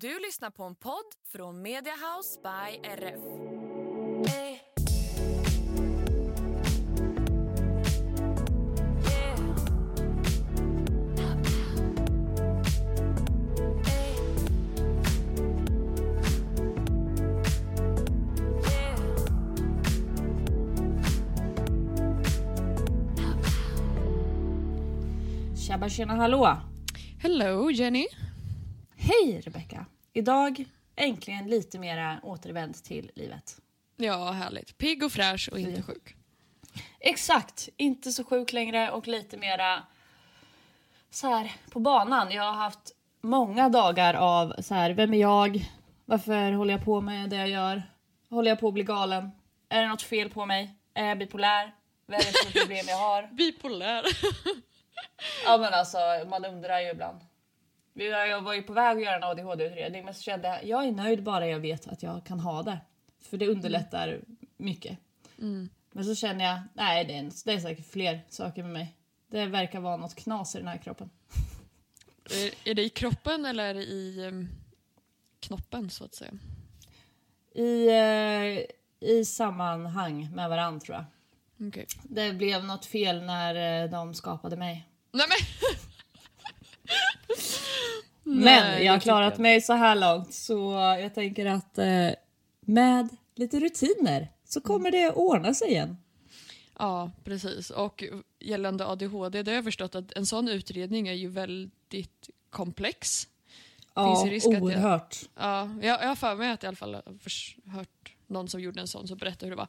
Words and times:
Du 0.00 0.18
lyssnar 0.18 0.50
på 0.50 0.64
en 0.64 0.74
podd 0.74 1.04
från 1.32 1.62
Mediahouse 1.62 2.40
by 2.42 2.88
RF. 2.88 3.20
Tjabba 25.56 25.88
tjena 25.88 26.14
hallå! 26.14 26.56
Hello 27.18 27.70
Jenny. 27.70 28.27
Hej 29.08 29.40
Rebecka! 29.40 29.86
Idag 30.12 30.64
äntligen 30.96 31.46
lite 31.46 31.78
mera 31.78 32.20
återvänd 32.22 32.84
till 32.84 33.10
livet. 33.14 33.60
Ja, 33.96 34.30
härligt. 34.30 34.78
Pigg 34.78 35.02
och 35.02 35.12
fräsch 35.12 35.48
och 35.52 35.58
inte 35.58 35.82
sjuk. 35.82 36.16
Exakt! 37.00 37.68
Inte 37.76 38.12
så 38.12 38.24
sjuk 38.24 38.52
längre 38.52 38.90
och 38.90 39.08
lite 39.08 39.36
mera 39.36 39.82
så 41.10 41.26
här 41.30 41.52
på 41.70 41.80
banan. 41.80 42.32
Jag 42.32 42.42
har 42.42 42.52
haft 42.52 42.92
många 43.20 43.68
dagar 43.68 44.14
av 44.14 44.54
så 44.62 44.74
här, 44.74 44.90
vem 44.90 45.14
är 45.14 45.18
jag? 45.18 45.70
Varför 46.04 46.52
håller 46.52 46.74
jag 46.74 46.84
på 46.84 47.00
med 47.00 47.30
det 47.30 47.36
jag 47.36 47.48
gör? 47.48 47.82
Håller 48.30 48.50
jag 48.50 48.60
på 48.60 48.68
att 48.68 48.74
bli 48.74 48.82
galen? 48.82 49.30
Är 49.68 49.82
det 49.82 49.88
något 49.88 50.02
fel 50.02 50.30
på 50.30 50.46
mig? 50.46 50.74
Är 50.94 51.04
jag 51.04 51.18
bipolär? 51.18 51.74
Vad 52.06 52.20
är 52.20 52.24
det 52.24 52.32
för 52.32 52.60
problem 52.60 52.84
jag 52.88 52.98
har? 52.98 53.22
Bipolär. 53.32 54.04
Ja 55.44 55.58
men 55.58 55.74
alltså 55.74 55.98
man 56.30 56.44
undrar 56.44 56.80
ju 56.80 56.90
ibland. 56.90 57.27
Jag 58.04 58.42
var 58.42 58.54
ju 58.54 58.62
på 58.62 58.72
väg 58.72 58.96
att 58.96 59.02
göra 59.02 59.16
en 59.16 59.22
ADHD-utredning 59.22 60.04
men 60.04 60.14
så 60.14 60.22
kände 60.22 60.48
jag 60.48 60.64
jag 60.64 60.88
är 60.88 60.92
nöjd 60.92 61.22
bara 61.22 61.46
jag 61.46 61.60
vet 61.60 61.88
att 61.88 62.02
jag 62.02 62.24
kan 62.24 62.40
ha 62.40 62.62
det. 62.62 62.80
För 63.20 63.36
det 63.36 63.48
underlättar 63.48 64.20
mycket. 64.56 64.98
Men 65.92 66.04
så 66.04 66.14
känner 66.14 66.44
jag, 66.44 66.60
nej 66.74 67.04
det 67.04 67.14
är, 67.14 67.30
det 67.44 67.52
är 67.52 67.58
säkert 67.58 67.90
fler 67.90 68.20
saker 68.28 68.62
med 68.62 68.72
mig. 68.72 68.94
Det 69.30 69.46
verkar 69.46 69.80
vara 69.80 69.96
något 69.96 70.14
knas 70.14 70.54
i 70.54 70.58
den 70.58 70.68
här 70.68 70.78
kroppen. 70.78 71.10
är, 72.30 72.70
är 72.70 72.74
det 72.74 72.82
i 72.82 72.88
kroppen 72.88 73.44
eller 73.44 73.74
i 73.74 74.26
um, 74.26 74.48
knoppen 75.40 75.90
så 75.90 76.04
att 76.04 76.14
säga? 76.14 76.32
I, 77.54 77.88
eh, 77.88 78.64
I 79.08 79.24
sammanhang 79.24 80.28
med 80.34 80.48
varandra 80.48 80.80
tror 80.80 80.96
jag. 80.96 81.04
Okej. 81.68 81.86
Det 82.02 82.32
blev 82.32 82.64
något 82.64 82.86
fel 82.86 83.22
när 83.22 83.82
eh, 83.84 83.90
de 83.90 84.14
skapade 84.14 84.56
mig. 84.56 84.88
Nej 85.12 85.26
men! 85.28 85.67
Men 88.28 88.44
Nej, 88.44 88.84
jag 88.84 88.92
har 88.92 89.00
klarat 89.00 89.32
tycker 89.32 89.42
mig 89.42 89.60
så 89.60 89.72
här 89.72 89.94
långt 89.96 90.34
så 90.34 90.72
jag 91.00 91.14
tänker 91.14 91.46
att 91.46 91.78
eh, 91.78 92.08
med 92.60 93.08
lite 93.34 93.60
rutiner 93.60 94.28
så 94.44 94.60
kommer 94.60 94.90
det 94.90 95.10
ordna 95.10 95.54
sig 95.54 95.68
igen. 95.68 95.96
Ja, 96.78 97.10
precis. 97.24 97.70
Och 97.70 98.04
gällande 98.40 98.86
ADHD, 98.86 99.42
det 99.42 99.50
har 99.50 99.56
jag 99.56 99.64
förstått 99.64 99.94
att 99.94 100.12
en 100.12 100.26
sån 100.26 100.48
utredning 100.48 101.08
är 101.08 101.12
ju 101.12 101.28
väldigt 101.28 102.30
komplex. 102.50 103.28
Ja, 103.94 104.16
Finns 104.16 104.30
risk 104.32 104.46
att 104.46 104.52
jag- 104.52 104.62
oerhört. 104.62 105.16
Ja, 105.34 105.70
jag, 105.82 106.02
jag 106.02 106.08
har 106.08 106.16
för 106.16 106.34
mig 106.34 106.50
att 106.52 106.62
jag 106.62 106.68
i 106.68 106.70
alla 106.70 106.76
fall 106.76 106.94
har 106.94 107.72
hört 107.76 108.12
någon 108.26 108.48
som 108.48 108.60
gjorde 108.60 108.80
en 108.80 108.86
sån 108.88 109.08
som 109.08 109.18
berättade 109.18 109.46
hur 109.46 109.50
det 109.50 109.56
var. 109.56 109.68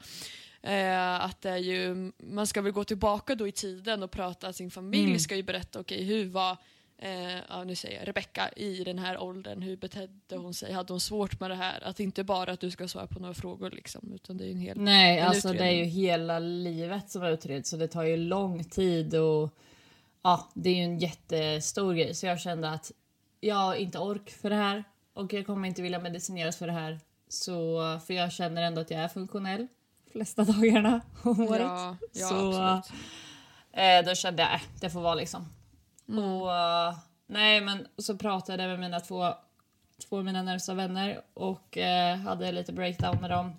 Eh, 0.61 1.25
att 1.25 1.41
det 1.41 1.49
är 1.49 1.57
ju, 1.57 2.11
man 2.17 2.47
ska 2.47 2.61
väl 2.61 2.71
gå 2.71 2.83
tillbaka 2.83 3.35
då 3.35 3.47
i 3.47 3.51
tiden 3.51 4.03
och 4.03 4.11
prata, 4.11 4.53
sin 4.53 4.71
familj 4.71 5.05
Mm. 5.05 5.19
ska 5.19 5.35
ju 5.35 5.43
berätta, 5.43 5.79
okej 5.79 6.03
hur 6.03 6.25
var 6.25 6.57
eh, 7.01 7.37
ja, 7.49 7.63
nu 7.63 7.75
säger 7.75 7.99
jag 7.99 8.07
Rebecka 8.07 8.49
i 8.55 8.83
den 8.83 8.99
här 8.99 9.17
åldern, 9.17 9.61
hur 9.61 9.77
betedde 9.77 10.35
hon 10.35 10.53
sig, 10.53 10.73
hade 10.73 10.93
hon 10.93 10.99
svårt 10.99 11.39
med 11.39 11.51
det 11.51 11.55
här? 11.55 11.83
Att 11.83 11.99
inte 11.99 12.23
bara 12.23 12.51
att 12.51 12.59
du 12.59 12.71
ska 12.71 12.87
svara 12.87 13.07
på 13.07 13.19
några 13.19 13.33
frågor 13.33 13.69
liksom, 13.69 14.13
utan 14.13 14.37
det 14.37 14.45
är 14.45 14.51
en 14.51 14.57
hel 14.57 14.79
Nej, 14.81 15.19
en 15.19 15.27
alltså 15.27 15.47
det 15.47 15.53
är 15.53 15.55
utredning. 15.55 15.79
ju 15.79 15.85
hela 15.85 16.39
livet 16.39 17.09
som 17.09 17.23
utreds 17.23 17.69
så 17.69 17.77
det 17.77 17.87
tar 17.87 18.03
ju 18.03 18.17
lång 18.17 18.63
tid 18.63 19.15
och 19.15 19.49
ja, 20.21 20.49
det 20.53 20.69
är 20.69 20.75
ju 20.75 20.83
en 20.83 20.99
jättestor 20.99 21.93
grej 21.93 22.15
så 22.15 22.25
jag 22.25 22.39
kände 22.39 22.69
att 22.69 22.91
jag 23.39 23.55
har 23.55 23.75
inte 23.75 23.99
ork 23.99 24.29
för 24.29 24.49
det 24.49 24.55
här 24.55 24.83
och 25.13 25.33
jag 25.33 25.45
kommer 25.45 25.67
inte 25.67 25.81
vilja 25.81 25.99
medicineras 25.99 26.57
för 26.57 26.67
det 26.67 26.73
här. 26.73 26.99
Så, 27.29 27.99
för 28.07 28.13
jag 28.13 28.31
känner 28.31 28.61
ändå 28.61 28.81
att 28.81 28.91
jag 28.91 29.01
är 29.01 29.07
funktionell 29.07 29.67
flesta 30.11 30.43
dagarna 30.53 31.01
om 31.23 31.39
året. 31.39 31.61
Ja, 31.61 31.97
ja 32.13 32.27
så 32.27 32.61
absolut. 32.61 33.01
eh, 33.71 34.05
då 34.05 34.15
kände 34.15 34.43
jag, 34.43 34.53
äh, 34.53 34.61
det 34.81 34.89
får 34.89 35.01
vara 35.01 35.15
liksom. 35.15 35.45
Och 36.17 36.55
eh, 36.55 36.97
nej 37.27 37.61
men 37.61 37.87
så 37.97 38.17
pratade 38.17 38.63
jag 38.63 38.69
med 38.69 38.79
mina 38.79 38.99
två, 38.99 39.33
två 40.09 40.17
av 40.17 40.25
mina 40.25 40.43
närmsta 40.43 40.73
vänner 40.73 41.21
och 41.33 41.77
eh, 41.77 42.17
hade 42.17 42.51
lite 42.51 42.73
breakdown 42.73 43.17
med 43.21 43.29
dem. 43.29 43.53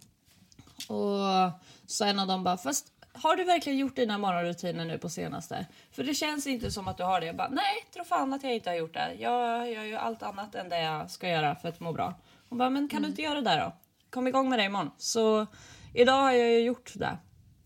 Och 0.88 1.52
så 1.86 2.04
en 2.04 2.18
av 2.18 2.26
dem 2.26 2.44
bara, 2.44 2.56
fast 2.56 2.92
har 3.12 3.36
du 3.36 3.44
verkligen 3.44 3.78
gjort 3.78 3.96
dina 3.96 4.18
morgonrutiner 4.18 4.84
nu 4.84 4.98
på 4.98 5.08
senaste? 5.08 5.66
För 5.92 6.04
det 6.04 6.14
känns 6.14 6.46
inte 6.46 6.70
som 6.70 6.88
att 6.88 6.96
du 6.96 7.02
har 7.02 7.20
det. 7.20 7.26
Jag 7.26 7.36
bara, 7.36 7.48
nej, 7.48 7.86
tro 7.94 8.04
fan 8.04 8.32
att 8.32 8.42
jag 8.42 8.54
inte 8.54 8.70
har 8.70 8.76
gjort 8.76 8.94
det. 8.94 9.14
Jag 9.18 9.72
gör 9.72 9.84
ju 9.84 9.96
allt 9.96 10.22
annat 10.22 10.54
än 10.54 10.68
det 10.68 10.80
jag 10.80 11.10
ska 11.10 11.28
göra 11.28 11.54
för 11.54 11.68
att 11.68 11.80
må 11.80 11.92
bra. 11.92 12.14
Hon 12.48 12.58
bara, 12.58 12.70
men 12.70 12.88
kan 12.88 13.02
du 13.02 13.08
inte 13.08 13.22
göra 13.22 13.40
det 13.40 13.56
då? 13.56 13.72
Kom 14.10 14.28
igång 14.28 14.50
med 14.50 14.58
det 14.58 14.64
imorgon. 14.64 14.90
Så 14.98 15.46
idag 15.94 16.22
har 16.22 16.32
jag 16.32 16.48
ju 16.50 16.60
gjort 16.60 16.92
det. 16.94 17.18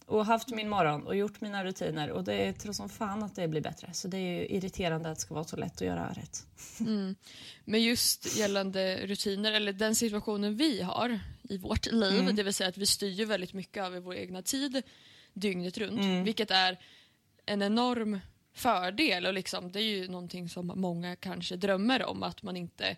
Och 0.07 0.27
haft 0.27 0.49
min 0.51 0.69
morgon 0.69 1.07
och 1.07 1.17
gjort 1.17 1.41
mina 1.41 1.65
rutiner 1.65 2.11
och 2.11 2.25
det 2.25 2.35
är 2.35 2.53
tror 2.53 2.73
som 2.73 2.89
fan 2.89 3.23
att 3.23 3.35
det 3.37 3.49
blir 3.49 3.61
bättre. 3.61 3.93
Så 3.93 4.09
det 4.09 4.17
är 4.19 4.53
irriterande 4.53 5.11
att 5.11 5.17
det 5.17 5.21
ska 5.21 5.35
vara 5.35 5.45
så 5.45 5.57
lätt 5.57 5.75
att 5.75 5.81
göra 5.81 6.09
rätt. 6.13 6.47
Men 7.65 7.83
just 7.83 8.37
gällande 8.37 9.07
rutiner, 9.07 9.53
eller 9.53 9.73
den 9.73 9.95
situationen 9.95 10.57
vi 10.57 10.83
har 10.83 11.21
i 11.43 11.59
vårt 11.59 11.87
liv, 11.93 12.21
Mm. 12.21 12.37
det 12.37 12.43
vill 12.43 12.55
säga 12.55 12.69
att 12.69 12.77
vi 12.79 12.87
styr 12.87 13.11
ju 13.11 13.25
väldigt 13.25 13.53
mycket 13.53 13.85
över 13.85 14.01
vår 14.01 14.15
egna 14.15 14.43
tid 14.43 14.83
dygnet 15.33 15.79
runt, 15.79 16.01
Mm. 16.01 16.25
vilket 16.25 16.51
är 16.51 16.79
en 17.47 17.63
enorm 17.63 18.21
fördel 18.55 19.27
och 19.27 19.35
liksom, 19.35 19.73
det 19.73 19.81
är 19.81 19.85
ju 19.97 20.09
någonting 20.09 20.49
som 20.49 20.67
många 20.77 21.17
kanske 21.17 21.57
drömmer 21.57 22.05
om, 22.05 22.23
att 22.23 22.43
man 22.43 22.57
inte... 22.57 22.85
Ja, 22.89 22.97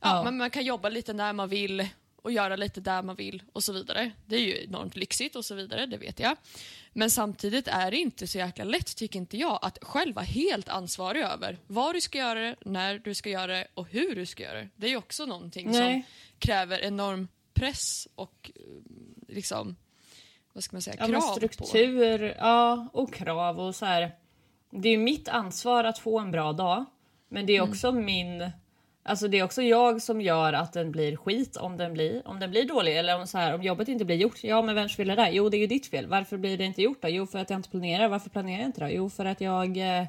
Ja. 0.00 0.24
Man, 0.24 0.36
man 0.36 0.50
kan 0.50 0.64
jobba 0.64 0.88
lite 0.88 1.12
när 1.12 1.32
man 1.32 1.48
vill 1.48 1.88
och 2.26 2.32
göra 2.32 2.56
lite 2.56 2.80
där 2.80 3.02
man 3.02 3.16
vill 3.16 3.42
och 3.52 3.64
så 3.64 3.72
vidare. 3.72 4.10
Det 4.26 4.36
är 4.36 4.40
ju 4.40 4.64
enormt 4.64 4.96
lyxigt 4.96 5.36
och 5.36 5.44
så 5.44 5.54
vidare, 5.54 5.86
det 5.86 5.96
vet 5.96 6.20
jag. 6.20 6.36
Men 6.92 7.10
samtidigt 7.10 7.68
är 7.68 7.90
det 7.90 7.96
inte 7.96 8.26
så 8.26 8.38
jäkla 8.38 8.64
lätt, 8.64 8.96
tycker 8.96 9.18
inte 9.18 9.36
jag, 9.36 9.58
att 9.62 9.78
själv 9.82 10.14
vara 10.14 10.24
helt 10.24 10.68
ansvarig 10.68 11.22
över 11.22 11.58
vad 11.66 11.94
du 11.94 12.00
ska 12.00 12.18
göra 12.18 12.40
det, 12.40 12.56
när 12.64 12.98
du 12.98 13.14
ska 13.14 13.30
göra 13.30 13.46
det 13.52 13.66
och 13.74 13.88
hur 13.90 14.14
du 14.14 14.26
ska 14.26 14.42
göra 14.42 14.60
det. 14.60 14.68
Det 14.76 14.86
är 14.86 14.90
ju 14.90 14.96
också 14.96 15.26
någonting 15.26 15.70
Nej. 15.70 15.92
som 15.92 16.02
kräver 16.38 16.84
enorm 16.84 17.28
press 17.54 18.08
och 18.14 18.50
eh, 18.54 18.62
liksom, 19.28 19.76
vad 20.52 20.64
ska 20.64 20.76
man 20.76 20.82
säga, 20.82 20.96
Ja, 21.00 21.06
krav 21.06 21.20
på. 21.20 21.34
struktur 21.34 22.34
ja, 22.38 22.88
och 22.92 23.14
krav 23.14 23.60
och 23.60 23.74
så 23.74 23.86
här. 23.86 24.10
Det 24.70 24.88
är 24.88 24.92
ju 24.92 24.98
mitt 24.98 25.28
ansvar 25.28 25.84
att 25.84 25.98
få 25.98 26.18
en 26.18 26.30
bra 26.30 26.52
dag. 26.52 26.84
Men 27.28 27.46
det 27.46 27.56
är 27.56 27.60
också 27.60 27.92
min... 27.92 28.50
Alltså 29.08 29.28
det 29.28 29.38
är 29.38 29.42
också 29.42 29.62
jag 29.62 30.02
som 30.02 30.20
gör 30.20 30.52
att 30.52 30.72
den 30.72 30.92
blir 30.92 31.16
skit 31.16 31.56
om 31.56 31.76
den 31.76 31.92
blir, 31.92 32.28
om 32.28 32.40
den 32.40 32.50
blir 32.50 32.64
dålig. 32.64 32.98
Eller 32.98 33.20
om, 33.20 33.26
så 33.26 33.38
här, 33.38 33.54
om 33.54 33.62
jobbet 33.62 33.88
inte 33.88 34.04
blir 34.04 34.16
gjort. 34.16 34.44
Ja 34.44 34.62
men 34.62 34.74
vems 34.74 34.96
fel 34.96 35.10
är 35.10 35.16
det? 35.16 35.30
Jo 35.30 35.48
det 35.48 35.56
är 35.56 35.58
ju 35.58 35.66
ditt 35.66 35.86
fel. 35.86 36.06
Varför 36.06 36.36
blir 36.36 36.58
det 36.58 36.64
inte 36.64 36.82
gjort 36.82 37.02
då? 37.02 37.08
Jo 37.08 37.26
för 37.26 37.38
att 37.38 37.50
jag 37.50 37.58
inte 37.58 37.70
planerar. 37.70 38.08
Varför 38.08 38.30
planerar 38.30 38.58
jag 38.58 38.68
inte 38.68 38.80
då? 38.80 38.88
Jo 38.90 39.10
för 39.10 39.24
att 39.24 39.40
jag 39.40 39.76
eh, 39.76 40.06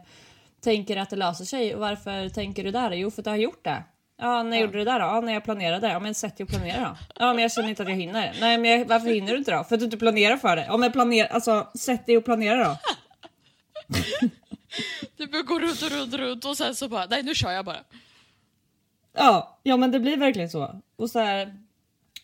tänker 0.63 0.97
att 0.97 1.09
det 1.09 1.15
löser 1.15 1.45
sig. 1.45 1.75
Och 1.75 1.81
varför 1.81 2.29
tänker 2.29 2.63
du 2.63 2.71
där? 2.71 2.91
Jo 2.91 3.11
för 3.11 3.21
att 3.21 3.25
jag 3.25 3.33
har 3.33 3.37
gjort 3.37 3.63
det. 3.63 3.83
Ja, 4.21 4.43
när 4.43 4.57
gjorde 4.57 4.73
du 4.73 4.77
det 4.77 4.91
där 4.91 4.99
då? 4.99 5.05
Ja, 5.05 5.21
när 5.21 5.33
jag 5.33 5.43
planerade. 5.43 5.87
Ja, 5.87 5.99
men 5.99 6.15
sätt 6.15 6.37
dig 6.37 6.43
och 6.43 6.49
planera 6.49 6.79
då. 6.79 6.97
Ja, 7.19 7.33
men 7.33 7.41
jag 7.41 7.51
känner 7.51 7.69
inte 7.69 7.83
att 7.83 7.89
jag 7.89 7.95
hinner. 7.95 8.33
Nej, 8.39 8.57
men 8.57 8.71
jag, 8.71 8.85
varför 8.85 9.07
hinner 9.07 9.31
du 9.31 9.37
inte 9.37 9.51
då? 9.51 9.63
För 9.63 9.75
att 9.75 9.79
du 9.79 9.85
inte 9.85 9.97
planerar 9.97 10.37
för 10.37 10.55
det. 10.55 10.65
Ja, 10.67 10.77
men 10.77 10.91
planera, 10.91 11.27
alltså 11.27 11.67
sätt 11.79 12.05
dig 12.05 12.17
och 12.17 12.25
planera 12.25 12.63
då. 12.63 12.77
Du 15.17 15.27
börjar 15.27 15.43
gå 15.43 15.59
runt 15.59 15.81
och 15.81 15.91
runt 15.91 16.13
och 16.13 16.19
runt 16.19 16.45
och 16.45 16.57
sen 16.57 16.75
så 16.75 16.89
bara, 16.89 17.05
nej 17.05 17.23
nu 17.23 17.35
kör 17.35 17.51
jag 17.51 17.65
bara. 17.65 17.77
Ja, 19.17 19.59
ja 19.63 19.77
men 19.77 19.91
det 19.91 19.99
blir 19.99 20.17
verkligen 20.17 20.49
så. 20.49 20.81
Och 20.95 21.09
så 21.09 21.19
här, 21.19 21.63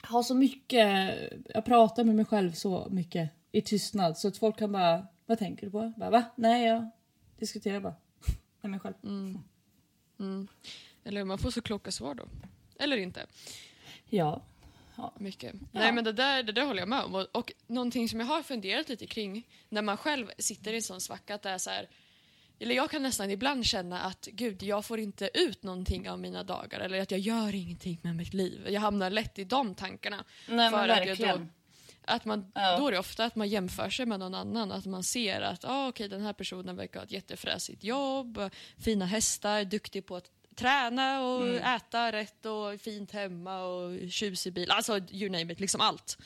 ha 0.09 0.23
så 0.23 0.35
mycket, 0.35 1.15
jag 1.53 1.65
pratar 1.65 2.03
med 2.03 2.15
mig 2.15 2.25
själv 2.25 2.51
så 2.51 2.87
mycket 2.91 3.29
i 3.51 3.61
tystnad 3.61 4.17
så 4.17 4.27
att 4.27 4.37
folk 4.37 4.57
kan 4.57 4.71
bara, 4.71 5.07
vad 5.25 5.39
tänker 5.39 5.65
du 5.65 5.71
på? 5.71 5.93
Bara, 5.97 6.09
Va? 6.09 6.23
Nej, 6.35 6.67
jag 6.67 6.89
diskuterar 7.39 7.79
bara 7.79 7.95
med 8.61 8.71
mig 8.71 8.79
själv. 8.79 8.93
Eller 11.03 11.23
man 11.23 11.37
får 11.37 11.51
så 11.51 11.61
kloka 11.61 11.91
svar 11.91 12.15
då. 12.15 12.23
Eller 12.79 12.97
inte. 12.97 13.25
Ja. 14.09 14.41
Mycket. 15.17 15.55
Nej 15.71 15.91
men 15.91 16.03
det 16.03 16.11
där, 16.11 16.43
det 16.43 16.51
där 16.51 16.65
håller 16.65 16.79
jag 16.79 16.89
med 16.89 17.03
om. 17.03 17.15
Och, 17.15 17.27
och 17.31 17.53
någonting 17.67 18.09
som 18.09 18.19
jag 18.19 18.27
har 18.27 18.43
funderat 18.43 18.89
lite 18.89 19.07
kring 19.07 19.47
när 19.69 19.81
man 19.81 19.97
själv 19.97 20.27
sitter 20.37 20.73
i 20.73 20.75
en 20.75 20.81
sån 20.81 21.01
svacka 21.01 21.35
att 21.35 21.41
det 21.41 21.49
är 21.49 21.57
så 21.57 21.69
här, 21.69 21.87
eller 22.59 22.75
jag 22.75 22.91
kan 22.91 23.03
nästan 23.03 23.31
ibland 23.31 23.65
känna 23.65 23.99
att 24.01 24.27
gud, 24.31 24.63
jag 24.63 24.85
får 24.85 24.99
inte 24.99 25.29
ut 25.33 25.63
någonting 25.63 26.09
av 26.09 26.19
mina 26.19 26.43
dagar 26.43 26.79
eller 26.79 27.01
att 27.01 27.11
jag 27.11 27.19
gör 27.19 27.55
ingenting 27.55 27.99
med 28.01 28.15
mitt 28.15 28.33
liv. 28.33 28.67
Jag 28.69 28.81
hamnar 28.81 29.09
lätt 29.09 29.39
i 29.39 29.43
de 29.43 29.75
tankarna. 29.75 30.23
Nej, 30.49 30.69
För 30.69 30.89
att. 30.89 31.19
Då, 31.19 31.47
att 32.05 32.25
man, 32.25 32.51
Ja. 32.55 32.77
Då 32.77 32.87
är 32.87 32.91
det 32.91 32.99
ofta 32.99 33.25
att 33.25 33.35
man 33.35 33.49
jämför 33.49 33.89
sig 33.89 34.05
med 34.05 34.19
någon 34.19 34.33
annan. 34.35 34.71
Att 34.71 34.85
man 34.85 35.03
ser 35.03 35.41
att 35.41 35.65
ah, 35.65 35.87
okej, 35.87 36.09
den 36.09 36.21
här 36.21 36.33
personen 36.33 36.75
verkar 36.75 36.99
ha 36.99 37.05
ett 37.05 37.11
jättefräsigt 37.11 37.83
jobb, 37.83 38.49
fina 38.77 39.05
hästar, 39.05 39.63
duktig 39.63 40.05
på 40.05 40.15
att 40.15 40.29
träna 40.55 41.21
och 41.21 41.47
äta 41.47 42.11
rätt 42.11 42.45
och 42.45 42.81
fint 42.81 43.11
hemma 43.11 43.63
och 43.63 44.11
tjusig 44.11 44.53
bil. 44.53 44.71
Alltså 44.71 44.99
you 45.11 45.29
name 45.29 45.53
it, 45.53 45.59
liksom 45.59 45.81
allt. 45.81 46.17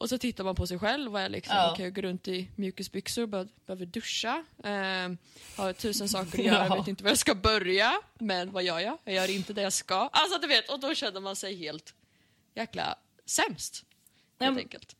Och 0.00 0.08
så 0.08 0.18
tittar 0.18 0.44
man 0.44 0.54
på 0.54 0.66
sig 0.66 0.78
själv 0.78 1.12
och 1.14 1.20
är 1.20 1.28
liksom, 1.28 1.56
Ja. 1.56 1.70
okej 1.72 1.84
jag 1.84 1.94
går 1.94 2.02
runt 2.02 2.28
i 2.28 2.48
mjukisbyxor, 2.56 3.26
be- 3.26 3.48
behöver 3.66 3.86
duscha, 3.86 4.44
eh, 4.64 5.08
har 5.56 5.72
tusen 5.72 6.08
saker 6.08 6.38
att 6.38 6.44
göra, 6.44 6.66
Ja. 6.68 6.74
vet 6.74 6.88
inte 6.88 7.02
var 7.04 7.10
jag 7.10 7.18
ska 7.18 7.34
börja. 7.34 7.92
Men 8.18 8.52
vad 8.52 8.62
gör 8.62 8.78
jag? 8.80 8.98
Jag 9.04 9.14
gör 9.14 9.30
inte 9.30 9.52
det 9.52 9.62
jag 9.62 9.72
ska. 9.72 10.08
Alltså 10.12 10.38
du 10.40 10.46
vet, 10.48 10.70
och 10.70 10.80
då 10.80 10.94
känner 10.94 11.20
man 11.20 11.36
sig 11.36 11.56
helt 11.56 11.94
jäkla 12.54 12.98
sämst. 13.26 13.84
Helt 14.40 14.56
Ja, 14.56 14.62
enkelt. 14.62 14.96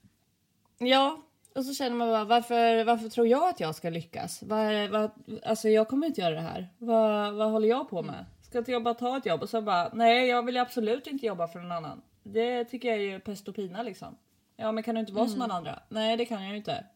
Ja, 0.79 1.23
och 1.55 1.65
så 1.65 1.75
känner 1.75 1.97
man 1.97 2.09
bara 2.09 2.25
varför, 2.25 2.85
varför 2.85 3.09
tror 3.09 3.27
jag 3.27 3.49
att 3.49 3.61
jag 3.61 3.75
ska 3.75 3.91
lyckas? 3.91 4.41
Det- 4.41 4.89
vad, 4.89 5.11
alltså 5.45 5.69
jag 5.69 5.89
kommer 5.89 6.07
inte 6.07 6.21
göra 6.21 6.35
det 6.35 6.41
här. 6.41 6.69
Vad, 6.79 7.35
vad 7.35 7.51
håller 7.51 7.69
jag 7.69 7.91
på 7.91 8.03
med? 8.03 8.25
Ska 8.43 8.59
inte 8.59 8.73
jag 8.73 8.83
bara 8.83 8.95
ta 8.95 9.17
ett 9.17 9.27
jobb? 9.27 9.43
Och 9.43 9.49
så 9.49 9.61
bara 9.63 9.91
nej, 9.95 10.29
jag 10.29 10.43
vill 10.47 10.57
absolut 10.57 11.07
inte 11.07 11.27
jobba 11.27 11.49
för 11.49 11.59
någon 11.61 11.73
annan. 11.73 12.03
Det 12.23 12.65
tycker 12.65 12.89
jag 12.89 12.97
är 12.97 13.03
ju 13.03 13.21
pest 13.21 13.49
och 13.49 13.55
pina 13.55 13.83
liksom. 13.83 14.17
Ja, 14.61 14.73
men 14.73 14.83
kan 14.83 14.95
du 14.95 15.01
inte 15.01 15.13
vara 15.13 15.29
som 15.29 15.43
alla 15.43 15.55
andra? 15.55 15.83
Nej, 15.89 16.17
det 16.17 16.25
kan 16.27 16.43
jag 16.43 16.51
ju 16.51 16.57
inte. 16.57 16.87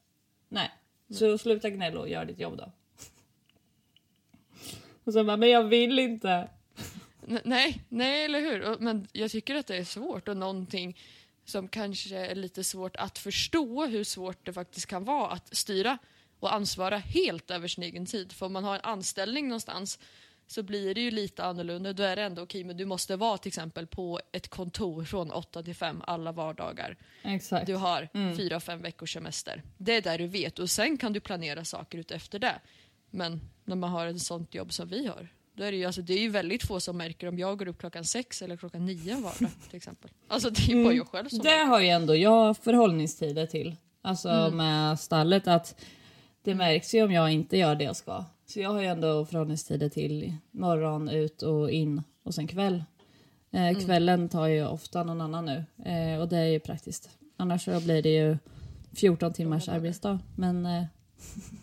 Nej, 0.48 0.70
så 1.10 1.38
sluta 1.38 1.70
gnälla 1.70 2.00
och 2.00 2.08
gör 2.08 2.24
ditt 2.24 2.38
jobb 2.40 2.56
då. 2.56 2.72
Och 5.04 5.12
så 5.12 5.24
bara, 5.24 5.36
men 5.36 5.50
jag 5.50 5.64
vill 5.64 5.98
inte. 5.98 6.28
N- 7.28 7.40
Nej, 7.44 7.82
nej 7.88 8.24
eller 8.24 8.40
hur? 8.40 8.76
Men 8.78 9.06
jag 9.12 9.30
tycker 9.30 9.54
att 9.54 9.66
det 9.66 9.76
är 9.76 9.84
svårt 9.84 10.28
och 10.28 10.36
någonting 10.36 10.98
som 11.44 11.68
kanske 11.68 12.16
är 12.16 12.34
lite 12.34 12.64
svårt 12.64 12.96
att 12.96 13.18
förstå 13.18 13.86
hur 13.86 14.04
svårt 14.04 14.46
det 14.46 14.52
faktiskt 14.52 14.86
kan 14.86 15.04
vara 15.04 15.30
att 15.30 15.56
styra 15.56 15.98
och 16.40 16.54
ansvara 16.54 16.98
helt 16.98 17.50
över 17.50 17.68
sin 17.68 17.84
egen 17.84 18.06
tid. 18.06 18.32
För 18.32 18.46
om 18.46 18.52
man 18.52 18.64
har 18.64 18.74
en 18.74 18.80
anställning 18.84 19.48
någonstans 19.48 19.98
så 20.46 20.62
blir 20.62 20.94
det 20.94 21.00
ju 21.00 21.10
lite 21.10 21.44
annorlunda. 21.44 21.92
Då 21.92 22.02
är 22.02 22.16
det 22.16 22.22
ändå 22.22 22.42
okej, 22.42 22.64
men 22.64 22.76
du 22.76 22.84
måste 22.84 23.16
vara 23.16 23.38
till 23.38 23.48
exempel 23.48 23.86
på 23.86 24.20
ett 24.32 24.48
kontor 24.48 25.04
från 25.04 25.30
8 25.30 25.62
till 25.62 25.74
5 25.74 26.02
alla 26.06 26.32
vardagar. 26.32 26.96
Exakt. 27.22 27.66
Du 27.66 27.74
har 27.74 28.08
fyra, 28.36 28.60
fem 28.60 28.82
veckors 28.82 29.12
semester. 29.12 29.62
Det 29.78 29.96
är 29.96 30.02
där 30.02 30.18
du 30.18 30.26
vet 30.26 30.58
och 30.58 30.70
sen 30.70 30.96
kan 30.96 31.12
du 31.12 31.20
planera 31.20 31.64
saker 31.64 31.98
ut 31.98 32.10
efter 32.10 32.38
det. 32.38 32.60
Men 33.10 33.40
när 33.64 33.76
man 33.76 33.90
har 33.90 34.06
ett 34.06 34.22
sånt 34.22 34.54
jobb 34.54 34.72
som 34.72 34.88
vi 34.88 35.06
har, 35.06 35.28
då 35.54 35.64
är 35.64 35.72
det 35.72 35.78
ju, 35.78 35.84
alltså, 35.84 36.02
det 36.02 36.14
är 36.14 36.18
ju 36.18 36.28
väldigt 36.28 36.66
få 36.66 36.80
som 36.80 36.96
märker 36.96 37.28
om 37.28 37.38
jag 37.38 37.58
går 37.58 37.68
upp 37.68 37.78
klockan 37.78 38.04
sex 38.04 38.42
eller 38.42 38.56
klockan 38.56 38.86
nio 38.86 39.12
en 39.12 39.22
vardag 39.22 39.50
till 39.68 39.76
exempel. 39.76 40.10
Alltså 40.28 40.50
det 40.50 40.72
är 40.72 40.84
bara 40.84 40.94
jag 40.94 41.08
själv 41.08 41.28
som 41.28 41.38
Det 41.38 41.64
har 41.64 41.80
ju 41.80 41.88
ändå 41.88 42.16
jag 42.16 42.56
förhållningstider 42.56 43.46
till. 43.46 43.76
Alltså 44.02 44.50
med 44.52 45.00
stallet 45.00 45.46
att 45.46 45.84
det 46.42 46.54
märks 46.54 46.94
ju 46.94 47.02
om 47.02 47.12
jag 47.12 47.32
inte 47.32 47.56
gör 47.56 47.74
det 47.74 47.84
jag 47.84 47.96
ska. 47.96 48.24
Så 48.46 48.60
jag 48.60 48.70
har 48.70 48.80
ju 48.80 48.86
ändå 48.86 49.24
förhållningstider 49.24 49.88
till 49.88 50.36
morgon, 50.50 51.08
ut 51.08 51.42
och 51.42 51.70
in 51.70 52.02
och 52.22 52.34
sen 52.34 52.48
kväll. 52.48 52.84
Eh, 53.50 53.78
kvällen 53.84 54.28
tar 54.28 54.46
ju 54.46 54.66
ofta 54.66 55.04
någon 55.04 55.20
annan 55.20 55.44
nu 55.44 55.64
eh, 55.90 56.20
och 56.20 56.28
det 56.28 56.38
är 56.38 56.46
ju 56.46 56.60
praktiskt. 56.60 57.10
Annars 57.36 57.64
så 57.64 57.80
blir 57.80 58.02
det 58.02 58.14
ju 58.14 58.38
14 58.92 59.32
timmars 59.32 59.68
arbetsdag. 59.68 60.18
Men 60.36 60.66
eh, 60.66 60.84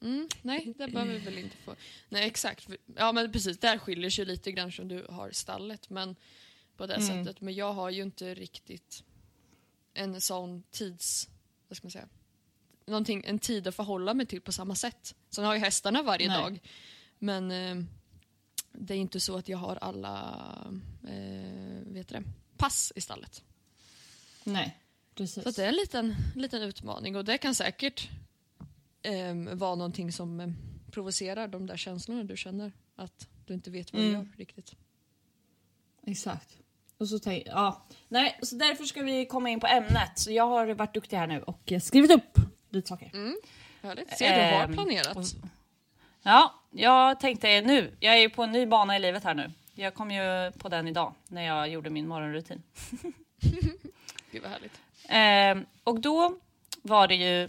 Mm, 0.00 0.28
nej, 0.42 0.74
det 0.78 0.88
behöver 0.88 1.12
vi 1.12 1.18
väl 1.18 1.38
inte 1.38 1.56
få. 1.56 1.74
Nej, 2.08 2.26
exakt. 2.26 2.68
Ja, 2.96 3.12
men 3.12 3.32
precis. 3.32 3.58
Där 3.58 3.78
skiljer 3.78 4.10
sig 4.10 4.24
lite 4.24 4.52
grann 4.52 4.72
som 4.72 4.88
du 4.88 5.06
har 5.08 5.30
stallet. 5.30 5.90
Men 5.90 6.16
på 6.76 6.86
det 6.86 7.00
sättet. 7.00 7.40
Men 7.40 7.54
jag 7.54 7.72
har 7.72 7.90
ju 7.90 8.02
inte 8.02 8.34
riktigt 8.34 9.04
en 9.94 10.20
sån 10.20 10.62
tids... 10.70 11.28
Vad 11.68 11.76
ska 11.76 11.84
man 11.84 11.90
säga? 11.90 12.08
Någonting, 12.88 13.22
en 13.26 13.38
tid 13.38 13.66
att 13.66 13.74
förhålla 13.74 14.14
mig 14.14 14.26
till 14.26 14.40
på 14.40 14.52
samma 14.52 14.74
sätt. 14.74 15.14
Sen 15.30 15.44
har 15.44 15.54
jag 15.54 15.60
hästarna 15.60 16.02
varje 16.02 16.28
Nej. 16.28 16.36
dag. 16.42 16.60
Men 17.18 17.50
eh, 17.50 17.84
det 18.72 18.94
är 18.94 18.98
inte 18.98 19.20
så 19.20 19.36
att 19.36 19.48
jag 19.48 19.58
har 19.58 19.76
alla 19.76 20.44
eh, 21.08 21.82
vet 21.92 22.08
det, 22.08 22.22
pass 22.56 22.92
i 22.96 23.00
stallet. 23.00 23.42
nej, 24.44 24.76
precis. 25.14 25.44
Så 25.44 25.50
det 25.50 25.64
är 25.64 25.68
en 25.68 25.74
liten, 25.74 26.14
liten 26.36 26.62
utmaning 26.62 27.16
och 27.16 27.24
det 27.24 27.38
kan 27.38 27.54
säkert 27.54 28.08
eh, 29.02 29.34
vara 29.34 29.74
någonting 29.74 30.12
som 30.12 30.40
eh, 30.40 30.48
provocerar 30.90 31.48
de 31.48 31.66
där 31.66 31.76
känslorna 31.76 32.24
du 32.24 32.36
känner. 32.36 32.72
Att 32.96 33.28
du 33.46 33.54
inte 33.54 33.70
vet 33.70 33.92
vad 33.92 34.02
du 34.02 34.08
Mm. 34.08 34.20
gör 34.20 34.28
riktigt. 34.36 34.74
Exakt. 36.06 36.58
Och 36.98 37.08
så 37.08 37.18
tänk, 37.18 37.42
ja. 37.46 37.86
Nej, 38.08 38.38
så 38.42 38.56
därför 38.56 38.84
ska 38.84 39.02
vi 39.02 39.26
komma 39.26 39.50
in 39.50 39.60
på 39.60 39.66
ämnet. 39.66 40.12
Så 40.18 40.30
jag 40.32 40.46
har 40.46 40.66
varit 40.66 40.94
duktig 40.94 41.16
här 41.16 41.26
nu 41.26 41.42
och 41.42 41.72
skrivit 41.82 42.10
upp 42.10 42.38
lite 42.70 42.88
saker. 42.88 43.10
Härligt. 43.82 44.18
Ser 44.18 44.34
du 44.50 44.56
har 44.56 44.64
Ehm, 44.64 44.72
planerat. 44.72 45.16
och- 45.16 45.24
Ja, 46.22 46.54
jag 46.70 47.20
tänkte 47.20 47.60
nu. 47.60 47.96
Jag 48.00 48.14
är 48.14 48.18
ju 48.20 48.30
på 48.30 48.42
en 48.42 48.52
ny 48.52 48.66
bana 48.66 48.96
i 48.96 48.98
livet 49.00 49.24
här 49.24 49.34
nu. 49.34 49.50
Jag 49.74 49.94
kom 49.94 50.10
ju 50.10 50.52
på 50.58 50.68
den 50.68 50.88
idag 50.88 51.14
när 51.28 51.42
jag 51.42 51.68
gjorde 51.68 51.90
min 51.90 52.08
morgonrutin. 52.08 52.62
Gud 54.30 54.42
vad 54.42 54.50
härligt. 54.50 54.80
Ehm, 55.08 55.66
och 55.84 56.00
då 56.00 56.38
var 56.82 57.08
det 57.08 57.14
ju, 57.14 57.48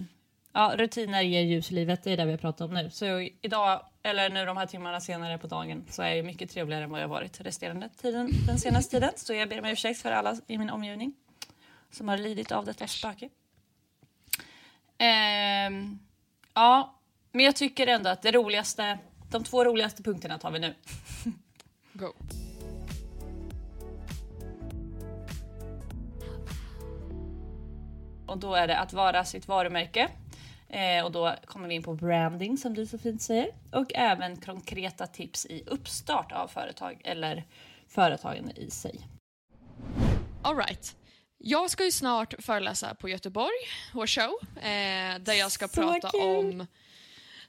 ja 0.54 0.74
rutiner 0.76 1.22
ger 1.22 1.42
ljus 1.42 1.72
i 1.72 1.74
livet, 1.76 2.04
det 2.04 2.12
är 2.12 2.18
det 2.18 2.26
vi 2.26 2.38
pratar 2.38 2.66
om 2.66 2.74
nu. 2.74 2.90
Så 2.90 3.06
idag, 3.42 3.86
eller 4.04 4.30
nu 4.30 4.46
de 4.46 4.58
här 4.58 4.66
timmarna 4.66 5.02
senare 5.02 5.38
på 5.38 5.48
dagen, 5.48 5.86
så 5.90 6.02
är 6.02 6.16
jag 6.16 6.26
mycket 6.26 6.50
trevligare 6.52 6.84
än 6.84 6.90
vad 6.90 7.02
jag 7.02 7.08
varit 7.08 7.42
resterande 7.42 7.90
tiden, 8.02 8.30
den 8.48 8.60
senaste 8.60 8.92
tiden. 8.92 9.12
Så 9.16 9.34
jag 9.34 9.50
ber 9.50 9.60
om 9.60 9.66
ursäkt 9.66 10.02
för 10.02 10.12
alla 10.12 10.38
i 10.48 10.58
min 10.58 10.70
omgivning 10.70 11.14
som 11.92 12.08
har 12.08 12.18
lidit 12.18 12.52
av 12.52 12.66
detta 12.66 12.88
spöke. 12.88 13.30
Ehm, 15.00 16.00
ja, 16.54 17.00
men 17.32 17.46
jag 17.46 17.56
tycker 17.56 17.88
ändå 17.88 18.10
att 18.10 18.22
det 18.22 18.32
roligaste, 18.32 19.00
de 19.32 19.44
två 19.44 19.66
roligaste 19.66 20.04
punkterna 20.04 20.38
tar 20.38 20.52
vi 20.52 20.60
nu. 20.60 20.76
Go. 21.94 22.14
Och 28.28 28.38
då 28.38 28.56
är 28.56 28.68
det 28.68 28.78
att 28.78 28.94
vara 28.94 29.26
sitt 29.26 29.48
varumärke. 29.48 30.10
Eh, 30.68 31.06
och 31.06 31.12
då 31.12 31.36
kommer 31.46 31.68
vi 31.68 31.76
in 31.76 31.84
på 31.84 31.94
branding 31.94 32.58
som 32.58 32.74
du 32.74 32.86
så 32.86 32.98
fint 32.98 33.22
säger. 33.22 33.50
Och 33.72 33.92
även 33.96 34.38
konkreta 34.42 35.08
tips 35.08 35.46
i 35.46 35.64
uppstart 35.66 36.32
av 36.32 36.48
företag 36.48 37.02
eller 37.04 37.44
företagande 37.88 38.52
i 38.62 38.72
sig. 38.72 39.08
All 40.42 40.58
right. 40.58 40.96
Jag 41.42 41.70
ska 41.70 41.86
ju 41.86 41.92
snart 41.92 42.34
föreläsa 42.40 42.96
på 42.96 43.10
Göteborg, 43.10 43.56
vår 43.94 44.08
show, 44.08 44.34
eh, 44.56 45.20
där 45.20 45.34
jag 45.34 45.52
ska 45.52 45.68
Så 45.68 45.82
prata 45.82 46.10
kul. 46.12 46.22
om 46.22 46.68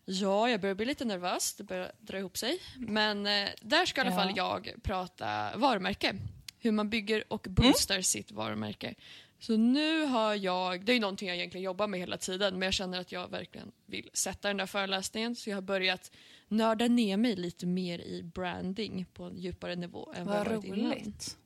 Ja, 0.05 0.51
jag 0.51 0.61
börjar 0.61 0.75
bli 0.75 0.87
lite 0.87 1.05
nervös. 1.05 1.55
Det 1.55 1.65
börjar 1.65 1.93
dra 2.01 2.19
ihop 2.19 2.39
sig. 2.39 2.59
Men 2.79 3.27
eh, 3.27 3.49
där 3.63 3.87
ska 3.87 4.01
i 4.01 4.03
alla 4.03 4.11
Ja. 4.11 4.17
fall 4.17 4.33
jag 4.37 4.71
prata 4.83 5.57
varumärke. 5.57 6.15
Hur 6.59 6.73
man 6.73 6.91
bygger 6.91 7.25
och 7.33 7.47
boostar 7.51 8.01
sitt 8.01 8.33
varumärke. 8.33 8.95
Så 9.39 9.57
nu 9.57 10.05
har 10.05 10.35
jag, 10.35 10.85
det 10.85 10.93
är 10.93 10.95
ju 10.95 11.01
någonting 11.01 11.29
jag 11.29 11.37
egentligen 11.37 11.65
jobbar 11.65 11.87
med 11.87 12.01
hela 12.01 12.17
tiden, 12.17 12.59
men 12.59 12.67
jag 12.67 12.75
känner 12.75 13.01
att 13.01 13.13
jag 13.13 13.29
verkligen 13.31 13.73
vill 13.87 14.11
sätta 14.13 14.49
den 14.49 14.57
där 14.57 14.67
föreläsningen. 14.67 15.37
Så 15.37 15.51
jag 15.51 15.57
har 15.57 15.63
börjat 15.63 16.11
nörda 16.49 16.89
ner 16.89 17.17
mig 17.17 17.37
lite 17.37 17.67
mer 17.67 17.99
i 17.99 18.23
branding 18.23 19.07
på 19.15 19.25
en 19.25 19.39
djupare 19.39 19.77
nivå 19.77 20.13
än 20.17 20.27
vad 20.27 20.37
jag 20.37 20.45
varit 20.45 20.65
innan. 20.65 20.79
roligt. 20.93 21.37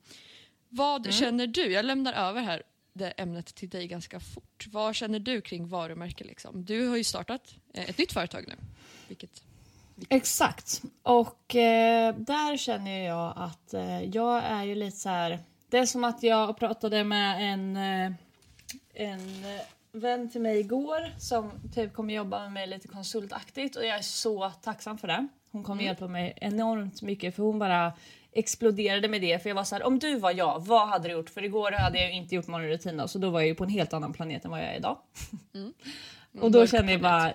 Vad 0.75 1.13
känner 1.13 1.47
du? 1.47 1.71
Jag 1.71 1.85
lämnar 1.85 2.13
över 2.13 2.41
här 2.41 2.63
det 2.93 3.09
ämnet 3.09 3.55
till 3.55 3.69
dig 3.69 3.87
ganska 3.87 4.19
fort. 4.19 4.67
Vad 4.71 4.95
känner 4.95 5.19
du 5.19 5.41
kring 5.41 5.67
varumärke? 5.67 6.23
Liksom? 6.23 6.65
Du 6.65 6.87
har 6.87 6.97
ju 6.97 7.03
startat 7.03 7.55
eh, 7.73 7.89
ett 7.89 7.97
nytt 7.97 8.13
företag 8.13 8.45
nu. 8.47 8.55
Vilket... 9.07 9.43
Exakt. 10.09 10.81
Och 11.03 11.55
eh, 11.55 12.15
där 12.15 12.57
känner 12.57 13.05
jag 13.05 13.33
att 13.35 13.73
eh, 13.73 14.03
jag 14.03 14.43
är 14.43 14.63
ju 14.63 14.75
lite 14.75 14.97
så 14.97 15.09
här. 15.09 15.39
Det 15.69 15.77
är 15.77 15.85
som 15.85 16.03
att 16.03 16.23
jag 16.23 16.57
pratade 16.57 17.03
med 17.03 17.53
en, 17.53 17.77
eh, 17.77 18.11
en 18.93 19.45
eh, 19.45 19.61
vän 19.91 20.29
till 20.29 20.41
mig 20.41 20.59
igår 20.59 21.13
som 21.19 21.51
typ 21.73 21.93
kommer 21.93 22.13
jobba 22.13 22.39
med 22.39 22.51
mig 22.51 22.67
lite 22.67 22.87
konsultaktigt 22.87 23.75
och 23.75 23.85
jag 23.85 23.97
är 23.97 24.01
så 24.01 24.49
tacksam 24.49 24.97
för 24.97 25.07
det. 25.07 25.27
Hon 25.51 25.63
kommer 25.63 25.83
hjälpa 25.83 26.07
mig 26.07 26.33
enormt 26.41 27.01
mycket 27.01 27.35
för 27.35 27.43
hon 27.43 27.59
bara 27.59 27.93
exploderade 28.35 29.07
med 29.07 29.21
det 29.21 29.41
för 29.41 29.49
jag 29.49 29.55
var 29.55 29.63
så 29.63 29.75
här 29.75 29.83
om 29.83 29.99
du 29.99 30.15
var 30.15 30.31
jag, 30.31 30.65
vad 30.65 30.87
hade 30.87 31.07
du 31.07 31.13
gjort? 31.13 31.29
För 31.29 31.43
igår 31.43 31.71
hade 31.71 32.01
jag 32.01 32.11
inte 32.11 32.35
gjort 32.35 32.47
morgonrutin 32.47 33.07
så 33.07 33.19
då 33.19 33.29
var 33.29 33.39
jag 33.39 33.47
ju 33.47 33.55
på 33.55 33.63
en 33.63 33.69
helt 33.69 33.93
annan 33.93 34.13
planet 34.13 34.45
än 34.45 34.51
vad 34.51 34.59
jag 34.59 34.67
är 34.67 34.77
idag. 34.77 34.97
och 36.41 36.51
då 36.51 36.67
kände 36.67 36.91
jag 36.91 37.01
bara 37.01 37.33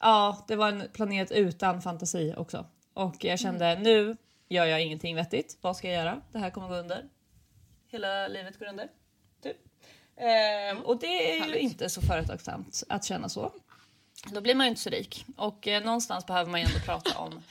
Ja, 0.00 0.44
det 0.48 0.56
var 0.56 0.68
en 0.68 0.82
planet 0.92 1.30
utan 1.30 1.82
fantasi 1.82 2.34
också. 2.36 2.66
Och 2.94 3.24
jag 3.24 3.38
kände 3.38 3.78
nu 3.78 4.16
gör 4.48 4.64
jag 4.64 4.82
ingenting 4.82 5.16
vettigt. 5.16 5.58
Vad 5.60 5.76
ska 5.76 5.88
jag 5.88 5.96
göra? 5.96 6.20
Det 6.32 6.38
här 6.38 6.50
kommer 6.50 6.68
gå 6.68 6.74
under. 6.74 7.04
Hela 7.88 8.28
livet 8.28 8.58
går 8.58 8.66
under. 8.66 8.88
Typ. 9.42 9.56
Ehm, 10.16 10.78
och 10.78 11.00
det 11.00 11.38
är 11.38 11.46
ju 11.46 11.58
inte 11.58 11.88
så 11.88 12.00
företagsamt 12.00 12.82
att 12.88 13.04
känna 13.04 13.28
så. 13.28 13.52
Då 14.26 14.40
blir 14.40 14.54
man 14.54 14.66
ju 14.66 14.70
inte 14.70 14.82
så 14.82 14.90
rik. 14.90 15.24
Och 15.36 15.68
eh, 15.68 15.84
någonstans 15.84 16.26
behöver 16.26 16.50
man 16.50 16.60
ju 16.60 16.66
ändå 16.66 16.78
prata 16.78 17.18
om 17.18 17.42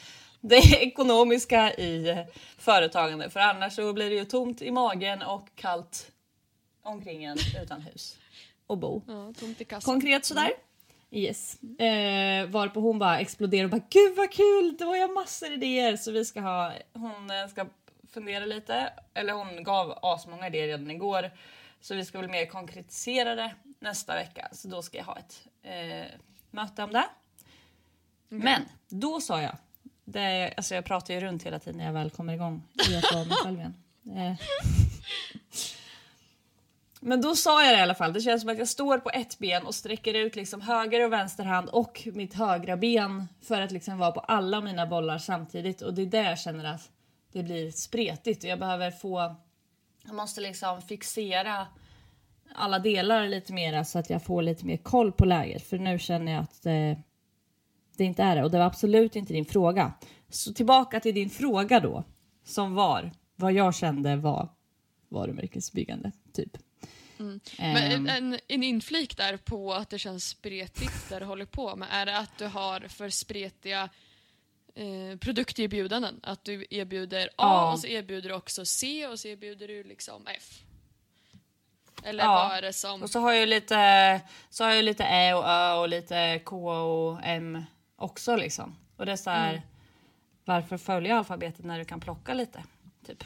det 0.49 0.81
ekonomiska 0.81 1.73
i 1.73 2.25
företagande. 2.57 3.29
För 3.29 3.39
annars 3.39 3.75
så 3.75 3.93
blir 3.93 4.09
det 4.09 4.15
ju 4.15 4.25
tomt 4.25 4.61
i 4.61 4.71
magen 4.71 5.21
och 5.21 5.49
kallt 5.55 6.11
omkring 6.81 7.23
en 7.23 7.37
utan 7.63 7.81
hus 7.81 8.17
och 8.67 8.77
bo. 8.77 9.01
Ja, 9.07 9.33
tomt 9.39 9.61
i 9.61 9.65
kassan. 9.65 9.93
Konkret 9.93 10.25
sådär. 10.25 10.51
Yes. 11.11 11.63
Eh, 11.63 12.47
varpå 12.47 12.79
hon 12.79 12.99
bara 12.99 13.19
exploderar 13.19 13.63
och 13.63 13.69
bara 13.69 13.81
gud 13.89 14.15
vad 14.15 14.31
kul, 14.31 14.75
då 14.79 14.85
har 14.85 14.95
jag 14.95 15.13
massor 15.13 15.51
idéer. 15.51 15.95
Så 15.95 16.11
vi 16.11 16.25
ska 16.25 16.41
ha, 16.41 16.73
hon 16.93 17.31
eh, 17.31 17.47
ska 17.47 17.65
fundera 18.09 18.45
lite, 18.45 18.93
eller 19.13 19.33
hon 19.33 19.63
gav 19.63 19.99
asmånga 20.01 20.47
idéer 20.47 20.67
redan 20.67 20.91
igår. 20.91 21.31
Så 21.81 21.95
vi 21.95 22.05
ska 22.05 22.19
väl 22.19 22.29
mer 22.29 22.45
konkretisera 22.45 23.35
det 23.35 23.55
nästa 23.79 24.15
vecka. 24.15 24.47
Så 24.51 24.67
då 24.67 24.81
ska 24.81 24.97
jag 24.97 25.05
ha 25.05 25.17
ett 25.17 25.47
eh, 25.63 26.19
möte 26.51 26.83
om 26.83 26.91
det. 26.91 27.05
Men 28.29 28.61
då 28.89 29.21
sa 29.21 29.41
jag, 29.41 29.57
det, 30.05 30.53
alltså 30.57 30.75
jag 30.75 30.85
pratar 30.85 31.13
ju 31.13 31.19
runt 31.19 31.43
hela 31.43 31.59
tiden 31.59 31.77
när 31.77 31.85
jag 31.85 31.93
väl 31.93 32.09
kommer 32.09 32.33
igång 32.33 32.63
i 32.89 32.95
att 32.95 33.13
vara 33.13 33.25
mig 33.25 33.37
själv 33.43 33.59
igen. 33.59 33.73
Eh. 34.15 34.35
Men 36.99 37.21
då 37.21 37.35
sa 37.35 37.63
jag 37.63 37.73
det 37.73 37.79
i 37.79 37.81
alla 37.81 37.95
fall. 37.95 38.13
Det 38.13 38.21
känns 38.21 38.41
som 38.41 38.49
att 38.49 38.57
jag 38.57 38.67
står 38.67 38.97
på 38.97 39.09
ett 39.09 39.39
ben 39.39 39.65
och 39.65 39.75
sträcker 39.75 40.13
ut 40.13 40.35
liksom 40.35 40.61
höger 40.61 41.05
och 41.05 41.13
vänster 41.13 41.43
hand 41.43 41.69
och 41.69 42.07
mitt 42.13 42.33
högra 42.33 42.77
ben 42.77 43.27
för 43.41 43.61
att 43.61 43.71
liksom 43.71 43.97
vara 43.97 44.11
på 44.11 44.19
alla 44.19 44.61
mina 44.61 44.85
bollar 44.85 45.17
samtidigt. 45.17 45.81
Och 45.81 45.93
det 45.93 46.01
är 46.01 46.05
där 46.05 46.23
jag 46.23 46.39
känner 46.39 46.65
att 46.65 46.89
det 47.31 47.43
blir 47.43 47.71
spretigt 47.71 48.43
och 48.43 48.49
jag 48.49 48.59
behöver 48.59 48.91
få. 48.91 49.35
Jag 50.05 50.15
måste 50.15 50.41
liksom 50.41 50.81
fixera 50.81 51.67
alla 52.55 52.79
delar 52.79 53.27
lite 53.27 53.53
mer 53.53 53.83
så 53.83 53.99
att 53.99 54.09
jag 54.09 54.23
får 54.23 54.41
lite 54.41 54.65
mer 54.65 54.77
koll 54.77 55.11
på 55.11 55.25
läget. 55.25 55.63
För 55.63 55.77
nu 55.77 55.99
känner 55.99 56.31
jag 56.31 56.43
att 56.43 56.61
det, 56.63 56.97
det 57.97 58.03
inte 58.03 58.23
är 58.23 58.35
det 58.35 58.43
och 58.43 58.51
det 58.51 58.57
var 58.57 58.65
absolut 58.65 59.15
inte 59.15 59.33
din 59.33 59.45
fråga. 59.45 59.93
Så 60.29 60.53
tillbaka 60.53 60.99
till 60.99 61.15
din 61.15 61.29
fråga 61.29 61.79
då 61.79 62.03
som 62.45 62.75
var 62.75 63.11
vad 63.35 63.53
jag 63.53 63.75
kände 63.75 64.15
var 64.15 64.49
varumärkesbyggande 65.09 66.11
typ. 66.33 66.57
Men 67.17 67.41
en, 67.91 68.09
en, 68.09 68.39
en 68.47 68.63
inflik 68.63 69.17
där 69.17 69.37
på 69.37 69.73
att 69.73 69.89
det 69.89 69.99
känns 69.99 70.27
spretigt 70.27 71.09
där 71.09 71.19
du 71.19 71.25
håller 71.25 71.45
på 71.45 71.75
med, 71.75 71.87
är 71.91 72.05
det 72.05 72.17
att 72.17 72.37
du 72.37 72.45
har 72.45 72.79
för 72.79 73.09
spretiga 73.09 73.89
eh, 74.75 75.17
produkterbjudanden? 75.19 76.19
Att 76.23 76.43
du 76.43 76.65
erbjuder 76.69 77.25
A 77.27 77.29
Ja. 77.37 77.71
och 77.71 77.79
så 77.79 77.87
erbjuder 77.87 78.29
du 78.29 78.35
också 78.35 78.65
C 78.65 79.07
och 79.07 79.19
så 79.19 79.27
erbjuder 79.27 79.67
du 79.67 79.83
liksom 79.83 80.27
F? 80.37 80.61
Eller 82.03 82.23
Ja. 82.23 82.33
vad 82.49 82.57
är 82.57 82.61
det 82.61 82.73
som... 82.73 83.03
Och 83.03 83.09
så 83.09 83.19
har 83.19 83.33
jag 83.33 83.49
lite, 83.49 84.21
så 84.49 84.63
har 84.63 84.71
jag 84.71 84.85
lite 84.85 85.03
Ä 85.03 85.33
och 85.33 85.47
Ö 85.47 85.73
och 85.73 85.89
lite 85.89 86.41
K 86.45 86.69
och 86.71 87.19
M 87.23 87.63
också 87.95 88.35
liksom. 88.35 88.75
Och 88.97 89.05
det 89.05 89.11
är 89.11 89.15
så 89.15 89.29
här, 89.29 89.61
varför 90.45 90.77
följa 90.77 91.17
alfabetet 91.17 91.65
när 91.65 91.79
du 91.79 91.85
kan 91.85 91.99
plocka 91.99 92.33
lite? 92.33 92.63
Typ. 93.05 93.23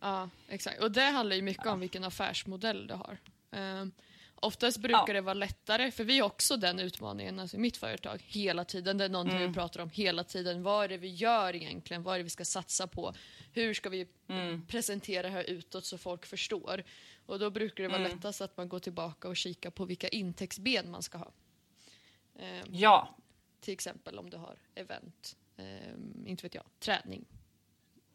Ja, 0.00 0.30
exakt. 0.48 0.80
Och 0.82 0.92
det 0.92 1.02
handlar 1.04 1.36
ju 1.36 1.42
mycket 1.42 1.66
om 1.66 1.80
vilken 1.80 2.04
affärsmodell 2.04 2.86
du 2.86 2.94
har. 2.94 3.16
Um, 3.50 3.92
oftast 4.34 4.78
brukar 4.78 5.06
Ja. 5.08 5.12
det 5.12 5.20
vara 5.20 5.34
lättare, 5.34 5.90
för 5.90 6.04
vi 6.04 6.18
har 6.18 6.26
också 6.26 6.56
den 6.56 6.78
utmaningen 6.80 7.38
alltså 7.40 7.56
i 7.56 7.60
mitt 7.60 7.76
företag 7.76 8.22
hela 8.26 8.64
tiden. 8.64 8.98
Det 8.98 9.04
är 9.04 9.08
någonting 9.08 9.36
Mm. 9.36 9.48
vi 9.48 9.54
pratar 9.54 9.80
om 9.80 9.90
hela 9.90 10.24
tiden. 10.24 10.62
Vad 10.62 10.84
är 10.84 10.88
det 10.88 10.96
vi 10.96 11.08
gör 11.08 11.56
egentligen? 11.56 12.02
Vad 12.02 12.14
är 12.14 12.18
det 12.18 12.24
vi 12.24 12.30
ska 12.30 12.44
satsa 12.44 12.86
på? 12.86 13.14
Hur 13.52 13.74
ska 13.74 13.88
vi 13.88 14.06
Mm. 14.28 14.66
presentera 14.66 15.22
det 15.22 15.28
här 15.28 15.42
utåt 15.44 15.84
så 15.84 15.98
folk 15.98 16.26
förstår? 16.26 16.84
Och 17.26 17.38
då 17.38 17.50
brukar 17.50 17.82
det 17.82 17.88
vara 17.88 18.00
Mm. 18.00 18.12
lättast 18.16 18.40
att 18.40 18.56
man 18.56 18.68
går 18.68 18.78
tillbaka 18.78 19.28
och 19.28 19.36
kikar 19.36 19.70
på 19.70 19.84
vilka 19.84 20.08
intäktsben 20.08 20.90
man 20.90 21.02
ska 21.02 21.18
ha. 21.18 21.30
Ehm, 22.38 22.66
Ja, 22.70 23.14
till 23.60 23.74
exempel 23.74 24.18
om 24.18 24.30
du 24.30 24.36
har 24.36 24.56
event, 24.74 25.36
ehm, 25.56 26.24
inte 26.26 26.42
vet 26.42 26.54
jag, 26.54 26.64
träning, 26.80 27.24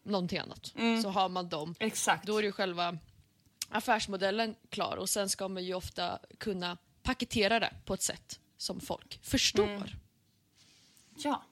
någonting 0.04 0.40
annat. 0.40 0.74
Mm. 0.78 1.02
Så 1.02 1.10
har 1.10 1.30
man 1.30 1.50
dem 1.50 1.76
exakt. 1.80 2.28
då 2.28 2.38
är 2.38 2.44
ju 2.44 2.52
själva 2.52 2.98
affärsmodellen 3.70 4.56
klar 4.70 4.98
och 4.98 5.10
sen 5.10 5.30
ska 5.30 5.48
man 5.48 5.64
ju 5.64 5.74
ofta 5.74 6.20
kunna 6.38 6.78
paketera 7.04 7.60
det 7.60 7.74
på 7.86 7.94
ett 7.94 8.02
sätt 8.02 8.40
som 8.58 8.80
folk 8.80 9.20
förstår. 9.24 9.68
Mm. 9.68 9.90
Ja. 11.16 11.44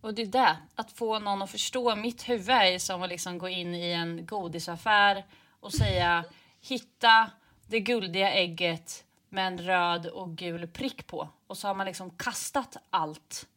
Och 0.00 0.14
det 0.14 0.22
är 0.22 0.26
det, 0.26 0.56
att 0.74 0.92
få 0.92 1.18
någon 1.18 1.42
att 1.42 1.50
förstå. 1.50 1.96
Mitt 1.96 2.28
huvud 2.28 2.50
är 2.50 2.78
som 2.78 3.02
att 3.02 3.08
liksom 3.08 3.38
gå 3.38 3.48
in 3.48 3.74
i 3.74 3.92
en 3.92 4.26
godisaffär 4.26 5.24
och 5.60 5.72
säga 5.72 6.24
hitta 6.60 7.30
det 7.66 7.80
guldiga 7.80 8.32
ägget 8.32 9.04
med 9.28 9.46
en 9.46 9.58
röd 9.58 10.06
och 10.06 10.36
gul 10.36 10.66
prick 10.66 11.06
på. 11.06 11.28
Och 11.46 11.58
så 11.58 11.66
har 11.68 11.74
man 11.74 11.86
liksom 11.86 12.10
kastat 12.10 12.76
allt 12.90 13.48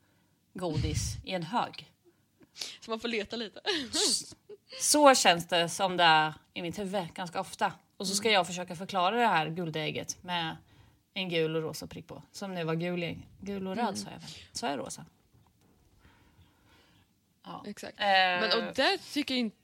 godis 0.53 1.17
i 1.25 1.31
en 1.31 1.43
hög. 1.43 1.91
Så 2.81 2.91
man 2.91 3.00
får 3.00 3.08
leta 3.08 3.36
lite. 3.36 3.62
Så 4.81 5.15
känns 5.15 5.48
det 5.48 5.69
som 5.69 5.98
det 5.98 6.03
är 6.03 6.34
i 6.53 6.62
mitt 6.62 6.79
huvud 6.79 7.13
ganska 7.13 7.39
ofta. 7.39 7.74
Och 7.98 8.08
så 8.08 8.15
ska 8.15 8.31
jag 8.31 8.48
försöka 8.48 8.75
förklara 8.75 9.15
det 9.15 9.27
här 9.27 9.50
guldiga 9.50 9.84
ägget 9.84 10.24
med 10.24 10.58
en 11.13 11.29
gul 11.29 11.55
och 11.55 11.62
rosa 11.62 11.88
prick 11.88 12.08
på. 12.08 12.24
Som 12.31 12.53
nu 12.55 12.63
var 12.63 12.75
gul, 12.75 13.15
gul 13.41 13.67
och 13.67 13.75
röd 13.75 13.98
sa 13.98 14.10
jag 14.12 14.19
väl? 14.19 14.29
Sa 14.51 14.69
jag 14.69 14.79
rosa? 14.79 15.05
Ja. 17.46 17.63
Exakt. 17.67 18.00
Eh, 18.00 18.05
Men 18.05 18.43
och 18.43 18.74
där 18.75 19.13
tycker 19.13 19.34
jag 19.34 19.39
inte... 19.39 19.55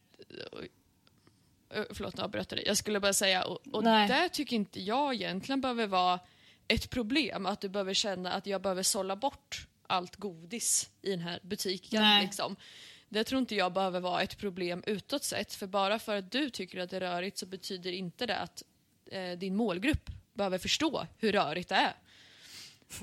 Förlåt, 1.93 2.17
nu 2.17 2.23
avbröt 2.23 2.51
jag 2.51 2.57
dig. 2.57 2.67
Jag 2.67 2.77
skulle 2.77 2.99
bara 2.99 3.13
säga, 3.13 3.45
och, 3.45 3.59
och 3.73 3.83
där 3.83 4.29
tycker 4.29 4.55
inte 4.55 4.81
jag 4.81 5.13
egentligen 5.13 5.61
behöver 5.61 5.87
vara 5.87 6.19
ett 6.67 6.89
problem. 6.89 7.45
Att 7.45 7.61
du 7.61 7.69
behöver 7.69 7.93
känna 7.93 8.31
att 8.31 8.47
jag 8.47 8.61
behöver 8.61 8.83
sålla 8.83 9.15
bort 9.15 9.67
allt 9.87 10.15
godis 10.15 10.89
i 11.01 11.09
den 11.09 11.19
här 11.19 11.39
butiken. 11.43 12.01
Nej. 12.01 12.23
Liksom. 12.23 12.55
Det 13.09 13.23
tror 13.23 13.39
inte 13.39 13.55
jag 13.55 13.73
behöver 13.73 13.99
vara 13.99 14.21
ett 14.21 14.37
problem 14.37 14.83
utåt 14.85 15.23
sett. 15.23 15.53
För 15.53 15.67
bara 15.67 15.99
för 15.99 16.15
att 16.15 16.31
du 16.31 16.49
tycker 16.49 16.79
att 16.79 16.89
det 16.89 16.95
är 16.95 17.01
rörigt 17.01 17.37
så 17.37 17.45
betyder 17.45 17.91
inte 17.91 18.25
det 18.25 18.37
att 18.37 18.63
eh, 19.11 19.31
din 19.31 19.55
målgrupp 19.55 20.09
behöver 20.33 20.57
förstå 20.57 21.07
hur 21.17 21.31
rörigt 21.31 21.69
det 21.69 21.75
är. 21.75 21.93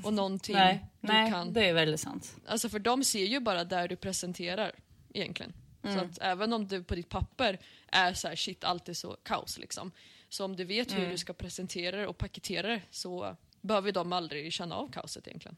Och 0.04 0.12
någonting 0.12 0.54
nej, 0.54 0.87
du 1.00 1.09
nej 1.09 1.31
kan... 1.31 1.52
det 1.52 1.69
är 1.69 1.73
väldigt 1.75 2.00
sant. 2.00 2.37
Alltså 2.47 2.69
för 2.69 2.78
de 2.78 3.04
ser 3.04 3.25
ju 3.25 3.40
bara 3.40 3.64
där 3.64 3.88
du 3.88 3.97
presenterar 3.97 4.73
egentligen. 5.14 5.52
Mm. 5.83 5.99
Så 5.99 6.04
att 6.04 6.19
även 6.21 6.52
om 6.52 6.66
du 6.69 6.85
på 6.85 6.95
ditt 6.95 7.09
papper 7.09 7.59
är 7.87 8.14
så 8.14 8.28
här 8.28 8.37
shit 8.37 8.64
allt 8.64 8.88
är 8.88 8.95
så 8.95 9.16
kaos 9.23 9.59
liksom. 9.59 9.92
Så 10.28 10.45
om 10.45 10.57
du 10.57 10.64
vet 10.64 10.92
hur 10.92 10.99
Mm. 10.99 11.11
du 11.11 11.19
ska 11.19 11.33
presentera 11.33 11.97
det 11.97 12.07
och 12.07 12.19
paketera 12.19 12.69
det 12.69 12.83
så 12.90 13.37
behöver 13.62 13.92
de 13.92 14.12
aldrig 14.12 14.52
känna 14.52 14.76
av 14.76 14.92
kaoset 14.92 15.28
egentligen. 15.28 15.57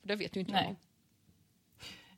För 0.00 0.08
det 0.08 0.16
vet 0.16 0.36
ju 0.36 0.40
inte 0.40 0.52
Nej. 0.52 0.66
de. 0.68 0.76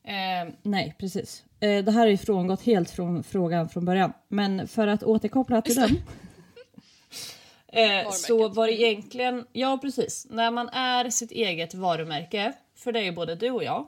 Eh, 0.04 0.54
nej, 0.62 0.94
precis. 0.98 1.44
Eh, 1.60 1.84
det 1.84 1.92
här 1.92 2.06
är 2.06 2.10
ju 2.10 2.16
frångått 2.16 2.62
helt 2.62 2.90
från 2.90 3.22
frågan 3.22 3.68
från 3.68 3.84
början. 3.84 4.12
Men 4.28 4.68
för 4.68 4.86
att 4.86 5.02
återkoppla 5.02 5.62
till 5.62 5.74
den. 5.74 5.96
eh, 8.04 8.10
så 8.10 8.48
var 8.48 8.66
det 8.66 8.72
egentligen, 8.72 9.46
ja 9.52 9.78
precis, 9.82 10.26
när 10.30 10.50
man 10.50 10.68
är 10.68 11.10
sitt 11.10 11.30
eget 11.30 11.74
varumärke, 11.74 12.52
för 12.74 12.92
det 12.92 13.00
är 13.00 13.04
ju 13.04 13.12
både 13.12 13.34
du 13.34 13.50
och 13.50 13.64
jag. 13.64 13.86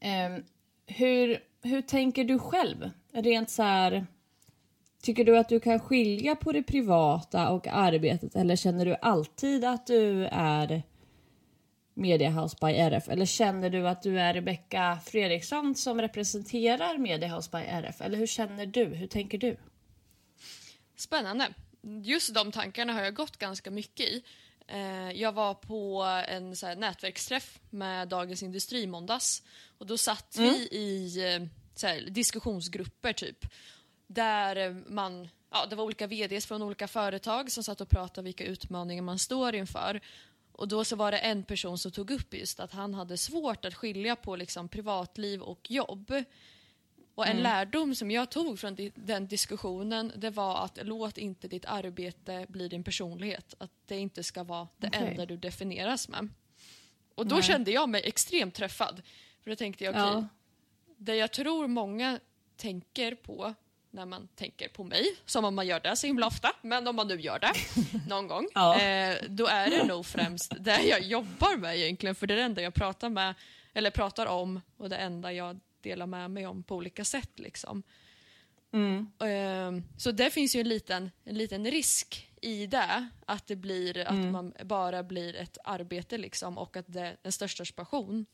Eh, 0.00 0.42
hur, 0.86 1.42
hur 1.62 1.82
tänker 1.82 2.24
du 2.24 2.38
själv? 2.38 2.90
Rent 3.12 3.50
så 3.50 3.62
här, 3.62 4.06
tycker 5.02 5.24
du 5.24 5.38
att 5.38 5.48
du 5.48 5.60
kan 5.60 5.80
skilja 5.80 6.36
på 6.36 6.52
det 6.52 6.62
privata 6.62 7.48
och 7.50 7.66
arbetet 7.66 8.36
eller 8.36 8.56
känner 8.56 8.84
du 8.84 8.96
alltid 9.02 9.64
att 9.64 9.86
du 9.86 10.26
är 10.26 10.82
Media 11.94 12.30
House 12.30 12.56
by 12.60 12.72
RF? 12.72 13.08
Eller 13.08 13.26
känner 13.26 13.70
du 13.70 13.88
att 13.88 14.02
du 14.02 14.20
är 14.20 14.34
Rebecka 14.34 14.98
Fredriksson 15.06 15.74
som 15.74 16.00
representerar 16.00 16.98
Media 16.98 17.36
House 17.36 17.50
by 17.52 17.58
RF? 17.58 18.00
Eller 18.00 18.18
hur 18.18 18.26
känner 18.26 18.66
du? 18.66 18.84
Hur 18.84 19.06
tänker 19.06 19.38
du? 19.38 19.56
Spännande. 20.96 21.48
Just 22.02 22.34
de 22.34 22.52
tankarna 22.52 22.92
har 22.92 23.02
jag 23.02 23.14
gått 23.14 23.36
ganska 23.36 23.70
mycket 23.70 24.06
i. 24.06 24.22
Eh, 24.68 25.10
Jag 25.12 25.32
var 25.32 25.54
på 25.54 26.02
en 26.28 26.56
så 26.56 26.74
nätverksträff 26.74 27.58
med 27.70 28.08
Dagens 28.08 28.42
Industri 28.42 28.86
måndags. 28.86 29.42
Och 29.78 29.86
då 29.86 29.98
satt 29.98 30.36
vi 30.38 30.68
i 30.70 31.18
eh, 31.34 31.42
här, 31.88 32.10
diskussionsgrupper 32.10 33.12
typ. 33.12 33.46
Där 34.14 34.56
eh, 34.56 34.74
man, 34.86 35.28
ja, 35.50 35.66
det 35.66 35.76
var 35.76 35.84
olika 35.84 36.06
VDs 36.06 36.46
från 36.46 36.62
olika 36.62 36.88
företag 36.88 37.52
som 37.52 37.64
satt 37.64 37.80
och 37.80 37.88
pratade 37.88 38.24
vilka 38.24 38.44
utmaningar 38.44 39.02
man 39.02 39.18
står 39.18 39.54
inför. 39.54 40.00
Och 40.52 40.68
då 40.68 40.84
så 40.84 40.96
var 40.96 41.12
det 41.12 41.18
en 41.18 41.42
person 41.44 41.78
som 41.78 41.92
tog 41.92 42.10
upp 42.10 42.34
just 42.34 42.60
att 42.60 42.72
han 42.72 42.94
hade 42.94 43.16
svårt 43.16 43.64
att 43.64 43.74
skilja 43.74 44.16
på 44.16 44.36
liksom 44.36 44.68
privatliv 44.68 45.42
och 45.42 45.70
jobb. 45.70 46.12
Och 47.14 47.26
en 47.26 47.36
lärdom 47.36 47.94
som 47.94 48.10
jag 48.10 48.30
tog 48.30 48.58
från 48.58 48.76
den 48.94 49.28
diskussionen 49.28 50.12
det 50.16 50.30
var 50.30 50.64
att 50.64 50.78
låt 50.82 51.18
inte 51.18 51.48
ditt 51.48 51.64
arbete 51.64 52.46
bli 52.48 52.68
din 52.68 52.84
personlighet. 52.84 53.54
Att 53.58 53.70
det 53.86 53.98
inte 53.98 54.22
ska 54.22 54.42
vara 54.44 54.68
det 54.76 54.86
Okej. 54.88 55.08
enda 55.08 55.26
du 55.26 55.36
definieras 55.36 56.08
med. 56.08 56.28
Och 57.14 57.26
då 57.26 57.34
Nej. 57.34 57.44
kände 57.44 57.70
jag 57.70 57.88
mig 57.88 58.02
extremt 58.04 58.54
träffad. 58.54 59.02
För 59.42 59.50
då 59.50 59.56
tänkte 59.56 59.84
jag, 59.84 59.92
okej, 59.92 60.02
Ja. 60.04 60.26
det 60.96 61.16
jag 61.16 61.32
tror 61.32 61.66
många 61.66 62.20
tänker 62.56 63.14
på 63.14 63.54
när 63.90 64.06
man 64.06 64.28
tänker 64.28 64.68
på 64.68 64.84
mig, 64.84 65.04
som 65.26 65.44
om 65.44 65.54
man 65.54 65.66
gör 65.66 65.80
det 65.80 65.96
så 65.96 66.06
himla 66.06 66.26
ofta, 66.26 66.52
men 66.62 66.88
om 66.88 66.96
man 66.96 67.08
nu 67.08 67.20
gör 67.20 67.38
det 67.38 67.52
någon 68.08 68.28
gång, 68.28 68.48
Ja. 68.54 68.80
eh, 68.80 69.16
då 69.28 69.46
är 69.46 69.70
det 69.70 69.84
nog 69.84 70.06
främst 70.06 70.52
det 70.60 70.82
jag 70.82 71.00
jobbar 71.02 71.56
med 71.56 71.76
egentligen, 71.78 72.14
för 72.14 72.26
det 72.26 72.34
är 72.34 72.38
det 72.38 72.42
enda 72.44 72.62
jag 72.62 72.74
pratar 72.74 73.08
med, 73.08 73.34
eller 73.74 73.90
pratar 73.90 74.26
om 74.26 74.60
och 74.76 74.88
det 74.90 74.96
enda 74.96 75.32
jag 75.32 75.60
delar 75.80 76.06
med 76.06 76.30
mig 76.30 76.46
om 76.46 76.62
på 76.62 76.76
olika 76.76 77.04
sätt. 77.04 77.30
Liksom. 77.38 77.82
Mm. 78.72 79.06
Ehm, 79.20 79.82
Så 79.98 80.10
det 80.10 80.30
finns 80.30 80.56
ju 80.56 80.60
en 80.60 80.68
liten, 80.68 81.10
en 81.24 81.38
liten 81.38 81.70
risk 81.70 82.28
i 82.42 82.66
det. 82.66 83.08
Att 83.26 83.46
det 83.46 83.56
blir 83.56 83.98
att 83.98 84.10
Mm. 84.10 84.32
man 84.32 84.52
bara 84.64 85.02
blir 85.02 85.36
ett 85.36 85.58
arbete 85.64 86.18
liksom 86.18 86.58
och 86.58 86.76
att 86.76 86.84
det, 86.92 87.16
den 87.22 87.32
största 87.32 87.64
passion 87.76 88.26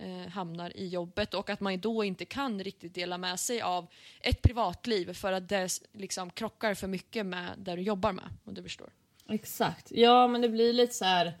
eh, 0.00 0.28
hamnar 0.32 0.76
i 0.76 0.88
jobbet 0.88 1.34
och 1.34 1.50
att 1.50 1.60
man 1.60 1.80
då 1.80 2.04
inte 2.04 2.24
kan 2.24 2.64
riktigt 2.64 2.94
dela 2.94 3.18
med 3.18 3.40
sig 3.40 3.60
av 3.60 3.86
ett 4.20 4.42
privatliv 4.42 5.12
för 5.12 5.32
att 5.32 5.48
det 5.48 5.68
liksom 5.92 6.30
krockar 6.30 6.74
för 6.74 6.86
mycket 6.86 7.26
med 7.26 7.50
det 7.58 7.76
du 7.76 7.82
jobbar 7.82 8.12
med. 8.12 8.24
Om 8.44 8.54
du 8.54 8.62
förstår. 8.62 8.90
Exakt. 9.28 9.90
Ja, 9.90 10.28
men 10.28 10.40
det 10.40 10.48
blir 10.48 10.72
lite 10.72 10.94
så 10.94 11.04
här... 11.04 11.38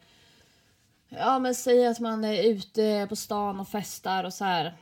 Ja, 1.08 1.38
men 1.38 1.54
säg 1.54 1.86
att 1.86 2.00
man 2.00 2.24
är 2.24 2.42
ute 2.42 3.06
på 3.08 3.16
stan 3.16 3.60
och 3.60 3.68
festar 3.68 4.24
och 4.24 4.34
så 4.34 4.44
här. 4.44 4.76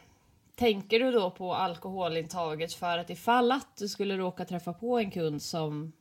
Tänker 0.56 1.00
du 1.00 1.12
då 1.12 1.30
på 1.30 1.54
alkoholintaget 1.54 2.72
för 2.72 2.98
att 2.98 3.10
ifall 3.10 3.52
att 3.52 3.76
du 3.76 3.88
skulle 3.88 4.16
råka 4.16 4.44
träffa 4.44 4.72
på 4.72 4.98
en 4.98 5.10
kund 5.10 5.42
som... 5.42 5.92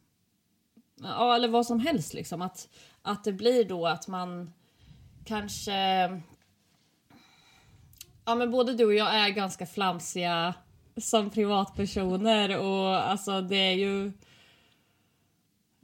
Ja, 1.02 1.36
eller 1.36 1.48
vad 1.48 1.66
som 1.66 1.80
helst 1.80 2.14
liksom. 2.14 2.42
Att, 2.42 2.70
att 3.02 3.24
det 3.24 3.34
blir 3.34 3.66
då 3.66 3.88
att 3.88 4.08
man 4.08 4.54
kanske... 5.26 5.74
Ja, 8.28 8.36
men 8.36 8.52
både 8.52 8.74
du 8.74 8.86
och 8.86 8.94
jag 8.94 9.16
är 9.16 9.30
ganska 9.30 9.66
flamsiga 9.66 10.54
som 10.98 11.30
privatpersoner 11.30 12.58
och 12.58 13.10
alltså 13.10 13.42
det 13.42 13.56
är 13.56 13.74
ju... 13.74 14.12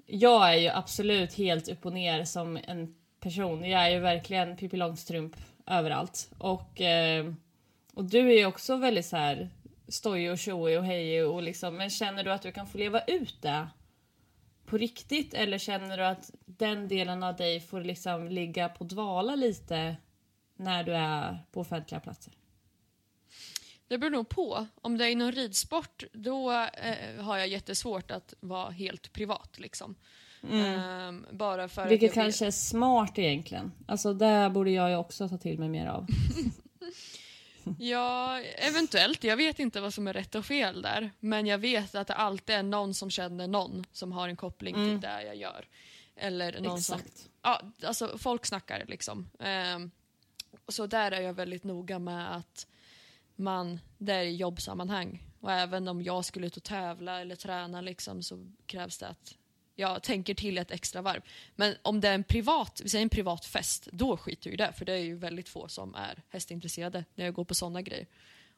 Jag 0.06 0.54
är 0.54 0.58
ju 0.58 0.68
absolut 0.68 1.34
helt 1.34 1.68
upp 1.70 1.86
och 1.86 1.94
ner 1.94 2.24
som 2.24 2.60
en 2.68 2.96
person. 3.20 3.70
Jag 3.70 3.86
är 3.86 3.90
ju 3.90 4.00
verkligen 4.00 4.58
Pippi 4.58 4.78
Långstrump 4.78 5.36
överallt. 5.68 6.30
Och, 6.38 6.82
eh, 6.82 7.34
och 7.94 8.06
du 8.06 8.32
är 8.32 8.38
ju 8.38 8.46
också 8.46 8.76
väldigt 8.76 9.06
så 9.06 9.18
här 9.18 9.50
stojig 9.88 10.32
och 10.32 10.40
tjoig 10.40 10.78
och 10.78 10.86
hejig 10.86 11.28
och 11.28 11.44
liksom, 11.44 11.78
men 11.78 11.90
känner 11.90 12.24
du 12.24 12.32
att 12.32 12.42
du 12.42 12.52
kan 12.52 12.68
få 12.68 12.78
leva 12.78 13.02
ut 13.02 13.42
det 13.42 13.68
på 14.66 14.78
riktigt 14.78 15.34
eller 15.34 15.58
känner 15.58 15.98
du 15.98 16.06
att 16.06 16.32
den 16.46 16.88
delen 16.88 17.24
av 17.24 17.36
dig 17.36 17.60
får 17.60 17.82
liksom 17.82 18.28
ligga 18.28 18.70
på 18.70 18.84
dvala 18.84 19.36
lite 19.36 19.96
när 20.56 20.84
du 20.84 20.94
är 20.94 21.46
på 21.52 21.62
offentliga 21.62 22.00
platser? 22.00 22.34
Det 23.88 23.98
beror 23.98 24.12
nog 24.12 24.30
på. 24.30 24.68
Om 24.82 24.98
det 24.98 25.06
är 25.06 25.10
inom 25.10 25.32
ridsport 25.32 26.04
då 26.14 26.52
eh, 26.52 27.24
har 27.24 27.38
jag 27.38 27.48
jättesvårt 27.48 28.12
att 28.12 28.34
vara 28.40 28.70
helt 28.70 29.14
privat. 29.14 29.60
Liksom. 29.60 29.96
Ehm, 30.52 31.26
bara 31.32 31.70
för 31.70 31.82
Mm. 31.82 31.90
Vilket 31.90 32.10
att 32.10 32.16
kanske 32.16 32.46
är 32.46 32.52
smart 32.52 33.20
egentligen. 33.20 33.72
Alltså 33.88 34.14
det 34.14 34.50
borde 34.54 34.72
jag 34.72 34.90
ju 34.90 34.96
också 34.96 35.30
ta 35.30 35.38
till 35.38 35.60
mig 35.60 35.70
mer 35.70 35.88
av. 35.88 36.08
Ja, 37.80 38.40
eventuellt. 38.42 39.24
Jag 39.24 39.38
vet 39.38 39.60
inte 39.60 39.82
vad 39.82 39.94
som 39.94 40.08
är 40.08 40.14
rätt 40.14 40.36
och 40.36 40.46
fel 40.46 40.82
där. 40.82 41.12
Men 41.20 41.48
jag 41.48 41.58
vet 41.58 41.96
att 41.96 42.08
det 42.08 42.14
alltid 42.14 42.56
är 42.56 42.64
någon 42.64 42.94
som 42.94 43.10
känner 43.10 43.48
någon 43.48 43.86
som 43.92 44.12
har 44.12 44.28
en 44.28 44.36
koppling 44.36 44.76
till 44.76 45.02
det 45.02 45.24
jag 45.24 45.36
gör. 45.36 45.68
Eller 46.16 46.62
någon 46.62 46.82
som... 46.82 46.96
Mm. 46.96 47.06
Exakt. 47.08 47.30
Ja, 47.42 47.62
alltså 47.88 48.18
folk 48.18 48.46
snackar 48.46 48.86
liksom. 48.88 49.30
Ehm, 49.40 49.92
så 50.68 50.88
där 50.88 51.12
är 51.12 51.22
jag 51.22 51.34
väldigt 51.34 51.64
noga 51.64 52.00
med 52.00 52.36
att 52.36 52.68
man, 53.36 53.80
det 53.98 54.14
är 54.14 54.24
i 54.24 54.36
jobbsammanhang. 54.36 55.24
Och 55.40 55.52
även 55.52 55.88
om 55.88 56.02
jag 56.02 56.26
skulle 56.26 56.48
ut 56.48 56.58
och 56.58 56.64
tävla 56.64 57.22
eller 57.22 57.36
träna 57.36 57.82
liksom, 57.82 58.24
så 58.24 58.52
krävs 58.66 58.98
det 58.98 59.08
att 59.08 59.38
jag 59.76 60.04
tänker 60.04 60.34
till 60.34 60.58
ett 60.58 60.72
extra 60.72 61.02
varv. 61.02 61.22
Men 61.56 61.76
om 61.82 62.02
det 62.02 62.08
är 62.08 62.14
en 62.14 62.24
privat, 62.24 62.82
vi 62.84 62.90
säger 62.90 63.04
en 63.04 63.10
privat 63.10 63.46
fest, 63.46 63.88
då 63.92 64.18
skiter 64.18 64.50
jag 64.50 64.54
i 64.54 64.58
det. 64.58 64.74
För 64.74 64.86
det 64.86 64.94
är 64.94 65.04
ju 65.04 65.16
väldigt 65.16 65.50
få 65.50 65.68
som 65.68 65.96
är 65.96 66.22
hästintresserade 66.30 67.06
när 67.16 67.26
jag 67.26 67.34
går 67.34 67.46
på 67.46 67.56
sådana 67.56 67.82
grejer. 67.82 68.08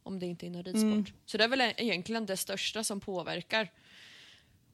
Om 0.04 0.20
det 0.20 0.26
inte 0.26 0.46
är 0.46 0.48
inom 0.48 0.64
ridsport. 0.64 1.14
Så 1.26 1.38
det 1.38 1.44
är 1.44 1.48
väl 1.48 1.62
egentligen 1.62 2.26
det 2.26 2.38
största 2.38 2.84
som 2.84 3.00
påverkar. 3.00 3.72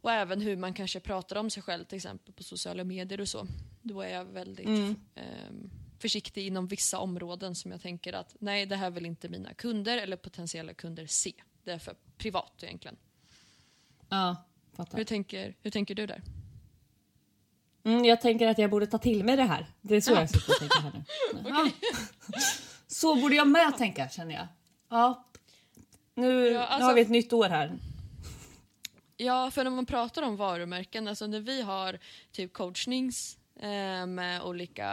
Och 0.01 0.11
även 0.11 0.41
hur 0.41 0.57
man 0.57 0.73
kanske 0.73 0.99
pratar 0.99 1.35
om 1.35 1.49
sig 1.49 1.63
själv 1.63 1.83
till 1.85 1.95
exempel 1.95 2.33
på 2.33 2.43
sociala 2.43 2.83
medier 2.83 3.21
och 3.21 3.29
så. 3.29 3.47
Då 3.81 4.01
är 4.01 4.09
jag 4.09 4.25
väldigt 4.25 4.67
ehm, 5.15 5.69
försiktig 6.01 6.47
inom 6.47 6.67
vissa 6.67 6.99
områden 6.99 7.55
som 7.55 7.71
jag 7.71 7.81
tänker 7.81 8.13
att 8.13 8.35
nej, 8.39 8.65
det 8.65 8.75
här 8.75 8.89
vill 8.89 9.05
inte 9.05 9.29
mina 9.29 9.53
kunder 9.53 9.97
eller 9.97 10.17
potentiella 10.17 10.73
kunder 10.73 11.05
se. 11.05 11.33
Det 11.63 11.71
är 11.71 11.79
för 11.79 11.95
privat 12.17 12.63
egentligen. 12.63 12.97
Ja, 14.09 14.35
fattar. 14.73 14.97
Hur 14.97 15.05
tänker, 15.05 15.55
hur 15.61 15.71
tänker 15.71 15.95
du 15.95 16.07
där? 16.07 16.21
Mm, 17.83 18.05
jag 18.05 18.21
tänker 18.21 18.47
att 18.47 18.57
jag 18.57 18.69
borde 18.69 18.87
ta 18.87 18.97
till 18.97 19.23
mig 19.23 19.35
det 19.37 19.43
här. 19.43 19.67
Det 19.81 19.95
är 19.95 20.01
så 20.01 20.11
jag 20.11 20.29
sitter 20.29 20.51
och 20.53 20.59
tänker 20.59 20.79
här 20.81 20.91
nu. 20.93 21.03
Ja. 21.49 21.69
Så 22.87 23.15
borde 23.15 23.35
jag 23.35 23.47
med 23.47 23.77
tänka 23.77 24.09
känner 24.09 24.35
jag. 24.35 24.47
Ja. 24.89 25.25
Nu, 26.15 26.27
Ja, 26.27 26.51
nu 26.51 26.57
alltså- 26.57 26.85
har 26.87 26.93
vi 26.93 27.01
ett 27.01 27.09
nytt 27.09 27.33
år 27.33 27.49
här. 27.49 27.77
Ja, 29.17 29.51
för 29.51 29.63
när 29.63 29.71
man 29.71 29.85
pratar 29.85 30.21
om 30.23 30.35
varumärken, 30.37 31.07
alltså 31.07 31.27
när 31.27 31.39
vi 31.39 31.61
har 31.61 31.99
typ 32.31 32.53
coachnings 32.53 33.37
med 34.07 34.41
olika, 34.41 34.87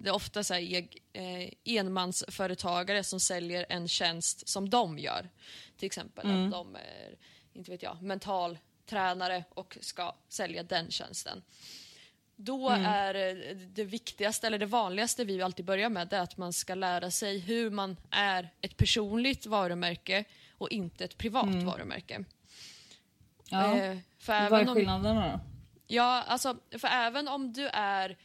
det 0.00 0.08
är 0.08 0.14
ofta 0.14 0.44
så 0.44 0.54
här 0.54 0.60
eg, 0.60 1.02
eh, 1.12 1.76
enmansföretagare 1.76 3.04
som 3.04 3.20
säljer 3.20 3.66
en 3.68 3.88
tjänst 3.88 4.48
som 4.48 4.70
de 4.70 4.98
gör. 4.98 5.28
Till 5.76 5.86
exempel 5.86 6.26
att 6.26 6.50
de 6.50 6.76
är, 6.76 7.16
inte 7.52 7.70
vet 7.70 7.82
jag, 7.82 8.02
mental 8.02 8.58
tränare 8.86 9.44
och 9.50 9.78
ska 9.80 10.14
sälja 10.28 10.62
den 10.62 10.90
tjänsten. 10.90 11.42
Då 12.36 12.68
är 12.70 13.14
eh, 13.14 13.56
det 13.56 13.84
viktigaste, 13.84 14.46
eller 14.46 14.58
det 14.58 14.66
vanligaste 14.66 15.24
vi 15.24 15.42
alltid 15.42 15.64
börjar 15.64 15.88
med, 15.88 16.08
det 16.08 16.16
är 16.16 16.20
att 16.20 16.36
man 16.36 16.52
ska 16.52 16.74
lära 16.74 17.10
sig 17.10 17.38
hur 17.38 17.70
man 17.70 17.96
är 18.10 18.50
ett 18.60 18.76
personligt 18.76 19.46
varumärke 19.46 20.24
och 20.58 20.70
inte 20.70 21.04
ett 21.04 21.18
privat 21.18 21.62
varumärke. 21.62 22.24
Ja. 23.50 23.76
Eh, 23.76 23.98
Vad 24.26 24.52
är 24.52 24.68
om, 24.68 24.74
skillnaderna 24.74 25.32
då? 25.32 25.59
Ja, 25.90 26.22
alltså, 26.22 26.56
för 26.70 26.88
även 26.88 27.28
om 27.28 27.52
du 27.52 27.68
är 27.72 28.16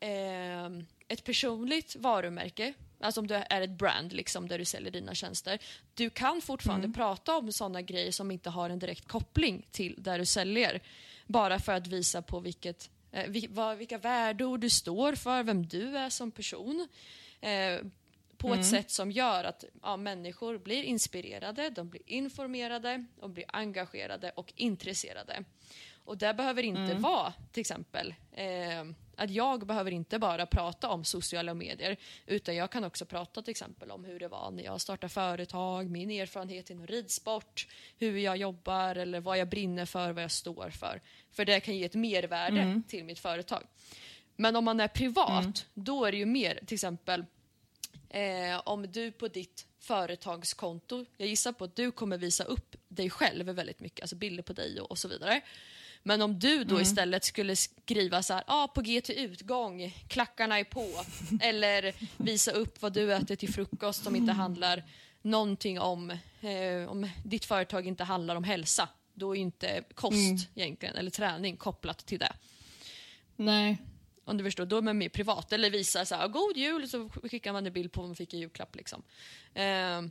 eh, 0.00 0.66
ett 1.08 1.24
personligt 1.24 1.96
varumärke, 1.96 2.74
alltså 3.00 3.20
om 3.20 3.26
du 3.26 3.34
är 3.34 3.60
ett 3.60 3.78
brand 3.78 4.12
liksom, 4.12 4.48
där 4.48 4.58
du 4.58 4.64
säljer 4.64 4.90
dina 4.90 5.14
tjänster, 5.14 5.58
du 5.94 6.10
kan 6.10 6.40
fortfarande 6.40 6.88
prata 6.88 7.36
om 7.36 7.52
sådana 7.52 7.82
grejer 7.82 8.12
som 8.12 8.30
inte 8.30 8.50
har 8.50 8.70
en 8.70 8.78
direkt 8.78 9.08
koppling 9.08 9.66
till 9.70 9.94
där 9.98 10.18
du 10.18 10.26
säljer. 10.26 10.80
Bara 11.26 11.58
för 11.58 11.72
att 11.72 11.86
visa 11.86 12.22
på 12.22 12.40
vilket, 12.40 12.90
eh, 13.12 13.24
vi, 13.28 13.46
vad, 13.46 13.78
vilka 13.78 13.98
värdeord 13.98 14.60
du 14.60 14.70
står 14.70 15.14
för, 15.14 15.42
vem 15.42 15.66
du 15.66 15.98
är 15.98 16.10
som 16.10 16.30
person. 16.30 16.88
Eh, 17.40 17.80
på 18.36 18.54
ett 18.54 18.66
sätt 18.66 18.90
som 18.90 19.10
gör 19.10 19.44
att 19.44 19.64
ja, 19.82 19.96
människor 19.96 20.58
blir 20.58 20.82
inspirerade, 20.82 21.70
de 21.70 21.88
blir 21.88 22.02
informerade, 22.06 23.04
de 23.20 23.32
blir 23.32 23.44
engagerade 23.48 24.30
och 24.30 24.52
intresserade. 24.56 25.44
Och 26.06 26.18
det 26.18 26.34
behöver 26.34 26.62
inte 26.62 26.94
vara 26.94 27.32
till 27.52 27.60
exempel 27.60 28.14
eh, 28.32 28.84
att 29.16 29.30
jag 29.30 29.66
behöver 29.66 29.90
inte 29.90 30.18
bara 30.18 30.46
prata 30.46 30.88
om 30.88 31.04
sociala 31.04 31.54
medier 31.54 31.96
utan 32.26 32.56
jag 32.56 32.70
kan 32.70 32.84
också 32.84 33.04
prata 33.04 33.42
till 33.42 33.50
exempel 33.50 33.90
om 33.90 34.04
hur 34.04 34.18
det 34.18 34.28
var 34.28 34.50
när 34.50 34.64
jag 34.64 34.80
startade 34.80 35.12
företag, 35.12 35.90
min 35.90 36.10
erfarenhet 36.10 36.70
inom 36.70 36.86
ridsport, 36.86 37.66
hur 37.98 38.18
jag 38.18 38.36
jobbar 38.36 38.96
eller 38.96 39.20
vad 39.20 39.38
jag 39.38 39.48
brinner 39.48 39.86
för, 39.86 40.12
vad 40.12 40.22
jag 40.22 40.30
står 40.30 40.70
för. 40.70 41.00
För 41.30 41.44
det 41.44 41.60
kan 41.60 41.76
ge 41.76 41.84
ett 41.84 41.94
mervärde 41.94 42.82
till 42.88 43.04
mitt 43.04 43.18
företag. 43.18 43.62
Men 44.36 44.56
om 44.56 44.64
man 44.64 44.80
är 44.80 44.88
privat, 44.88 45.66
då 45.74 46.04
är 46.04 46.12
det 46.12 46.18
ju 46.18 46.26
mer 46.26 46.60
till 46.66 46.74
exempel 46.74 47.24
Eh, 48.08 48.60
om 48.64 48.86
du 48.92 49.12
på 49.12 49.28
ditt 49.28 49.66
företagskonto, 49.78 51.04
jag 51.16 51.28
gissar 51.28 51.52
på 51.52 51.64
att 51.64 51.76
du 51.76 51.90
kommer 51.90 52.18
visa 52.18 52.44
upp 52.44 52.76
dig 52.88 53.10
själv 53.10 53.46
väldigt 53.46 53.80
mycket, 53.80 54.00
alltså 54.00 54.16
bilder 54.16 54.42
på 54.42 54.52
dig 54.52 54.80
och, 54.80 54.90
och 54.90 54.98
så 54.98 55.08
vidare. 55.08 55.40
Men 56.06 56.22
om 56.22 56.38
du 56.38 56.64
då 56.64 56.80
istället 56.80 57.24
skulle 57.24 57.56
skriva 57.56 58.22
så 58.22 58.34
här, 58.34 58.44
ah, 58.46 58.68
på 58.68 58.80
G 58.80 59.00
till 59.00 59.18
utgång, 59.18 59.94
klackarna 60.08 60.58
är 60.58 60.64
på, 60.64 60.88
eller 61.40 61.94
visa 62.16 62.50
upp 62.50 62.82
vad 62.82 62.92
du 62.92 63.14
äter 63.14 63.36
till 63.36 63.52
frukost 63.52 64.04
som 64.04 64.16
inte 64.16 64.32
handlar 64.32 64.84
någonting 65.22 65.80
om, 65.80 66.10
eh, 66.40 66.88
om 66.88 67.10
ditt 67.24 67.44
företag 67.44 67.86
inte 67.86 68.04
handlar 68.04 68.36
om 68.36 68.44
hälsa, 68.44 68.88
då 69.14 69.36
är 69.36 69.40
inte 69.40 69.82
kost 69.94 70.48
egentligen, 70.54 70.96
eller 70.96 71.10
träning 71.10 71.56
kopplat 71.56 72.06
till 72.06 72.18
det. 72.18 72.32
Nej. 73.36 73.78
Om 74.28 74.36
du 74.38 74.44
förstår, 74.44 74.66
då 74.66 74.76
är 74.78 74.82
man 74.82 74.98
mer 74.98 75.08
privat. 75.08 75.52
Eller 75.52 75.70
visar 75.70 76.04
så 76.04 76.14
här, 76.14 76.28
god 76.28 76.56
jul, 76.56 76.88
så 76.88 77.08
skickar 77.08 77.52
man 77.52 77.66
en 77.66 77.72
bild 77.72 77.92
på 77.92 78.00
vad 78.00 78.08
man 78.08 78.16
fick 78.16 78.34
i 78.34 78.38
julklapp. 78.38 78.76
Liksom. 78.76 79.02
Eh, 79.54 80.02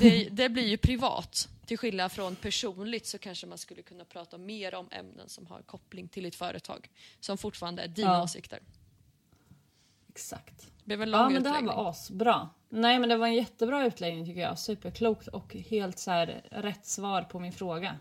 det, 0.00 0.28
det 0.30 0.48
blir 0.48 0.66
ju 0.68 0.76
privat. 0.76 1.48
Till 1.66 1.78
skillnad 1.78 2.12
från 2.12 2.36
personligt 2.36 3.06
så 3.06 3.18
kanske 3.18 3.46
man 3.46 3.58
skulle 3.58 3.82
kunna 3.82 4.04
prata 4.04 4.38
mer 4.38 4.74
om 4.74 4.88
ämnen 4.90 5.28
som 5.28 5.46
har 5.46 5.62
koppling 5.62 6.08
till 6.08 6.22
ditt 6.22 6.34
företag. 6.34 6.90
Som 7.20 7.38
fortfarande 7.38 7.82
är 7.82 7.88
dina 7.88 8.08
Ja. 8.12 8.22
åsikter. 8.22 8.58
Exakt. 10.08 10.66
Det 10.78 10.84
blev 10.84 11.02
en 11.02 11.10
lång 11.10 11.20
Ja 11.20 11.28
men 11.28 11.42
det 11.42 11.48
här 11.48 11.56
utläggning. 11.56 11.76
var 11.76 11.90
asbra. 11.90 12.48
Nej 12.68 12.98
men 12.98 13.08
det 13.08 13.16
var 13.16 13.26
en 13.26 13.34
jättebra 13.34 13.86
utläggning 13.86 14.26
tycker 14.26 14.40
jag. 14.40 14.58
Superklokt 14.58 15.28
och 15.28 15.54
helt 15.54 15.98
så 15.98 16.10
här 16.10 16.42
rätt 16.50 16.86
svar 16.86 17.22
på 17.22 17.40
min 17.40 17.52
fråga. 17.52 17.96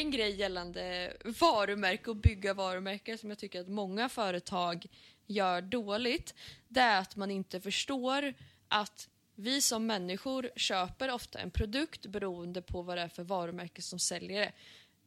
En 0.00 0.10
grej 0.10 0.34
gällande 0.34 1.12
varumärke 1.40 2.10
och 2.10 2.16
bygga 2.16 2.54
varumärke 2.54 3.18
som 3.18 3.28
jag 3.28 3.38
tycker 3.38 3.60
att 3.60 3.68
många 3.68 4.08
företag 4.08 4.86
gör 5.26 5.62
dåligt, 5.62 6.34
det 6.68 6.80
är 6.80 6.98
att 6.98 7.16
man 7.16 7.30
inte 7.30 7.60
förstår 7.60 8.34
att 8.68 9.08
vi 9.34 9.60
som 9.60 9.86
människor 9.86 10.50
köper 10.56 11.10
ofta 11.10 11.38
en 11.38 11.50
produkt 11.50 12.06
beroende 12.06 12.62
på 12.62 12.82
vad 12.82 12.96
det 12.96 13.02
är 13.02 13.08
för 13.08 13.22
varumärke 13.22 13.82
som 13.82 13.98
säljer 13.98 14.40
det. 14.40 14.52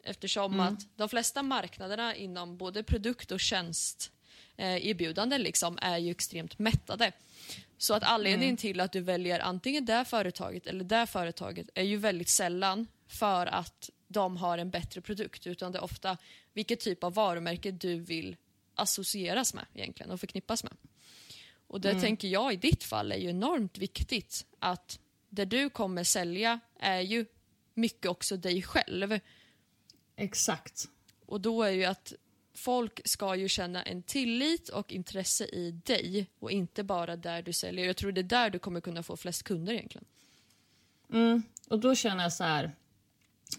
Eftersom 0.04 0.60
att 0.60 0.88
de 0.96 1.10
flesta 1.10 1.44
marknaderna 1.44 2.16
inom 2.16 2.58
både 2.58 2.84
produkt 2.84 3.32
och 3.32 3.40
tjänst 3.40 4.12
eh, 4.58 4.88
erbjudanden 4.88 5.42
liksom 5.42 5.78
är 5.82 5.98
ju 5.98 6.12
extremt 6.12 6.60
mättade. 6.60 7.12
Så 7.78 7.94
att 7.94 8.04
anledningen 8.04 8.58
till 8.58 8.80
att 8.80 8.92
du 8.92 9.00
väljer 9.00 9.40
antingen 9.40 9.86
det 9.86 10.06
företaget 10.06 10.68
eller 10.68 10.84
det 10.84 11.08
företaget 11.08 11.70
är 11.74 11.84
ju 11.84 11.98
väldigt 11.98 12.30
sällan 12.30 12.88
för 13.08 13.46
att 13.46 13.90
de 14.13 14.38
har 14.38 14.58
en 14.58 14.69
bättre 14.69 15.02
produkt 15.02 15.47
utan 15.47 15.71
det 15.71 15.78
är 15.78 15.84
ofta 15.84 16.17
vilket 16.54 16.80
typ 16.80 17.04
av 17.04 17.13
varumärke 17.13 17.71
du 17.71 17.99
vill 17.99 18.36
associeras 18.76 19.54
med 19.54 19.65
egentligen 19.73 20.12
och 20.12 20.19
förknippas 20.19 20.63
med. 20.63 20.73
Och 21.67 21.82
det 21.82 22.02
tänker 22.02 22.28
jag 22.28 22.54
i 22.54 22.56
ditt 22.56 22.84
fall 22.84 23.12
är 23.12 23.17
ju 23.17 23.30
enormt 23.30 23.78
viktigt 23.78 24.45
att 24.60 24.99
det 25.30 25.45
du 25.45 25.69
kommer 25.69 26.04
sälja 26.04 26.60
är 26.80 26.99
ju 26.99 27.26
mycket 27.73 28.12
också 28.12 28.38
dig 28.38 28.62
själv. 28.62 29.19
Exakt. 30.15 30.89
Och 31.26 31.41
då 31.41 31.63
är 31.63 31.71
ju 31.71 31.86
att 31.86 32.13
folk 32.54 33.02
ska 33.06 33.36
ju 33.36 33.47
känna 33.47 33.84
en 33.84 34.04
tillit 34.04 34.69
och 34.69 34.91
intresse 34.91 35.45
i 35.45 35.71
dig 35.71 36.28
och 36.39 36.52
inte 36.52 36.84
bara 36.84 37.15
där 37.15 37.41
du 37.41 37.54
säljer. 37.54 37.86
Jag 37.86 37.97
tror 37.97 38.12
det 38.12 38.21
är 38.21 38.23
där 38.23 38.49
du 38.49 38.60
kommer 38.60 38.82
kunna 38.82 39.04
få 39.04 39.17
flest 39.17 39.43
kunder 39.43 39.73
egentligen. 39.73 40.06
Mm. 41.13 41.43
Och 41.69 41.80
då 41.80 41.95
känner 41.95 42.23
jag 42.23 42.34
så 42.34 42.43
här, 42.43 42.71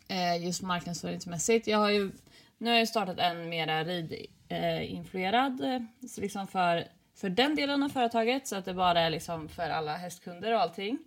eh, 0.09 0.45
just 0.45 0.63
marknadsföringsmässigt. 0.63 1.67
Jag 1.67 1.79
har 1.79 1.91
ju, 1.91 2.11
nu 2.59 2.71
har 2.71 2.77
jag 2.77 2.89
startat 2.89 3.19
en 3.19 3.49
mera 3.49 3.85
ridinfluerad, 3.85 5.61
eh, 5.61 6.09
så 6.09 6.21
liksom 6.21 6.47
för, 6.47 6.89
för 7.15 7.29
den 7.29 7.55
delen 7.55 7.83
av 7.83 7.89
företaget 7.89 8.49
så 8.49 8.57
att 8.57 8.65
det 8.65 8.75
bara 8.75 9.01
är 9.01 9.11
liksom 9.11 9.49
för 9.49 9.71
alla 9.71 9.97
hästkunder 9.97 10.55
och 10.55 10.61
allting. 10.61 10.99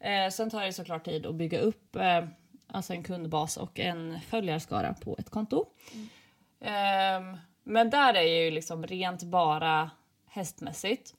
Eh, 0.00 0.30
sen 0.30 0.50
tar 0.50 0.64
det 0.64 0.72
såklart 0.72 1.04
tid 1.04 1.26
att 1.26 1.34
bygga 1.34 1.60
upp 1.60 1.96
eh, 1.96 2.24
alltså 2.66 2.92
en 2.92 3.02
kundbas 3.02 3.56
och 3.56 3.80
en 3.80 4.20
följarskara 4.20 4.94
på 4.94 5.16
ett 5.18 5.30
konto. 5.30 5.66
Mm. 6.62 7.38
men 7.62 7.90
där 7.90 8.14
är 8.14 8.44
ju 8.44 8.50
liksom 8.50 8.86
rent 8.86 9.22
bara 9.22 9.90
hästmässigt. 10.26 11.14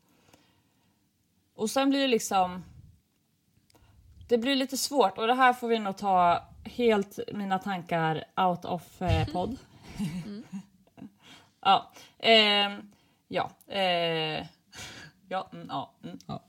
Och 1.55 1.69
sen 1.69 1.89
blir 1.89 1.99
det 1.99 2.07
liksom 2.07 2.63
det 4.31 4.38
blir 4.38 4.55
lite 4.55 4.77
svårt 4.77 5.17
och 5.17 5.27
det 5.27 5.34
här 5.34 5.53
får 5.53 5.67
vi 5.67 5.79
nog 5.79 5.97
ta 5.97 6.43
helt 6.63 7.19
mina 7.34 7.60
tankar 7.60 8.24
out 8.36 8.65
of 8.65 9.02
eh, 9.02 9.28
podd. 9.28 9.58
ja. 11.62 11.91
ehm, 12.19 12.91
ja. 13.28 13.52
Eh, 13.67 14.45
ja, 15.30 15.50
mm, 15.54 15.67
ja, 15.69 15.93
mm, 16.04 16.19
ja. 16.28 16.43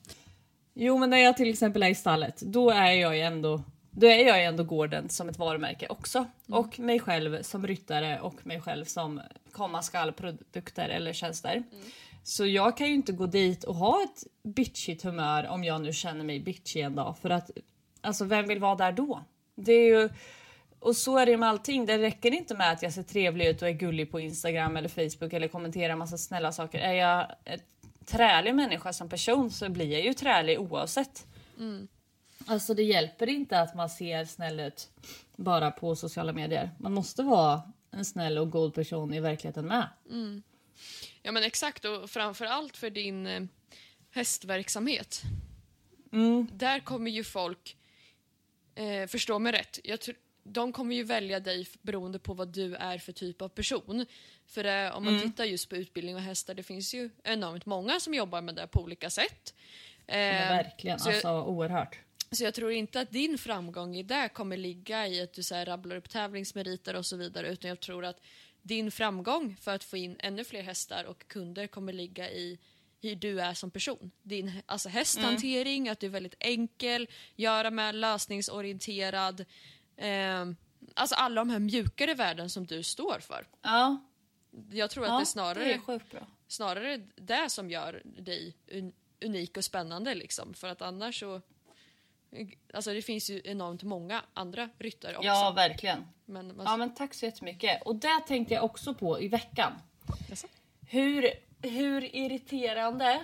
Jo 0.74 0.98
men 0.98 1.10
när 1.10 1.18
jag 1.18 1.36
till 1.36 1.50
exempel 1.50 1.82
är 1.82 1.88
i 1.88 1.94
stallet 1.94 2.40
då 2.40 2.70
är 2.70 2.92
jag 2.92 3.16
ju 3.16 3.22
ändå 3.22 3.62
då 3.90 4.06
är 4.06 4.26
jag 4.26 4.38
ju 4.38 4.44
ändå 4.44 4.64
gården 4.64 5.08
som 5.08 5.28
ett 5.28 5.38
varumärke 5.38 5.86
också. 5.88 6.26
Och 6.48 6.78
mig 6.78 7.00
själv 7.00 7.42
som 7.42 7.66
ryttare 7.66 8.20
och 8.20 8.46
mig 8.46 8.60
själv 8.60 8.84
som 8.84 9.20
komma 9.52 9.82
skall 9.82 10.12
produkter 10.12 10.88
eller 10.88 11.12
tjänster. 11.12 11.62
Så 12.22 12.46
jag 12.46 12.76
kan 12.76 12.86
ju 12.86 12.94
inte 12.94 13.12
gå 13.12 13.26
dit 13.26 13.64
och 13.64 13.74
ha 13.74 14.02
ett 14.02 14.24
bitchigt 14.42 15.02
humör 15.02 15.48
om 15.48 15.64
jag 15.64 15.80
nu 15.80 15.92
känner 15.92 16.24
mig 16.24 16.40
bitchig 16.40 16.80
en 16.80 16.94
dag. 16.94 17.16
För 17.18 17.30
att 17.30 17.50
alltså 18.00 18.24
vem 18.24 18.46
vill 18.46 18.58
vara 18.58 18.74
där 18.74 18.92
då? 18.92 19.20
Det 19.54 19.72
är 19.72 19.86
ju... 19.86 20.08
Och 20.78 20.96
så 20.96 21.18
är 21.18 21.26
det 21.26 21.36
med 21.36 21.48
allting. 21.48 21.86
Det 21.86 21.98
räcker 21.98 22.30
inte 22.30 22.54
med 22.54 22.72
att 22.72 22.82
jag 22.82 22.92
ser 22.92 23.02
trevlig 23.02 23.46
ut 23.46 23.62
och 23.62 23.68
är 23.68 23.72
gullig 23.72 24.10
på 24.10 24.20
Instagram 24.20 24.76
eller 24.76 24.88
Facebook 24.88 25.32
eller 25.32 25.48
kommenterar 25.48 25.96
massa 25.96 26.18
snälla 26.18 26.52
saker. 26.52 26.78
Är 26.78 26.92
jag 26.92 27.26
ett 27.44 27.64
trälig 28.06 28.54
människa 28.54 28.92
som 28.92 29.08
person 29.08 29.50
så 29.50 29.68
blir 29.68 29.92
jag 29.92 30.00
ju 30.00 30.14
trälig 30.14 30.60
oavsett. 30.60 31.26
Alltså 32.46 32.74
det 32.74 32.82
hjälper 32.82 33.28
inte 33.28 33.60
att 33.60 33.74
man 33.74 33.90
ser 33.90 34.24
snäll 34.24 34.60
ut 34.60 34.88
bara 35.36 35.70
på 35.70 35.96
sociala 35.96 36.32
medier. 36.32 36.70
Man 36.78 36.92
måste 36.92 37.22
vara 37.22 37.62
en 37.90 38.04
snäll 38.04 38.38
och 38.38 38.50
god 38.50 38.74
person 38.74 39.14
i 39.14 39.20
verkligheten 39.20 39.66
med. 39.66 39.88
Ja 41.22 41.32
men 41.32 41.42
exakt 41.42 41.84
och 41.84 42.10
framförallt 42.10 42.76
för 42.76 42.90
din 42.90 43.26
eh, 43.26 43.42
hästverksamhet. 44.10 45.22
Mm. 46.12 46.48
Där 46.52 46.80
kommer 46.80 47.10
ju 47.10 47.24
folk, 47.24 47.76
eh, 48.74 49.06
förstå 49.06 49.38
mig 49.38 49.52
rätt, 49.52 49.78
jag 49.84 49.98
tr- 49.98 50.16
de 50.44 50.72
kommer 50.72 50.94
ju 50.96 51.04
välja 51.04 51.40
dig 51.40 51.66
beroende 51.82 52.18
på 52.18 52.34
vad 52.34 52.48
du 52.48 52.74
är 52.74 52.98
för 52.98 53.12
typ 53.12 53.42
av 53.42 53.48
person. 53.48 54.06
För 54.46 54.64
eh, 54.64 54.96
om 54.96 55.04
man 55.04 55.14
Mm. 55.16 55.30
tittar 55.30 55.44
just 55.44 55.68
på 55.68 55.76
utbildning 55.76 56.14
och 56.16 56.20
hästar, 56.22 56.54
det 56.54 56.62
finns 56.62 56.94
ju 56.94 57.10
enormt 57.24 57.66
många 57.66 58.00
som 58.00 58.14
jobbar 58.14 58.40
med 58.40 58.54
det 58.54 58.66
på 58.66 58.80
olika 58.82 59.10
sätt. 59.10 59.54
Eh, 60.06 60.16
verkligen, 60.48 60.98
så 60.98 61.08
jag- 61.08 61.14
alltså 61.14 61.42
oerhört. 61.42 61.98
Så 62.30 62.44
jag 62.44 62.54
tror 62.54 62.72
inte 62.72 63.00
att 63.00 63.10
din 63.10 63.38
framgång 63.38 63.96
i 63.96 64.02
det 64.02 64.28
kommer 64.34 64.56
ligga 64.56 65.06
i 65.08 65.20
att 65.22 65.32
du 65.32 65.42
så 65.42 65.54
här, 65.54 65.66
rabblar 65.66 65.96
upp 65.96 66.08
tävlingsmeriter 66.08 66.96
och 66.96 67.06
så 67.06 67.16
vidare 67.16 67.48
utan 67.48 67.68
jag 67.68 67.80
tror 67.80 68.04
att 68.04 68.20
din 68.62 68.90
framgång 68.90 69.56
för 69.60 69.74
att 69.74 69.84
få 69.84 69.96
in 69.96 70.16
ännu 70.18 70.44
fler 70.44 70.62
hästar 70.62 71.04
och 71.04 71.28
kunder 71.28 71.66
kommer 71.66 71.92
ligga 71.92 72.30
i 72.30 72.58
hur 73.02 73.16
du 73.16 73.40
är 73.40 73.54
som 73.54 73.70
person. 73.70 74.10
Din 74.22 74.62
alltså 74.66 74.88
hästhantering, 74.88 75.88
att 75.88 76.00
du 76.00 76.06
är 76.06 76.10
väldigt 76.10 76.34
enkel, 76.40 77.08
göra 77.36 77.70
med, 77.70 77.94
lösningsorienterad. 77.94 79.44
Eh, 79.96 80.46
alltså 80.94 81.14
alla 81.14 81.40
de 81.40 81.50
här 81.50 81.58
mjukare 81.58 82.14
värden 82.14 82.50
som 82.50 82.66
du 82.66 82.82
står 82.82 83.18
för. 83.18 83.46
Ja, 83.62 83.98
Jag 84.70 84.90
tror 84.90 85.04
att 85.04 85.10
ja 85.10 85.16
det 85.16 85.22
är 85.22 85.24
snarare 85.24 85.64
det 85.64 85.72
är 85.72 85.78
sjukt 85.78 86.10
bra. 86.10 86.26
snarare 86.48 86.96
det 87.16 87.50
som 87.50 87.70
gör 87.70 88.02
dig 88.04 88.54
un- 88.68 88.92
unik 89.24 89.56
och 89.56 89.64
spännande 89.64 90.14
liksom. 90.14 90.54
För 90.54 90.68
att 90.68 90.82
annars 90.82 91.20
så... 91.20 91.40
Alltså 92.74 92.94
det 92.94 93.02
finns 93.02 93.30
ju 93.30 93.40
enormt 93.44 93.82
många 93.82 94.22
andra 94.34 94.68
ryttare 94.78 95.16
också. 95.16 95.26
Ja, 95.26 95.52
verkligen. 95.56 96.04
men 96.24 96.56
man, 96.56 96.66
Ja, 96.66 96.76
men 96.76 96.94
tack 96.94 97.14
så 97.14 97.24
jättemycket. 97.26 97.82
Och 97.82 97.96
det 97.96 98.20
tänkte 98.26 98.54
jag 98.54 98.64
också 98.64 98.94
på 98.94 99.20
i 99.20 99.28
veckan. 99.28 99.72
Jaså? 100.30 100.46
Hur, 100.88 101.26
hur 101.62 102.16
irriterande, 102.16 103.20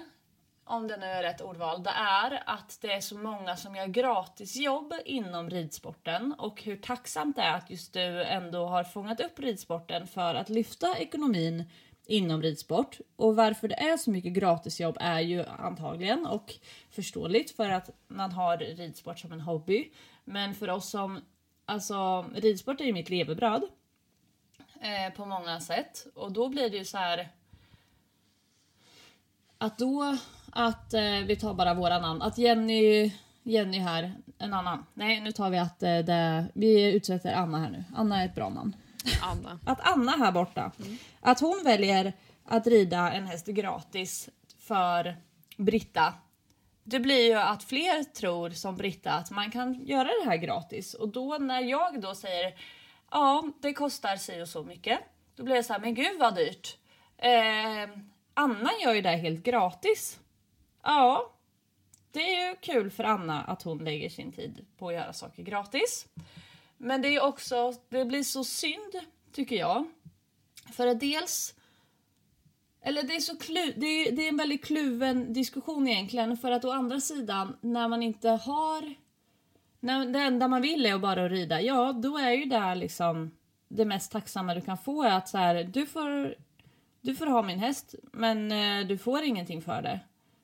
om 0.65 0.89
det 0.89 0.97
nu 0.97 1.07
är 1.07 1.23
rätt 1.23 1.41
ordval, 1.41 1.83
det 1.83 1.91
är 1.91 2.43
att 2.47 2.79
det 2.81 2.93
är 2.93 3.01
så 3.01 3.15
många 3.19 3.57
som 3.57 3.77
gör 3.77 3.87
gratisjobb 3.87 4.95
inom 5.05 5.51
ridsporten 5.51 6.35
och 6.39 6.63
hur 6.63 6.77
tacksamt 6.77 7.37
det 7.37 7.43
är 7.43 7.55
att 7.55 7.71
just 7.71 7.93
du 7.93 8.25
ändå 8.25 8.67
har 8.67 8.85
fångat 8.85 9.21
upp 9.21 9.39
ridsporten 9.39 10.07
för 10.07 10.35
att 10.35 10.49
lyfta 10.49 10.99
ekonomin 10.99 11.65
inom 12.07 12.43
ridsport. 12.43 12.99
Och 13.17 13.37
varför 13.37 13.69
det 13.69 13.75
är 13.75 13.97
så 13.97 14.11
mycket 14.11 14.33
gratisjobb 14.33 14.97
är 15.01 15.21
ju 15.21 15.45
antagligen 15.45 16.27
och 16.27 16.55
förståeligt 16.91 17.57
för 17.57 17.71
att 17.71 17.91
man 18.09 18.33
har 18.33 18.59
ridsport 18.59 19.19
som 19.19 19.33
en 19.33 19.41
hobby. 19.41 19.93
Men 20.25 20.55
för 20.55 20.71
oss 20.71 20.91
som, 20.91 21.21
alltså 21.65 22.25
ridsport 22.35 22.81
är 22.81 22.85
ju 22.85 22.93
mitt 22.93 23.11
levebröd 23.11 23.63
eh, 24.81 25.15
på 25.17 25.27
många 25.27 25.61
sätt 25.61 26.07
och 26.15 26.33
då 26.33 26.49
blir 26.49 26.71
det 26.71 26.77
ju 26.77 26.85
så 26.85 26.99
här 26.99 27.29
att 29.59 29.79
då, 29.79 30.17
att 30.53 30.95
eh, 30.95 31.21
vi 31.27 31.37
tar 31.37 31.55
bara 31.55 31.75
våra 31.75 31.99
namn, 31.99 32.23
att 32.23 32.39
Jenny, 32.39 33.13
Jenny 33.43 33.79
här, 33.79 34.15
en 34.39 34.55
annan. 34.55 34.87
Nej 34.95 35.21
nu 35.21 35.33
tar 35.33 35.51
vi 35.51 35.59
att 35.59 35.83
eh, 35.83 35.99
det, 35.99 36.47
vi 36.55 36.93
utsätter 36.93 37.33
Anna 37.33 37.59
här 37.59 37.71
nu. 37.71 37.85
Anna 37.97 38.23
är 38.23 38.27
ett 38.27 38.35
bra 38.35 38.49
namn. 38.49 38.77
Anna. 39.23 39.59
Att 39.67 39.81
Anna 39.81 40.13
här 40.13 40.33
borta, 40.33 40.73
att 41.21 41.41
hon 41.41 41.61
väljer 41.65 42.13
att 42.45 42.67
rida 42.67 43.13
en 43.13 43.27
häst 43.27 43.47
gratis 43.47 44.29
för 44.59 45.17
Britta. 45.57 46.15
Det 46.85 47.01
blir 47.01 47.27
ju 47.27 47.35
att 47.35 47.63
fler 47.63 48.05
tror 48.05 48.51
som 48.51 48.77
Britta 48.77 49.13
att 49.13 49.31
man 49.31 49.51
kan 49.51 49.87
göra 49.87 50.09
det 50.25 50.31
här 50.31 50.37
gratis. 50.37 50.95
Och 50.95 51.09
då 51.09 51.39
när 51.39 51.61
jag 51.61 52.01
då 52.01 52.15
säger 52.15 52.55
ja, 53.11 53.51
det 53.61 53.73
kostar 53.73 54.17
si 54.17 54.43
och 54.43 54.49
så 54.49 54.65
mycket. 54.65 54.99
Då 55.37 55.43
blir 55.43 55.55
det 55.55 55.63
så 55.63 55.73
här, 55.73 55.81
men 55.81 55.95
gud 55.95 56.19
vad 56.19 56.35
dyrt. 56.35 56.77
Eh, 57.19 57.99
Anna 58.39 58.71
gör 58.83 58.95
ju 58.95 59.03
det 59.03 59.09
här 59.09 59.17
helt 59.17 59.43
gratis. 59.43 60.21
Ja, 60.83 61.33
det 62.11 62.35
är 62.35 62.49
ju 62.49 62.57
kul 62.57 62.91
för 62.91 63.05
Anna 63.05 63.43
att 63.43 63.63
hon 63.63 63.79
lägger 63.79 64.09
sin 64.09 64.33
tid 64.33 64.67
på 64.77 64.89
att 64.89 64.95
göra 64.95 65.13
saker 65.13 65.43
gratis. 65.43 66.07
Men 66.77 67.03
det 67.03 67.09
är 67.09 67.23
också, 67.23 67.75
det 67.89 68.05
blir 68.05 68.23
så 68.23 68.45
synd 68.45 68.93
tycker 69.33 69.57
jag. 69.57 69.85
För 70.73 70.87
att 70.87 71.01
dels, 71.01 71.55
eller 72.81 73.03
det 73.03 73.17
är 73.17 73.21
så 73.21 73.39
klu, 73.39 73.73
det 73.77 73.87
är, 73.87 74.13
det 74.13 74.23
är 74.23 74.29
en 74.29 74.37
väldigt 74.37 74.65
kluven 74.65 75.33
diskussion 75.33 75.89
egentligen. 75.89 76.37
För 76.37 76.51
att 76.51 76.65
å 76.65 76.71
andra 76.71 77.01
sidan, 77.01 77.57
när 77.61 77.89
man 77.89 78.03
inte 78.03 78.29
har, 78.29 78.95
när 79.81 80.07
det 80.07 80.19
enda 80.19 80.49
man 80.49 80.63
vill 80.63 80.87
är 80.87 80.95
att 80.95 81.01
bara 81.01 81.29
rida, 81.29 81.61
ja 81.61 81.93
då 81.93 82.19
är 82.19 82.31
ju 82.31 82.45
det 82.45 82.59
här 82.59 82.75
liksom 82.75 83.31
det 83.69 83.85
mest 83.85 84.13
tacksamma 84.13 84.55
du 84.55 84.61
kan 84.61 84.79
få 84.79 85.03
är 85.03 85.17
att 85.17 85.29
så 85.29 85.39
här, 85.39 85.65
du 85.65 85.87
får, 85.87 86.35
du 87.09 87.15
får 87.15 87.27
ha 87.27 87.43
min 87.43 87.59
häst 87.59 87.95
men 88.13 88.53
eh, 88.53 88.87
du 88.87 88.99
får 88.99 89.23
ingenting 89.23 89.63
för 89.63 89.83
det. 89.83 90.01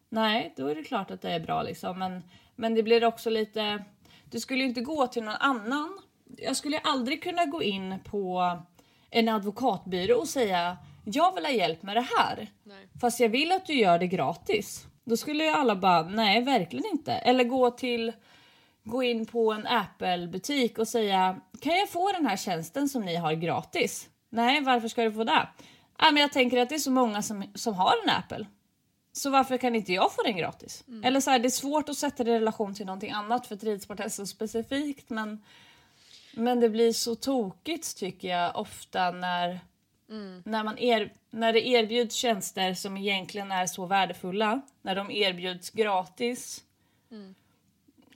Nej, 0.08 0.54
då 0.56 0.66
är 0.66 0.74
det 0.74 0.82
klart 0.82 1.10
att 1.10 1.22
det 1.22 1.30
är 1.30 1.40
bra 1.40 1.62
liksom. 1.62 1.98
Men, 1.98 2.22
men 2.56 2.74
det 2.74 2.82
blir 2.82 3.04
också 3.04 3.30
lite... 3.30 3.84
Du 4.30 4.40
skulle 4.40 4.60
ju 4.60 4.68
inte 4.68 4.80
gå 4.80 5.06
till 5.06 5.22
någon 5.22 5.34
annan. 5.40 5.98
Jag 6.36 6.56
skulle 6.56 6.78
aldrig 6.78 7.22
kunna 7.22 7.44
gå 7.44 7.62
in 7.62 7.94
på 8.04 8.58
en 9.10 9.28
advokatbyrå 9.28 10.18
och 10.18 10.28
säga 10.28 10.76
jag 11.04 11.34
vill 11.34 11.44
ha 11.44 11.52
hjälp 11.52 11.82
med 11.82 11.96
det 11.96 12.06
här. 12.18 12.48
Nej. 12.62 12.88
Fast 13.00 13.20
jag 13.20 13.28
vill 13.28 13.52
att 13.52 13.66
du 13.66 13.74
gör 13.74 13.98
det 13.98 14.06
gratis. 14.06 14.86
Då 15.04 15.16
skulle 15.16 15.44
ju 15.44 15.50
alla 15.50 15.76
bara, 15.76 16.02
nej 16.02 16.42
verkligen 16.42 16.86
inte. 16.92 17.12
Eller 17.12 17.44
gå 17.44 17.70
till 17.70 18.12
gå 18.84 19.02
in 19.02 19.26
på 19.26 19.52
en 19.52 19.66
Apple-butik 19.66 20.78
och 20.78 20.88
säga 20.88 21.40
kan 21.60 21.76
jag 21.76 21.88
få 21.88 22.12
den 22.12 22.26
här 22.26 22.36
tjänsten 22.36 22.88
som 22.88 23.02
ni 23.02 23.16
har 23.16 23.32
gratis? 23.32 24.08
Nej, 24.30 24.60
varför 24.60 24.88
ska 24.88 25.02
du 25.02 25.12
få 25.12 25.24
det? 25.24 25.48
Ja, 25.98 26.10
men 26.10 26.16
jag 26.16 26.32
tänker 26.32 26.58
att 26.58 26.68
det 26.68 26.74
är 26.74 26.78
så 26.78 26.90
många 26.90 27.22
som, 27.22 27.44
som 27.54 27.74
har 27.74 27.94
en 28.04 28.10
Apple. 28.10 28.46
Så 29.12 29.30
varför 29.30 29.56
kan 29.56 29.74
inte 29.74 29.92
jag 29.92 30.12
få 30.12 30.22
den 30.22 30.36
gratis? 30.36 30.84
Mm. 30.88 31.04
Eller 31.04 31.20
så 31.20 31.30
här, 31.30 31.38
det 31.38 31.48
är 31.48 31.50
svårt 31.50 31.88
att 31.88 31.96
sätta 31.96 32.24
det 32.24 32.30
i 32.30 32.34
relation 32.34 32.74
till 32.74 32.86
någonting 32.86 33.10
annat 33.10 33.46
för 33.46 33.54
att 33.54 33.64
ridsport 33.64 34.00
är 34.00 34.08
så 34.08 34.26
specifikt 34.26 35.10
men, 35.10 35.44
men 36.32 36.60
det 36.60 36.68
blir 36.68 36.92
så 36.92 37.14
tokigt 37.14 37.96
tycker 37.96 38.28
jag 38.28 38.56
ofta 38.56 39.10
när, 39.10 39.60
mm. 40.10 40.42
när, 40.46 40.64
man 40.64 40.78
er, 40.78 41.12
när 41.30 41.52
det 41.52 41.66
erbjuds 41.68 42.14
tjänster 42.16 42.74
som 42.74 42.96
egentligen 42.96 43.52
är 43.52 43.66
så 43.66 43.86
värdefulla, 43.86 44.60
när 44.82 44.94
de 44.94 45.10
erbjuds 45.10 45.70
gratis. 45.70 46.64
Mm. 47.10 47.34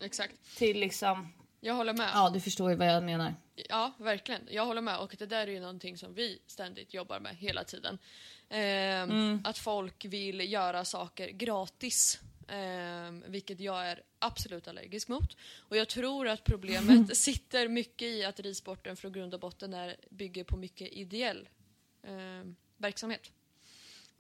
Exakt. 0.01 0.57
Till 0.57 0.81
liksom... 0.81 1.29
Jag 1.61 1.75
håller 1.75 1.94
med. 1.94 2.11
Ja, 2.14 2.31
du 2.31 2.40
förstår 2.40 2.71
ju 2.71 2.77
vad 2.77 2.88
jag 2.88 3.03
menar. 3.03 3.35
Ja, 3.68 3.92
verkligen. 3.99 4.49
Jag 4.51 4.66
håller 4.66 4.81
med. 4.81 4.99
Och 4.99 5.14
det 5.18 5.27
där 5.27 5.47
är 5.47 5.53
ju 5.53 5.61
någonting 5.61 5.99
som 5.99 6.14
vi 6.14 6.38
ständigt 6.47 6.94
jobbar 6.94 7.21
med 7.21 7.37
hela 7.37 7.64
tiden. 7.64 7.99
Eh, 8.49 8.59
mm. 9.03 9.40
Att 9.44 9.59
folk 9.59 10.05
vill 10.05 10.53
göra 10.53 10.85
saker 10.85 11.29
gratis. 11.29 12.21
Eh, 12.49 13.11
vilket 13.27 13.61
jag 13.61 13.87
är 13.87 14.03
absolut 14.18 14.68
allergisk 14.68 15.09
mot. 15.09 15.37
Och 15.59 15.77
jag 15.77 15.88
tror 15.88 16.29
att 16.29 16.44
problemet 16.44 17.16
sitter 17.16 17.68
mycket 17.68 18.09
i 18.09 18.25
att 18.25 18.40
ridsporten 18.40 18.97
från 18.97 19.12
grund 19.12 19.35
och 19.35 19.40
botten 19.40 19.75
är, 19.75 19.97
bygger 20.11 20.44
på 20.44 20.57
mycket 20.57 20.92
ideell 20.92 21.49
eh, 22.03 22.53
verksamhet. 22.77 23.33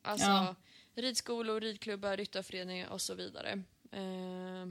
Alltså 0.02 0.26
ja. 0.26 0.54
ridskolor, 0.94 1.60
ridklubbar, 1.60 2.16
ryttarföreningar 2.16 2.88
och 2.88 3.00
så 3.00 3.14
vidare. 3.14 3.62
Eh, 3.92 4.66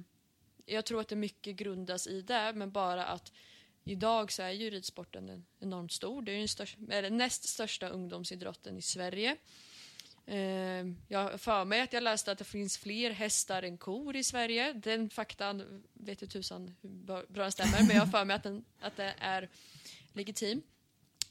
jag 0.67 0.86
tror 0.86 1.01
att 1.01 1.08
det 1.08 1.15
mycket 1.15 1.56
grundas 1.56 2.08
i 2.08 2.21
det, 2.21 2.53
men 2.56 2.71
bara 2.71 3.06
att 3.06 3.32
idag 3.84 4.32
så 4.32 4.43
är 4.43 4.51
ju 4.51 4.69
ridsporten 4.69 5.45
enormt 5.60 5.91
stor. 5.91 6.21
Det 6.21 6.32
är 6.32 6.38
den 6.38 6.47
största, 6.47 6.77
eller 6.89 7.10
näst 7.10 7.43
största 7.43 7.89
ungdomsidrotten 7.89 8.77
i 8.77 8.82
Sverige. 8.82 9.36
Eh, 10.25 10.86
jag 11.08 11.19
har 11.19 11.38
för 11.38 11.65
mig 11.65 11.82
att 11.82 11.93
jag 11.93 12.03
läste 12.03 12.32
att 12.32 12.38
det 12.38 12.43
finns 12.43 12.77
fler 12.77 13.12
hästar 13.12 13.63
än 13.63 13.77
kor 13.77 14.15
i 14.15 14.23
Sverige. 14.23 14.73
Den 14.73 15.10
faktan 15.10 15.84
vet 15.93 16.21
jag 16.21 16.30
tusan 16.30 16.75
hur 16.82 16.89
bra 17.34 17.43
den 17.43 17.51
stämmer, 17.51 17.77
men 17.88 17.95
jag 17.95 18.06
har 18.06 18.12
för 18.12 18.25
mig 18.25 18.36
att, 18.36 18.43
den, 18.43 18.65
att 18.82 18.95
det 18.95 19.15
är 19.19 19.49
legitim. 20.13 20.62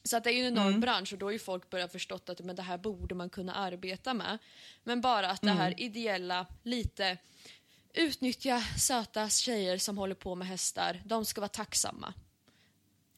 Så 0.03 0.17
att 0.17 0.25
det 0.25 0.33
är 0.33 0.41
en 0.41 0.53
enorm 0.53 0.69
mm. 0.69 0.81
bransch 0.81 1.13
och 1.13 1.19
då 1.19 1.27
har 1.27 1.31
ju 1.31 1.39
folk 1.39 1.71
börjat 1.71 1.93
förstått 1.93 2.29
att 2.29 2.41
men 2.41 2.57
det 2.57 2.63
här 2.63 2.79
borde 2.79 3.15
man 3.15 3.31
kunna 3.31 3.55
arbeta 3.55 4.15
med. 4.15 4.39
Men 4.85 5.01
bara 5.01 5.31
att 5.31 5.43
det 5.43 5.51
här 5.51 5.67
mm. 5.67 5.79
ideella, 5.79 6.47
lite 6.63 7.19
utnyttja 7.97 8.61
söta 8.79 9.29
tjejer 9.29 9.79
som 9.79 9.99
håller 9.99 10.15
på 10.15 10.35
med 10.35 10.49
hästar. 10.49 11.03
De 11.05 11.25
ska 11.25 11.41
vara 11.41 11.49
tacksamma. 11.49 12.15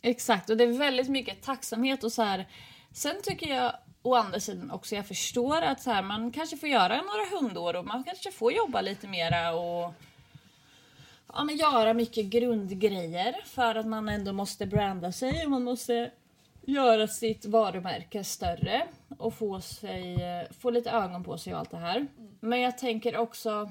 Exakt, 0.02 0.50
och 0.50 0.56
det 0.56 0.64
är 0.64 0.78
väldigt 0.78 1.08
mycket 1.08 1.42
tacksamhet 1.42 2.04
och 2.04 2.12
så 2.12 2.22
här. 2.22 2.48
Sen 2.92 3.16
tycker 3.22 3.54
jag 3.54 3.72
å 4.02 4.14
andra 4.14 4.40
sidan 4.40 4.70
också, 4.70 4.94
jag 4.94 5.06
förstår 5.06 5.62
att 5.62 5.82
så 5.82 5.90
här, 5.90 6.02
man 6.02 6.32
kanske 6.32 6.56
får 6.56 6.68
göra 6.68 7.02
några 7.02 7.40
hundår 7.40 7.76
och 7.76 7.86
man 7.86 8.04
kanske 8.04 8.32
får 8.32 8.52
jobba 8.52 8.80
lite 8.80 9.08
mera 9.08 9.54
och 9.54 9.94
ja, 11.32 11.44
men 11.44 11.56
göra 11.56 11.94
mycket 11.94 12.26
grundgrejer 12.26 13.36
för 13.44 13.74
att 13.74 13.86
man 13.86 14.08
ändå 14.08 14.32
måste 14.32 14.66
branda 14.66 15.12
sig 15.12 15.44
och 15.44 15.50
man 15.50 15.64
måste 15.64 16.10
göra 16.62 17.08
sitt 17.08 17.44
varumärke 17.44 18.24
större 18.24 18.86
och 19.18 19.34
få, 19.34 19.60
sig, 19.60 20.18
få 20.60 20.70
lite 20.70 20.90
ögon 20.90 21.24
på 21.24 21.38
sig 21.38 21.52
och 21.54 21.58
allt 21.58 21.70
det 21.70 21.76
här. 21.76 21.96
Mm. 21.96 22.08
Men 22.40 22.60
jag 22.60 22.78
tänker 22.78 23.16
också 23.16 23.70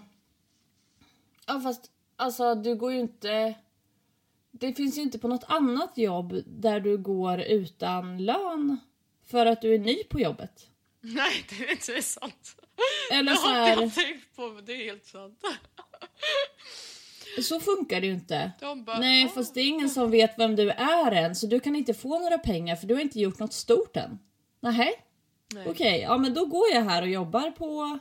Ja 1.48 1.60
fast 1.60 1.92
alltså 2.16 2.56
du 2.56 2.76
går 2.76 2.94
ju 2.94 3.00
inte... 3.00 3.54
Det 4.52 4.74
finns 4.74 4.98
ju 4.98 5.02
inte 5.02 5.20
på 5.20 5.28
något 5.28 5.44
annat 5.48 5.98
jobb 5.98 6.42
där 6.46 6.80
du 6.80 6.98
går 6.98 7.40
utan 7.42 8.26
lön 8.26 8.78
för 9.26 9.46
att 9.46 9.62
du 9.62 9.76
är 9.76 9.80
ny 9.80 10.04
på 10.04 10.20
jobbet. 10.20 10.68
Nej, 11.02 11.46
det 11.50 11.66
är 11.66 11.72
inte 11.72 12.02
sant. 12.02 12.56
Eller 13.12 13.34
så 13.34 13.48
här... 13.48 13.70
Det 13.70 13.76
har 13.76 13.82
jag 13.82 13.96
tänkt 13.96 14.36
på, 14.36 14.50
men 14.50 14.66
det 14.66 14.74
är 14.74 14.86
helt 14.86 15.06
sant. 15.06 15.42
Så 17.42 17.60
funkar 17.60 18.02
det 18.02 18.08
ju 18.08 18.14
inte. 18.14 18.52
Bara, 18.86 19.00
Nej, 19.00 19.26
oh. 19.26 19.32
fast 19.32 19.54
det 19.54 19.62
är 19.62 19.68
ingen 19.68 19.90
som 19.90 20.12
vet 20.12 20.40
vem 20.40 20.56
du 20.56 20.70
är 20.70 21.12
än, 21.12 21.36
så 21.36 21.48
du 21.48 21.60
kan 21.60 21.76
inte 21.76 21.94
få 21.94 22.20
några 22.20 22.38
pengar 22.38 22.76
för 22.76 22.88
du 22.88 22.94
har 22.94 23.02
inte 23.02 23.20
gjort 23.20 23.40
något 23.40 23.54
stort 23.54 23.98
än. 23.98 24.20
Nähä? 24.60 24.92
Nej. 25.54 25.68
Okej, 25.70 25.72
okay, 25.72 26.00
ja 26.00 26.18
men 26.18 26.34
då 26.34 26.46
går 26.46 26.74
jag 26.74 26.82
här 26.82 27.02
och 27.02 27.08
jobbar 27.08 27.52
på 27.52 28.00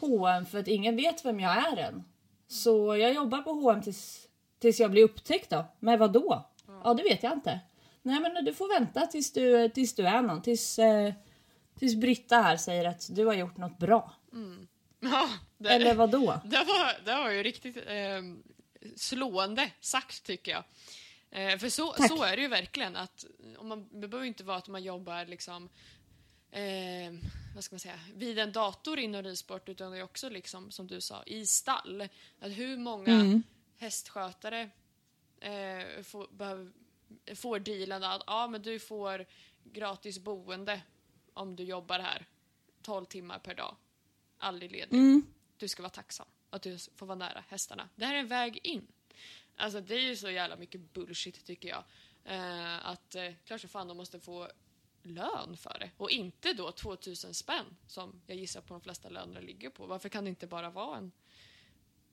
H&M 0.00 0.46
för 0.46 0.58
att 0.58 0.68
ingen 0.68 0.96
vet 0.96 1.24
vem 1.24 1.40
jag 1.40 1.72
är 1.72 1.76
än. 1.76 2.04
Så 2.48 2.96
jag 2.96 3.14
jobbar 3.14 3.42
på 3.42 3.52
H&M 3.52 3.82
tills, 3.82 4.28
tills 4.58 4.80
jag 4.80 4.90
blir 4.90 5.02
upptäckt 5.02 5.50
då. 5.50 5.64
Men 5.80 5.98
vad 5.98 6.12
då? 6.12 6.50
Mm. 6.68 6.80
Ja, 6.84 6.94
det 6.94 7.02
vet 7.02 7.22
jag 7.22 7.32
inte. 7.32 7.60
Nej, 8.02 8.20
men 8.20 8.44
du 8.44 8.54
får 8.54 8.68
vänta 8.80 9.06
tills 9.06 9.32
du, 9.32 9.68
tills 9.68 9.94
du 9.94 10.06
är 10.06 10.22
någon. 10.22 10.42
Tills, 10.42 10.78
eh, 10.78 11.14
tills 11.78 11.94
Britta 11.94 12.36
här 12.36 12.56
säger 12.56 12.84
att 12.84 13.08
du 13.10 13.24
har 13.26 13.34
gjort 13.34 13.56
något 13.56 13.78
bra. 13.78 14.14
Mm. 14.32 14.66
Ja, 15.00 15.28
det, 15.58 15.68
Eller 15.68 15.94
vad 15.94 16.10
då? 16.10 16.40
Det 16.44 16.56
var, 16.56 17.04
det 17.04 17.14
var 17.14 17.30
ju 17.30 17.42
riktigt 17.42 17.76
eh, 17.76 18.22
slående 18.96 19.70
sagt 19.80 20.26
tycker 20.26 20.52
jag. 20.52 20.64
Eh, 21.30 21.58
för 21.58 21.68
så, 21.68 21.94
så 22.08 22.22
är 22.22 22.36
det 22.36 22.42
ju 22.42 22.48
verkligen. 22.48 22.96
att 22.96 23.24
om 23.58 23.68
man, 23.68 23.88
Det 24.00 24.08
behöver 24.08 24.26
inte 24.26 24.44
vara 24.44 24.56
att 24.56 24.68
man 24.68 24.82
jobbar 24.82 25.24
liksom 25.24 25.68
eh, 26.50 27.12
vad 27.54 27.64
ska 27.64 27.74
man 27.74 27.80
säga, 27.80 28.00
vid 28.14 28.38
en 28.38 28.52
dator 28.52 28.98
inom 28.98 29.22
ridsport 29.22 29.68
utan 29.68 29.92
det 29.92 29.98
är 29.98 30.02
också 30.02 30.28
liksom, 30.28 30.70
som 30.70 30.86
du 30.86 31.00
sa, 31.00 31.22
i 31.24 31.46
stall. 31.46 32.08
Att 32.38 32.52
hur 32.52 32.76
många 32.76 33.12
mm. 33.12 33.42
hästskötare 33.76 34.70
eh, 35.40 36.02
får, 36.02 36.36
behöver, 36.36 36.72
får 37.34 37.58
dealen 37.58 38.04
att 38.04 38.22
ja, 38.26 38.48
men 38.48 38.62
du 38.62 38.78
får 38.78 39.26
gratis 39.64 40.18
boende 40.18 40.80
om 41.34 41.56
du 41.56 41.62
jobbar 41.64 41.98
här 41.98 42.26
12 42.82 43.04
timmar 43.04 43.38
per 43.38 43.54
dag. 43.54 43.76
Aldrig 44.38 44.72
ledig. 44.72 44.96
Mm. 44.96 45.26
Du 45.56 45.68
ska 45.68 45.82
vara 45.82 45.90
tacksam 45.90 46.26
att 46.50 46.62
du 46.62 46.78
får 46.94 47.06
vara 47.06 47.18
nära 47.18 47.44
hästarna. 47.48 47.88
Det 47.96 48.06
här 48.06 48.14
är 48.14 48.18
en 48.18 48.28
väg 48.28 48.60
in. 48.62 48.86
Alltså 49.56 49.80
det 49.80 49.94
är 49.94 50.00
ju 50.00 50.16
så 50.16 50.30
jävla 50.30 50.56
mycket 50.56 50.92
bullshit 50.92 51.44
tycker 51.44 51.68
jag. 51.68 51.84
Eh, 52.24 52.86
att 52.86 53.14
eh, 53.14 53.32
klart 53.44 53.60
så 53.60 53.68
fan 53.68 53.88
de 53.88 53.96
måste 53.96 54.20
få 54.20 54.48
lön 55.06 55.56
för 55.56 55.76
det. 55.80 55.90
Och 55.96 56.10
inte 56.10 56.52
då 56.52 56.72
2000 56.72 57.34
spänn 57.34 57.76
som 57.86 58.20
jag 58.26 58.36
gissar 58.36 58.60
på 58.60 58.74
de 58.74 58.80
flesta 58.80 59.08
löner 59.08 59.40
ligger 59.42 59.70
på. 59.70 59.86
Varför 59.86 60.08
kan 60.08 60.24
det 60.24 60.30
inte 60.30 60.46
bara 60.46 60.70
vara 60.70 60.98
en... 60.98 61.12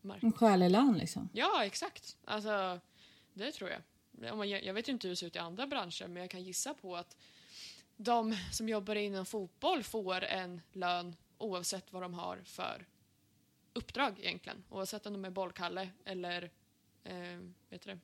Mark 0.01 0.23
en 0.23 0.31
skälig 0.31 0.69
lön 0.69 0.97
liksom? 0.97 1.29
Ja, 1.33 1.65
exakt. 1.65 2.17
Alltså, 2.25 2.79
det 3.33 3.51
tror 3.51 3.69
jag. 3.69 3.81
Jag 4.63 4.73
vet 4.73 4.87
inte 4.87 5.07
hur 5.07 5.11
det 5.11 5.15
ser 5.15 5.27
ut 5.27 5.35
i 5.35 5.39
andra 5.39 5.67
branscher 5.67 6.07
men 6.07 6.21
jag 6.21 6.29
kan 6.29 6.43
gissa 6.43 6.73
på 6.73 6.95
att 6.95 7.17
de 7.97 8.37
som 8.51 8.69
jobbar 8.69 8.95
inom 8.95 9.25
fotboll 9.25 9.83
får 9.83 10.23
en 10.23 10.61
lön 10.71 11.15
oavsett 11.37 11.93
vad 11.93 12.01
de 12.01 12.13
har 12.13 12.41
för 12.45 12.85
uppdrag 13.73 14.19
egentligen. 14.19 14.63
Oavsett 14.69 15.05
om 15.05 15.13
de 15.13 15.25
är 15.25 15.29
bollkalle 15.29 15.89
eller 16.05 16.51
eh, 17.03 17.39
vet 17.69 17.81
du 17.81 17.91
det? 17.91 17.99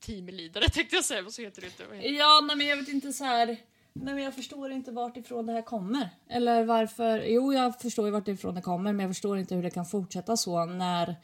Teamleadare 0.00 0.68
tänkte 0.72 0.96
jag 0.96 1.04
säga, 1.04 1.22
vad 1.22 1.32
så 1.32 1.42
heter 1.42 1.60
det 1.60 1.66
inte? 1.66 2.08
Ja, 2.08 2.40
nej, 2.46 2.56
men 2.56 2.66
jag 2.66 2.76
vet 2.76 2.88
inte 2.88 3.12
så 3.12 3.24
här. 3.24 3.46
Nej, 3.92 4.14
men 4.14 4.24
jag 4.24 4.34
förstår 4.34 4.72
inte 4.72 4.90
vart 4.90 5.16
ifrån 5.16 5.46
det 5.46 5.52
här 5.52 5.62
kommer. 5.62 6.10
Eller 6.28 6.64
varför. 6.64 7.24
Jo, 7.26 7.52
jag 7.52 7.80
förstår 7.80 8.06
ju 8.06 8.12
vart 8.12 8.28
ifrån 8.28 8.54
det 8.54 8.62
kommer, 8.62 8.92
men 8.92 9.06
jag 9.06 9.10
förstår 9.10 9.38
inte 9.38 9.54
hur 9.54 9.62
det 9.62 9.70
kan 9.70 9.86
fortsätta 9.86 10.36
så 10.36 10.64
när 10.64 11.16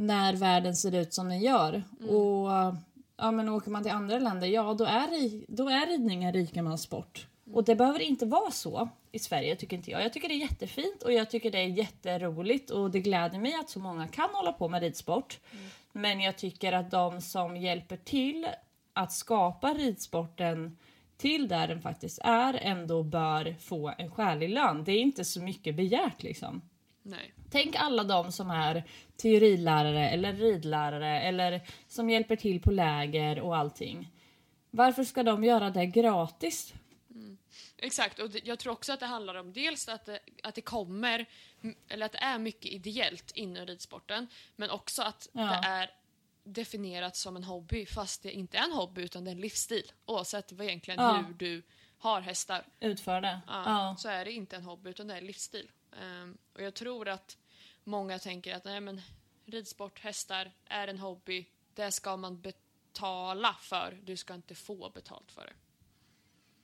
när 0.00 0.36
världen 0.36 0.76
ser 0.76 0.94
ut 0.94 1.14
som 1.14 1.28
den 1.28 1.40
gör. 1.40 1.82
Mm. 2.00 2.16
Och 2.16 2.74
ja, 3.16 3.30
men 3.30 3.48
åker 3.48 3.70
man 3.70 3.82
till 3.82 3.92
andra 3.92 4.18
länder, 4.18 4.46
ja 4.46 4.74
då 4.74 4.84
är, 4.84 5.44
då 5.48 5.68
är 5.68 5.86
ridning 5.86 6.24
en 6.24 6.32
rikemanssport. 6.32 7.26
Mm. 7.46 7.56
Och 7.56 7.64
det 7.64 7.76
behöver 7.76 8.00
inte 8.00 8.26
vara 8.26 8.50
så 8.50 8.88
i 9.12 9.18
Sverige 9.18 9.56
tycker 9.56 9.76
inte 9.76 9.90
jag. 9.90 10.04
Jag 10.04 10.12
tycker 10.12 10.28
det 10.28 10.34
är 10.34 10.38
jättefint 10.38 11.02
och 11.02 11.12
jag 11.12 11.30
tycker 11.30 11.50
det 11.50 11.58
är 11.58 11.66
jätteroligt 11.68 12.70
och 12.70 12.90
det 12.90 13.00
gläder 13.00 13.38
mig 13.38 13.54
att 13.54 13.70
så 13.70 13.78
många 13.78 14.08
kan 14.08 14.30
hålla 14.32 14.52
på 14.52 14.68
med 14.68 14.82
ridsport. 14.82 15.38
Mm. 15.52 15.64
Men 15.92 16.20
jag 16.20 16.38
tycker 16.38 16.72
att 16.72 16.90
de 16.90 17.20
som 17.20 17.56
hjälper 17.56 17.96
till 17.96 18.46
att 18.92 19.12
skapa 19.12 19.74
ridsporten 19.74 20.76
till 21.16 21.48
där 21.48 21.68
den 21.68 21.80
faktiskt 21.80 22.18
är 22.24 22.58
ändå 22.62 23.02
bör 23.02 23.54
få 23.60 23.94
en 23.98 24.10
skälig 24.10 24.50
lön. 24.50 24.84
Det 24.84 24.92
är 24.92 25.00
inte 25.00 25.24
så 25.24 25.42
mycket 25.42 25.76
begärt 25.76 26.22
liksom. 26.22 26.62
Nej. 27.02 27.32
Tänk 27.50 27.76
alla 27.76 28.04
de 28.04 28.32
som 28.32 28.50
är 28.50 28.84
teorilärare 29.16 30.08
eller 30.08 30.32
ridlärare 30.32 31.20
eller 31.20 31.60
som 31.88 32.10
hjälper 32.10 32.36
till 32.36 32.62
på 32.62 32.70
läger 32.70 33.40
och 33.40 33.56
allting. 33.56 34.10
Varför 34.70 35.04
ska 35.04 35.22
de 35.22 35.44
göra 35.44 35.70
det 35.70 35.86
gratis? 35.86 36.74
Exakt, 37.82 38.18
och 38.18 38.30
jag 38.44 38.58
tror 38.58 38.72
också 38.72 38.92
att 38.92 39.00
det 39.00 39.06
handlar 39.06 39.34
om 39.34 39.52
dels 39.52 39.88
att 39.88 40.04
det, 40.04 40.18
att 40.42 40.54
det 40.54 40.60
kommer, 40.60 41.26
eller 41.88 42.06
att 42.06 42.12
det 42.12 42.18
är 42.18 42.38
mycket 42.38 42.72
ideellt 42.72 43.30
inom 43.30 43.66
ridsporten, 43.66 44.26
men 44.56 44.70
också 44.70 45.02
att 45.02 45.28
ja. 45.32 45.40
det 45.42 45.68
är 45.68 45.90
definierat 46.44 47.16
som 47.16 47.36
en 47.36 47.44
hobby 47.44 47.86
fast 47.86 48.22
det 48.22 48.32
inte 48.32 48.58
är 48.58 48.64
en 48.64 48.72
hobby 48.72 49.02
utan 49.02 49.24
det 49.24 49.30
är 49.30 49.34
en 49.34 49.40
livsstil. 49.40 49.92
Oavsett 50.06 50.52
vad 50.52 50.66
egentligen 50.66 51.00
ja. 51.00 51.24
hur 51.26 51.34
du 51.34 51.62
har 51.98 52.20
hästar. 52.20 52.66
Utför 52.80 53.20
det. 53.20 53.40
Ja, 53.46 53.62
ja. 53.66 53.96
Så 53.98 54.08
är 54.08 54.24
det 54.24 54.32
inte 54.32 54.56
en 54.56 54.64
hobby 54.64 54.90
utan 54.90 55.06
det 55.06 55.14
är 55.14 55.18
en 55.18 55.26
livsstil. 55.26 55.70
Ehm, 56.00 56.38
och 56.54 56.62
jag 56.62 56.74
tror 56.74 57.08
att 57.08 57.38
många 57.84 58.18
tänker 58.18 58.54
att 58.54 58.64
nej, 58.64 58.80
men 58.80 59.02
ridsport, 59.46 60.00
hästar 60.00 60.52
är 60.66 60.88
en 60.88 60.98
hobby. 60.98 61.46
Det 61.74 61.92
ska 61.92 62.16
man 62.16 62.40
betala 62.40 63.56
för. 63.60 63.98
Du 64.02 64.16
ska 64.16 64.34
inte 64.34 64.54
få 64.54 64.90
betalt 64.90 65.32
för 65.32 65.46
det. 65.46 65.52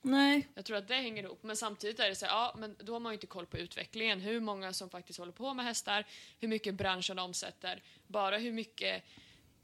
Nej. 0.06 0.48
Jag 0.54 0.64
tror 0.64 0.76
att 0.76 0.88
det 0.88 0.94
hänger 0.94 1.22
ihop. 1.22 1.42
Men 1.42 1.56
samtidigt 1.56 2.00
är 2.00 2.08
det 2.08 2.14
så 2.14 2.26
här, 2.26 2.32
ja, 2.32 2.54
men 2.58 2.76
då 2.78 2.92
har 2.92 3.00
man 3.00 3.12
ju 3.12 3.14
inte 3.14 3.26
koll 3.26 3.46
på 3.46 3.58
utvecklingen. 3.58 4.20
Hur 4.20 4.40
många 4.40 4.72
som 4.72 4.90
faktiskt 4.90 5.18
håller 5.18 5.32
på 5.32 5.54
med 5.54 5.64
hästar, 5.64 6.04
hur 6.40 6.48
mycket 6.48 6.74
branschen 6.74 7.18
omsätter, 7.18 7.82
bara 8.06 8.38
hur 8.38 8.52
mycket 8.52 9.02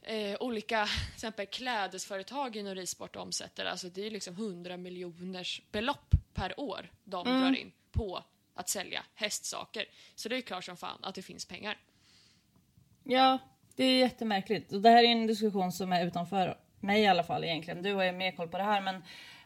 eh, 0.03 0.37
olika 0.41 0.87
till 1.07 1.15
exempel 1.15 1.47
klädesföretag 1.47 2.57
inom 2.57 2.75
ridsport 2.75 3.17
omsätter. 3.17 3.65
Alltså 3.65 3.89
det 3.89 4.07
är 4.07 4.11
liksom 4.11 4.35
100 4.35 4.77
miljoners 4.77 5.63
belopp 5.73 6.15
per 6.35 6.61
år 6.61 6.91
de 7.05 7.27
Mm. 7.27 7.41
drar 7.43 7.59
in 7.61 7.73
på 7.93 8.25
att 8.55 8.69
sälja 8.69 9.05
hästsaker. 9.15 9.85
Så 10.15 10.29
det 10.29 10.37
är 10.37 10.41
klart 10.41 10.65
som 10.65 10.77
fan 10.77 10.99
att 11.03 11.15
det 11.15 11.23
finns 11.23 11.45
pengar. 11.47 11.79
Ja, 13.05 13.39
det 13.77 13.85
är 13.85 13.99
jättemärkligt. 13.99 14.73
Och 14.73 14.81
det 14.81 14.91
här 14.91 15.03
är 15.05 15.09
en 15.09 15.27
diskussion 15.27 15.73
som 15.73 15.93
är 15.93 16.07
utanför 16.07 16.59
mig 16.81 17.03
i 17.03 17.07
alla 17.07 17.25
fall 17.25 17.45
egentligen. 17.45 17.83
Du 17.83 17.95
har 17.95 18.05
ju 18.05 18.13
mer 18.13 18.33
koll 18.33 18.49
på 18.49 18.59
det 18.59 18.65
här 18.65 18.81
men, 18.81 19.03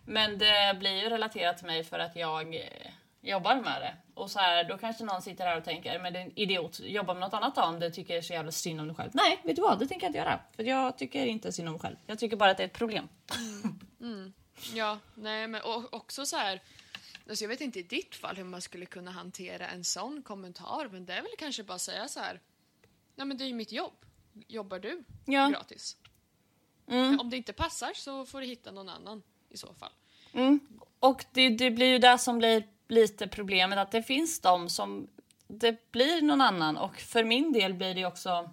men 0.07 0.38
det 0.38 0.77
blir 0.79 1.03
ju 1.03 1.09
relaterat 1.09 1.57
till 1.59 1.66
mig 1.66 1.85
för 1.85 1.99
att 1.99 2.16
jag 2.16 2.55
eh, 2.55 2.62
jobbar 3.21 3.55
med 3.57 3.83
det. 3.83 3.97
Och 4.14 4.31
så 4.31 4.38
här, 4.38 4.64
då 4.64 4.79
kanske 4.79 5.05
någon 5.05 5.23
sitter 5.23 5.47
här 5.47 5.57
och 5.59 5.64
tänker, 5.64 5.99
men 5.99 6.12
det 6.12 6.19
är 6.19 6.23
en 6.25 6.38
idiot, 6.38 6.81
jobba 6.81 7.14
med 7.14 7.21
något 7.21 7.35
annat 7.35 7.55
då 7.55 7.62
om 7.62 7.81
du 7.81 7.90
tycker 7.90 8.21
så 8.21 8.33
jävla 8.33 8.53
synd 8.53 8.81
om 8.81 8.87
dig 8.87 8.97
själv. 8.97 9.11
Nej, 9.14 9.40
vet 9.45 9.57
du 9.57 9.62
vad? 9.62 9.79
Det 9.79 9.87
tänker 9.87 10.05
jag 10.07 10.09
inte 10.09 10.19
göra. 10.19 10.40
För 10.57 10.62
jag 10.64 10.99
tycker 10.99 11.27
inte 11.27 11.53
synd 11.53 11.69
om 11.69 11.73
mig 11.73 11.81
själv. 11.81 11.97
Jag 12.07 12.19
tycker 12.19 12.37
bara 12.37 12.51
att 12.51 12.57
det 12.57 12.62
är 12.62 12.66
ett 12.66 12.73
problem. 12.73 13.09
Ja, 14.75 14.99
nej 15.14 15.47
men 15.49 15.62
och 15.62 15.95
också 15.95 16.27
så 16.27 16.37
här. 16.37 16.62
Alltså 17.29 17.45
jag 17.45 17.49
vet 17.49 17.61
inte 17.61 17.79
i 17.79 17.83
ditt 17.83 18.14
fall 18.14 18.37
hur 18.37 18.45
man 18.45 18.62
skulle 18.62 18.87
kunna 18.87 19.11
hantera 19.11 19.69
en 19.69 19.85
sån 19.85 20.23
kommentar 20.23 20.88
men 20.92 21.07
det 21.07 21.12
är 21.12 21.23
väl 21.23 21.31
kanske 21.38 21.62
bara 21.62 21.75
att 21.75 21.81
säga 21.81 22.09
så 22.09 22.21
här. 22.21 22.40
Nej 23.14 23.27
men 23.27 23.37
det 23.37 23.45
är 23.45 23.47
ju 23.49 23.55
mitt 23.55 23.73
jobb. 23.73 23.92
Jobbar 24.49 24.79
du 24.79 25.05
Ja. 25.25 25.49
gratis? 25.49 25.97
Mm. 26.88 27.21
Om 27.21 27.31
det 27.31 27.37
inte 27.37 27.53
passar 27.53 27.92
så 27.95 28.27
får 28.27 28.40
du 28.40 28.47
hitta 28.47 28.71
någon 28.71 28.88
annan 28.88 29.23
i 29.57 29.59
så 29.59 29.75
fall. 29.75 29.92
Mm. 30.33 30.61
Och 31.01 31.25
det, 31.33 31.49
det 31.49 31.71
blir 31.71 31.87
ju 31.87 31.99
det 31.99 32.19
som 32.19 32.38
blir 32.38 32.64
lite 32.88 33.29
problemet 33.29 33.79
att 33.79 33.90
det 33.90 34.03
finns 34.03 34.40
de 34.40 34.69
som 34.69 35.09
det 35.49 35.92
blir 35.92 36.23
någon 36.23 36.40
annan 36.40 36.77
och 36.77 36.97
för 36.97 37.25
min 37.25 37.53
del 37.53 37.75
blir 37.75 37.95
det 37.95 38.07
också 38.07 38.51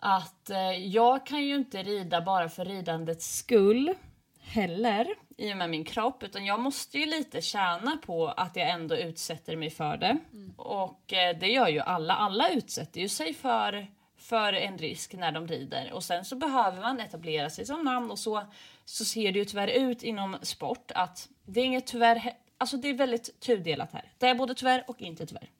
att 0.00 0.50
eh, 0.50 0.86
jag 0.86 1.26
kan 1.26 1.44
ju 1.44 1.54
inte 1.54 1.82
rida 1.82 2.20
bara 2.20 2.48
för 2.48 2.64
ridandets 2.64 3.36
skull 3.36 3.94
heller 4.40 5.14
i 5.36 5.52
och 5.52 5.56
med 5.56 5.70
min 5.70 5.84
kropp 5.84 6.22
utan 6.22 6.44
jag 6.46 6.60
måste 6.60 6.98
ju 6.98 7.06
lite 7.06 7.40
tjäna 7.40 7.98
på 8.06 8.28
att 8.28 8.56
jag 8.56 8.70
ändå 8.70 8.96
utsätter 8.96 9.56
mig 9.56 9.70
för 9.70 9.96
det. 9.96 10.18
Och 10.56 11.12
eh, 11.12 11.38
det 11.38 11.48
gör 11.48 11.68
ju 11.68 11.80
alla. 11.80 12.14
Alla 12.14 12.50
utsätter 12.50 13.00
ju 13.00 13.08
sig 13.08 13.34
för, 13.34 13.86
för 14.24 14.52
en 14.52 14.78
risk 14.78 15.14
när 15.14 15.32
de 15.32 15.48
rider 15.48 15.92
och 15.92 16.04
sen 16.04 16.24
så 16.24 16.36
behöver 16.36 16.80
man 16.80 17.00
etablera 17.00 17.50
sig 17.50 17.66
som 17.66 17.84
namn 17.84 18.10
och 18.10 18.18
så, 18.18 18.42
så 18.84 19.04
ser 19.04 19.32
det 19.32 19.38
ju 19.38 19.44
tyvärr 19.44 19.68
ut 19.68 20.02
inom 20.02 20.36
sport 20.42 20.90
att 20.94 21.28
det 21.44 21.60
är 21.60 21.64
inget 21.64 21.86
tyvärr, 21.86 22.32
alltså 22.58 22.76
det 22.76 22.88
är 22.88 22.94
väldigt 22.94 23.40
tudelat 23.40 23.92
här. 23.92 24.12
Det 24.18 24.26
är 24.26 24.34
både 24.34 24.54
tyvärr 24.54 24.84
och 24.86 25.02
inte 25.02 25.26
tyvärr. 25.26 25.50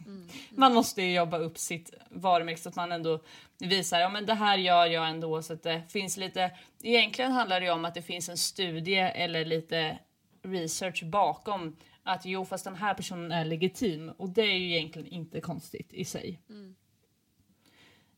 Man 0.50 0.74
måste 0.74 1.02
ju 1.02 1.14
jobba 1.14 1.38
upp 1.38 1.58
sitt 1.58 1.94
varumärke 2.10 2.60
så 2.60 2.68
att 2.68 2.76
man 2.76 2.92
ändå 2.92 3.22
visar 3.58 4.00
ja 4.00 4.08
men 4.08 4.26
det 4.26 4.34
här 4.34 4.58
gör 4.58 4.86
jag 4.86 5.08
ändå 5.08 5.42
så 5.42 5.52
att 5.52 5.62
det 5.62 5.82
finns 5.88 6.16
lite. 6.16 6.50
Egentligen 6.82 7.32
handlar 7.32 7.60
det 7.60 7.70
om 7.70 7.84
att 7.84 7.94
det 7.94 8.02
finns 8.02 8.28
en 8.28 8.38
studie 8.38 8.98
eller 8.98 9.44
lite 9.44 9.98
research 10.42 11.04
bakom 11.04 11.76
att 12.02 12.26
jo 12.26 12.44
fast 12.44 12.64
den 12.64 12.74
här 12.74 12.94
personen 12.94 13.32
är 13.32 13.44
legitim 13.44 14.10
och 14.10 14.28
det 14.28 14.42
är 14.42 14.58
ju 14.58 14.76
egentligen 14.76 15.08
inte 15.08 15.40
konstigt 15.40 15.92
i 15.92 16.04
sig. 16.04 16.40
Ehm, 16.50 16.74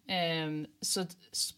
Ehm, 0.06 0.66
så 0.80 1.06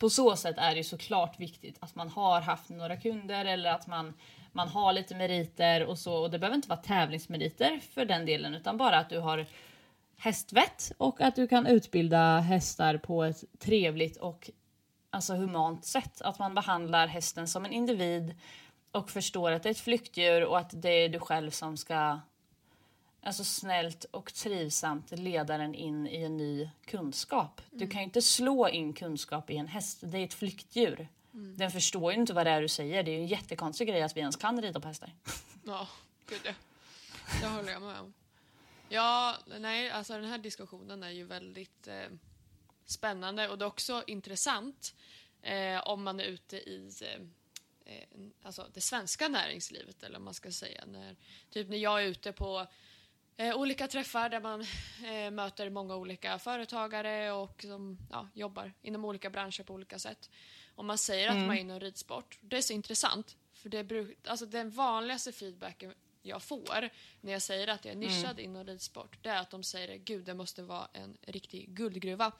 på 0.01 0.11
så 0.11 0.37
sätt 0.37 0.59
är 0.59 0.75
det 0.75 0.85
såklart 0.85 1.41
viktigt 1.41 1.77
att 1.81 1.95
man 1.95 2.09
har 2.09 2.41
haft 2.41 2.69
några 2.69 2.97
kunder 2.97 3.45
eller 3.45 3.71
att 3.71 3.87
man, 3.87 4.15
man 4.53 4.69
har 4.69 4.93
lite 4.93 5.15
meriter 5.15 5.87
och 5.87 5.99
så. 5.99 6.15
Och 6.15 6.31
det 6.31 6.39
behöver 6.39 6.57
inte 6.57 6.69
vara 6.69 6.81
tävlingsmeriter 6.81 7.81
för 7.95 8.05
den 8.05 8.27
delen 8.27 8.55
utan 8.55 8.77
bara 8.77 8.99
att 8.99 9.11
du 9.11 9.19
har 9.19 9.47
hästvett 10.19 10.93
och 10.99 11.21
att 11.21 11.37
du 11.37 11.47
kan 11.47 11.67
utbilda 11.67 12.39
hästar 12.39 12.97
på 12.97 13.25
ett 13.25 13.45
trevligt 13.59 14.17
och 14.17 14.51
alltså 15.11 15.35
humant 15.35 15.85
sätt. 15.85 16.23
Att 16.23 16.39
man 16.39 16.55
behandlar 16.55 17.07
hästen 17.07 17.49
som 17.49 17.65
en 17.65 17.73
individ 17.73 18.35
och 18.93 19.11
förstår 19.11 19.53
att 19.53 19.63
det 19.63 19.69
är 19.69 19.71
ett 19.71 19.79
flyktdjur 19.79 20.45
och 20.45 20.59
att 20.59 20.83
det 20.83 21.05
är 21.05 21.09
du 21.09 21.19
själv 21.19 21.51
som 21.51 21.77
ska 21.77 22.21
alltså 23.27 23.45
snällt 23.45 24.05
och 24.05 24.35
trivsamt 24.35 25.11
leda 25.11 25.59
den 25.59 25.75
in 25.75 26.07
i 26.07 26.23
en 26.23 26.37
ny 26.37 26.71
kunskap. 26.85 27.61
Du 27.71 27.89
kan 27.89 28.01
ju 28.01 28.05
inte 28.05 28.23
slå 28.23 28.69
in 28.69 28.93
kunskap 28.93 29.51
i 29.51 29.57
en 29.57 29.69
häst, 29.69 29.99
det 30.03 30.19
är 30.19 30.25
ett 30.25 30.35
flyktdjur. 30.35 31.09
Den 31.31 31.71
förstår 31.71 32.13
ju 32.13 32.19
inte 32.19 32.33
vad 32.33 32.47
det 32.47 32.51
är 32.51 32.63
du 32.63 32.69
säger. 32.69 33.03
Det 33.03 33.11
är 33.11 33.13
ju 33.13 33.21
en 33.21 33.27
jättekonstig 33.27 33.89
grej 33.89 34.03
att 34.03 34.17
vi 34.17 34.21
ens 34.21 34.37
kan 34.37 34.63
rida 34.63 34.81
på 34.81 34.89
hästar. 34.89 35.13
Ja, 35.65 35.89
gud 36.29 36.41
ja. 36.45 36.53
Det 37.41 37.47
håller 37.47 37.73
jag 37.73 37.83
med 37.83 38.01
om. 38.01 38.15
Ja, 38.89 39.37
nej, 39.59 39.91
alltså 39.91 40.13
den 40.13 40.25
här 40.25 40.39
diskussionen 40.39 41.03
är 41.03 41.11
ju 41.11 41.25
väldigt 41.25 41.89
eh, 41.89 42.09
spännande 42.85 43.49
och 43.49 43.59
det 43.59 43.65
är 43.65 43.67
också 43.67 44.05
intressant 44.07 44.95
eh, 45.43 45.89
om 45.89 46.03
man 46.03 46.21
är 46.21 46.25
ute 46.25 46.57
i 46.57 46.93
eh, 47.03 47.23
eh, 47.95 48.09
alltså 48.43 48.67
det 48.75 48.81
svenska 48.81 49.29
näringslivet 49.29 50.03
eller 50.03 50.19
vad 50.19 50.25
man 50.25 50.35
ska 50.35 50.51
säga. 50.53 50.85
När, 50.87 51.17
typ 51.51 51.69
när 51.69 51.77
jag 51.77 52.03
är 52.03 52.07
ute 52.07 52.33
på 52.33 52.67
eh, 53.37 53.57
olika 53.57 53.89
träffar 53.89 54.29
där 54.29 54.41
man 54.41 54.61
eh, 55.05 55.31
möter 55.31 55.71
många 55.71 55.97
olika 55.97 56.39
företagare 56.39 57.33
och 57.33 57.63
som 57.63 57.99
ja, 58.11 58.29
jobbar 58.35 58.73
inom 58.83 59.05
olika 59.05 59.31
branscher 59.31 59.63
på 59.63 59.75
olika 59.75 59.99
sätt. 59.99 60.31
Om 60.75 60.87
man 60.87 60.99
säger 60.99 61.29
att 61.29 61.37
man 61.37 61.51
är 61.57 61.61
inom 61.61 61.81
ridsport, 61.81 62.39
det 62.41 62.57
är 62.57 62.63
så 62.63 62.73
intressant. 62.73 63.37
För 63.53 63.69
det 63.69 63.85
bruk, 63.85 64.19
alltså 64.27 64.47
den 64.47 64.71
vanligaste 64.71 65.33
feedbacken 65.33 65.95
jag 66.23 66.43
får 66.43 66.91
när 67.21 67.33
jag 67.33 67.43
säger 67.43 67.69
att 67.69 67.85
jag 67.85 67.93
är 67.93 67.97
nischad 67.99 68.41
inom 68.41 68.65
ridsport, 68.65 69.19
det 69.23 69.29
är 69.29 69.41
att 69.41 69.51
de 69.51 69.63
säger 69.63 69.97
gud 69.97 70.25
det 70.25 70.35
måste 70.35 70.63
vara 70.63 70.89
en 70.93 71.17
riktig 71.23 71.69
guldgruva. 71.71 72.33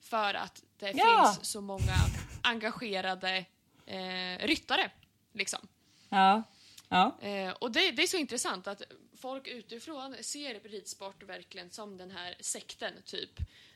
För 0.00 0.34
att 0.34 0.62
det 0.78 0.90
Ja. 0.96 1.34
finns 1.36 1.48
så 1.50 1.60
många 1.60 1.94
engagerade 2.42 3.44
eh, 3.86 4.38
ryttare. 4.46 4.90
Liksom. 5.32 5.68
Ja. 6.08 6.42
Ja. 6.88 7.18
Eh, 7.20 7.50
och 7.50 7.72
det, 7.72 7.90
det 7.90 8.02
är 8.02 8.06
så 8.06 8.16
intressant 8.16 8.66
att 8.66 8.82
folk 9.16 9.46
utifrån 9.46 10.16
ser 10.20 10.60
ridsport 10.60 11.22
verkligen 11.22 11.70
som 11.70 11.96
den 11.96 12.10
här 12.10 12.34
sekten, 12.40 12.92
typ. 13.04 13.30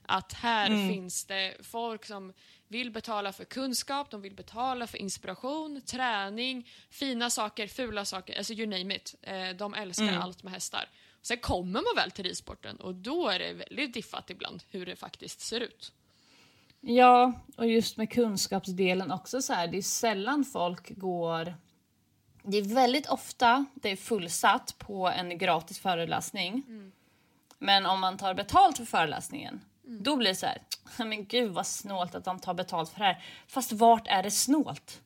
Att 0.06 0.32
här 0.32 0.88
finns 0.92 1.24
det 1.24 1.54
folk 1.60 2.04
som 2.04 2.32
vill 2.68 2.90
betala 2.90 3.32
för 3.32 3.44
kunskap, 3.44 4.10
de 4.10 4.22
vill 4.22 4.34
betala 4.34 4.86
för 4.86 4.98
inspiration, 4.98 5.80
träning, 5.80 6.70
fina 6.90 7.30
saker, 7.30 7.66
fula 7.66 8.04
saker, 8.04 8.38
alltså 8.38 8.52
you 8.52 8.66
name 8.66 8.96
it. 8.96 9.14
Eh, 9.22 9.48
de 9.48 9.74
älskar 9.74 10.18
allt 10.18 10.42
med 10.42 10.52
hästar. 10.52 10.88
Sen 11.22 11.38
kommer 11.38 11.72
man 11.72 11.92
väl 11.96 12.10
till 12.10 12.24
ridsporten 12.24 12.76
och 12.76 12.94
då 12.94 13.28
är 13.28 13.38
det 13.38 13.52
väldigt 13.52 13.94
diffat 13.94 14.30
ibland 14.30 14.62
hur 14.70 14.86
det 14.86 14.96
faktiskt 14.96 15.40
ser 15.40 15.60
ut. 15.60 15.92
Ja, 16.80 17.32
och 17.56 17.66
just 17.66 17.96
med 17.96 18.12
kunskapsdelen 18.12 19.10
också 19.10 19.42
så 19.42 19.52
här, 19.52 19.66
det 19.66 19.78
är 19.78 19.82
sällan 19.82 20.44
folk 20.44 20.98
går... 20.98 21.54
Det 22.42 22.56
är 22.56 22.62
väldigt 22.62 23.06
ofta 23.08 23.66
det 23.74 23.90
är 23.90 23.96
fullsatt 23.96 24.74
på 24.78 25.08
en 25.08 25.38
gratis 25.38 25.78
föreläsning. 25.78 26.62
Men 27.58 27.86
om 27.86 28.00
man 28.00 28.16
tar 28.18 28.34
betalt 28.34 28.76
för 28.76 28.84
föreläsningen, 28.84 29.60
då 29.82 30.16
blir 30.16 30.28
det 30.28 30.34
så 30.34 30.46
här, 30.46 30.58
men 30.96 31.26
gud 31.26 31.52
vad 31.52 31.66
snålt 31.66 32.14
att 32.14 32.24
de 32.24 32.38
tar 32.38 32.54
betalt 32.54 32.90
för 32.90 32.98
det 32.98 33.04
här. 33.04 33.24
Fast 33.46 33.72
vart 33.72 34.06
är 34.06 34.22
det 34.22 34.30
snålt? 34.30 35.00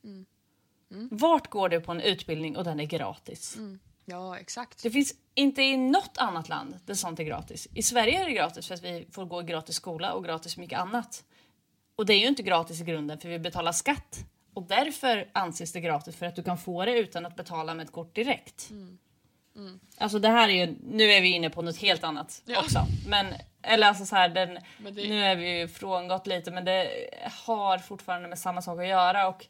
Vart 1.11 1.49
går 1.49 1.69
du 1.69 1.81
på 1.81 1.91
en 1.91 2.01
utbildning 2.01 2.57
och 2.57 2.63
den 2.63 2.79
är 2.79 2.85
gratis? 2.85 3.57
Ja, 4.05 4.37
exakt. 4.37 4.83
Det 4.83 4.91
finns 4.91 5.13
inte 5.33 5.61
i 5.61 5.77
något 5.77 6.17
annat 6.17 6.49
land 6.49 6.79
där 6.85 6.93
sånt 6.93 7.19
är 7.19 7.23
gratis. 7.23 7.67
I 7.73 7.83
Sverige 7.83 8.21
är 8.21 8.25
det 8.25 8.31
gratis 8.31 8.67
för 8.67 8.73
att 8.73 8.83
vi 8.83 9.07
får 9.11 9.25
gå 9.25 9.41
gratis 9.41 9.75
skola 9.75 10.13
och 10.13 10.23
gratis 10.23 10.57
mycket 10.57 10.79
annat. 10.79 11.23
Och 11.95 12.05
det 12.05 12.13
är 12.13 12.19
ju 12.19 12.27
inte 12.27 12.43
gratis 12.43 12.81
i 12.81 12.83
grunden 12.83 13.19
för 13.19 13.29
vi 13.29 13.39
betalar 13.39 13.71
skatt. 13.71 14.25
Och 14.57 14.63
därför 14.63 15.27
anses 15.33 15.71
det 15.73 15.79
gratis 15.81 16.15
för 16.15 16.25
att 16.25 16.35
du 16.35 16.43
kan 16.43 16.57
få 16.57 16.85
det 16.85 16.97
utan 16.99 17.25
att 17.25 17.35
betala 17.35 17.73
med 17.73 17.83
ett 17.85 17.91
kort 17.91 18.15
direkt. 18.15 18.69
Alltså 19.97 20.19
det 20.19 20.27
här 20.29 20.49
är 20.49 20.65
ju, 20.65 20.75
nu 20.83 21.03
är 21.03 21.21
vi 21.21 21.27
inne 21.27 21.49
på 21.49 21.61
något 21.61 21.77
helt 21.77 22.03
annat 22.03 22.41
Ja. 22.45 22.59
också. 22.59 22.79
Men, 23.07 23.33
eller 23.61 23.87
alltså 23.87 24.05
så 24.05 24.15
här, 24.15 24.29
den, 24.29 24.53
det- 24.53 24.91
nu 25.09 25.23
är 25.25 25.35
vi 25.35 25.59
ju 25.59 25.67
frångått 25.67 26.27
lite 26.27 26.51
men 26.51 26.65
det 26.65 27.09
har 27.45 27.77
fortfarande 27.77 28.27
med 28.27 28.39
samma 28.39 28.61
sak 28.61 28.79
att 28.79 28.87
göra 28.87 29.27
och 29.27 29.45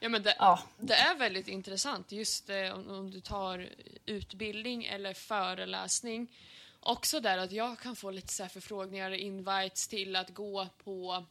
Ja, 0.00 0.08
men 0.08 0.22
det, 0.22 0.34
ja. 0.38 0.60
Det 0.78 0.94
är 0.94 1.14
väldigt 1.18 1.48
intressant 1.48 2.12
just 2.12 2.50
eh, 2.50 2.74
om, 2.74 2.90
om 2.90 3.10
du 3.10 3.20
tar 3.20 3.68
utbildning 4.06 4.84
eller 4.84 5.14
föreläsning. 5.14 6.26
Också 6.80 7.20
där 7.20 7.38
att 7.38 7.52
jag 7.52 7.78
kan 7.78 7.96
få 7.96 8.10
lite 8.10 8.32
så 8.32 8.42
här 8.42 8.50
förfrågningar, 8.50 9.10
invites 9.10 9.88
till 9.88 10.16
att 10.16 10.30
gå 10.34 10.66
på 10.84 11.24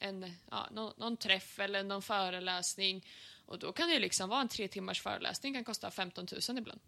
en, 0.00 0.32
ja, 0.50 0.68
någon, 0.72 0.92
någon 0.96 1.16
träff 1.16 1.58
eller 1.58 1.82
någon 1.82 2.02
föreläsning. 2.02 3.06
Och 3.46 3.58
då 3.58 3.72
kan 3.72 3.88
det 3.88 3.98
liksom 3.98 4.28
vara 4.28 4.40
en 4.40 4.48
tre 4.48 4.68
timmars 4.68 5.02
föreläsning 5.02 5.54
kan 5.54 5.64
kosta 5.64 5.90
15 5.90 6.26
000 6.48 6.58
ibland. 6.58 6.80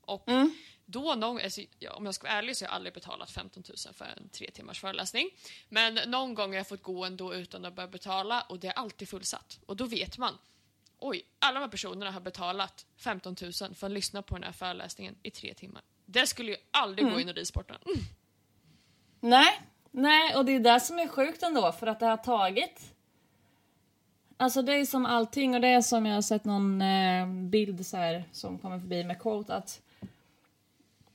Och 0.00 0.28
då 0.86 1.14
någon, 1.14 1.40
alltså, 1.40 1.60
om 1.90 2.06
jag 2.06 2.14
ska 2.14 2.26
vara 2.26 2.38
ärlig 2.38 2.56
så 2.56 2.64
har 2.64 2.68
jag 2.68 2.74
aldrig 2.74 2.94
betalat 2.94 3.30
15 3.30 3.62
000 3.68 3.94
för 3.94 4.04
en 4.04 4.28
tre 4.28 4.50
timmars 4.50 4.80
föreläsning. 4.80 5.30
Men 5.68 5.94
någon 5.94 6.34
gång 6.34 6.50
har 6.50 6.56
jag 6.56 6.68
fått 6.68 6.82
gå 6.82 7.04
ändå 7.04 7.34
utan 7.34 7.64
att 7.64 7.74
börja 7.74 7.88
betala 7.88 8.40
och 8.40 8.58
det 8.58 8.68
är 8.68 8.72
alltid 8.72 9.08
fullsatt. 9.08 9.60
Och 9.66 9.76
då 9.76 9.84
vet 9.84 10.18
man, 10.18 10.38
oj, 10.98 11.26
alla 11.38 11.54
de 11.54 11.60
här 11.60 11.70
personerna 11.70 12.10
har 12.10 12.20
betalat 12.20 12.86
15 12.96 13.36
000 13.42 13.52
för 13.52 13.86
att 13.86 13.92
lyssna 13.92 14.22
på 14.22 14.34
den 14.34 14.44
här 14.44 14.52
föreläsningen 14.52 15.16
i 15.22 15.30
tre 15.30 15.54
timmar. 15.54 15.82
Det 16.06 16.26
skulle 16.26 16.50
ju 16.50 16.56
aldrig 16.70 17.10
gå 17.10 17.20
inom 17.20 17.34
ridsporten. 17.34 17.76
Mm. 17.86 18.00
Nej, 19.20 19.60
nej, 19.94 20.36
och 20.36 20.44
det 20.44 20.52
är 20.52 20.60
det 20.60 20.80
som 20.80 20.98
är 20.98 21.08
sjukt 21.08 21.42
ändå 21.42 21.72
för 21.72 21.86
att 21.86 22.00
det 22.00 22.06
har 22.06 22.16
tagit 22.16 22.94
Alltså 24.36 24.62
det 24.62 24.74
är 24.74 24.84
som 24.84 25.06
allting 25.06 25.54
och 25.54 25.60
det 25.60 25.68
är 25.68 25.80
som 25.80 26.06
jag 26.06 26.14
har 26.14 26.22
sett 26.22 26.44
någon 26.44 26.82
eh, 26.82 27.26
bild 27.26 27.86
så 27.86 27.96
här 27.96 28.24
som 28.32 28.58
kommer 28.58 28.78
förbi 28.78 29.04
med 29.04 29.20
quote 29.20 29.54
att 29.54 29.80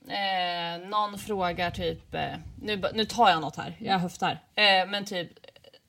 eh, 0.08 0.88
någon 0.88 1.18
frågar 1.18 1.70
typ, 1.70 2.14
eh, 2.14 2.34
nu, 2.62 2.82
nu 2.94 3.04
tar 3.04 3.30
jag 3.30 3.40
något 3.40 3.56
här, 3.56 3.76
jag 3.78 3.98
höftar, 3.98 4.32
eh, 4.54 4.88
men 4.88 5.04
typ 5.04 5.28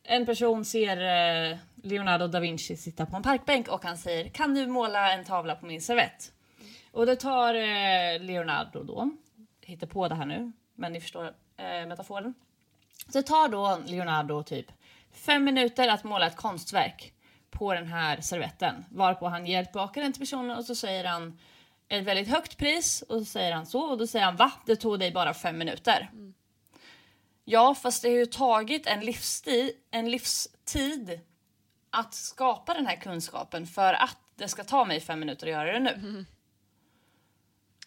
en 0.04 0.26
person 0.26 0.66
ser 0.66 0.98
eh, 0.98 1.58
Leonardo 1.76 2.28
da 2.28 2.40
Vinci 2.40 2.78
sitta 2.78 3.06
på 3.06 3.16
en 3.16 3.24
parkbänk 3.24 3.68
och 3.68 3.84
han 3.84 3.98
säger 3.98 4.30
kan 4.30 4.56
du 4.56 4.68
måla 4.68 5.14
en 5.14 5.26
tavla 5.26 5.56
på 5.56 5.66
min 5.66 5.82
servett? 5.82 6.32
Och 6.92 7.06
det 7.06 7.16
tar 7.16 7.54
eh, 7.54 8.20
Leonardo 8.20 8.84
då, 8.84 9.10
hittar 9.62 9.88
på 9.88 10.08
det 10.08 10.16
här 10.16 10.26
nu, 10.26 10.52
men 10.76 10.94
ni 10.94 11.02
förstår 11.02 11.34
eh, 11.58 11.88
metaforen. 11.88 12.34
Så 13.12 13.18
det 13.18 13.24
tar 13.24 13.48
då 13.48 13.80
Leonardo 13.86 14.44
typ 14.44 14.72
fem 15.12 15.44
minuter 15.44 15.88
att 15.88 16.04
måla 16.04 16.28
ett 16.28 16.36
konstverk 16.36 17.14
på 17.50 17.74
den 17.74 17.88
här 17.88 18.22
servetten. 18.22 18.86
Varpå 18.92 19.28
han 19.28 19.46
tillbaka 19.46 20.02
den 20.02 20.14
till 20.14 20.20
personen 20.20 20.58
och 20.58 20.66
så 20.66 20.76
säger 20.76 21.04
han 21.04 21.40
ett 21.88 22.04
väldigt 22.04 22.28
högt 22.28 22.58
pris 22.58 23.02
och 23.02 23.20
så 23.20 23.26
säger 23.26 23.52
han 23.52 23.66
så 23.66 23.82
och 23.82 23.98
då 23.98 24.08
säger 24.08 24.26
han 24.26 24.36
va? 24.36 24.52
Det 24.66 24.76
tog 24.76 25.00
dig 25.00 25.12
bara 25.12 25.34
fem 25.34 25.58
minuter. 25.58 26.10
Mm. 26.14 26.34
Ja, 27.46 27.76
fast 27.76 28.02
det 28.02 28.10
har 28.10 28.16
ju 28.16 28.26
tagit 28.26 28.88
en 28.88 29.00
livstid, 29.00 29.72
en 29.92 30.12
livstid 30.12 31.20
att 31.90 32.14
skapa 32.14 32.74
den 32.74 32.86
här 32.88 32.96
kunskapen 32.96 33.68
för 33.68 33.94
att 33.94 34.18
det 34.36 34.48
ska 34.48 34.64
ta 34.64 34.86
mig 34.86 35.00
fem 35.00 35.20
minuter 35.20 35.48
att 35.48 35.52
göra 35.52 35.72
det 35.72 35.80
nu. 35.80 35.94
Mm. 35.94 36.26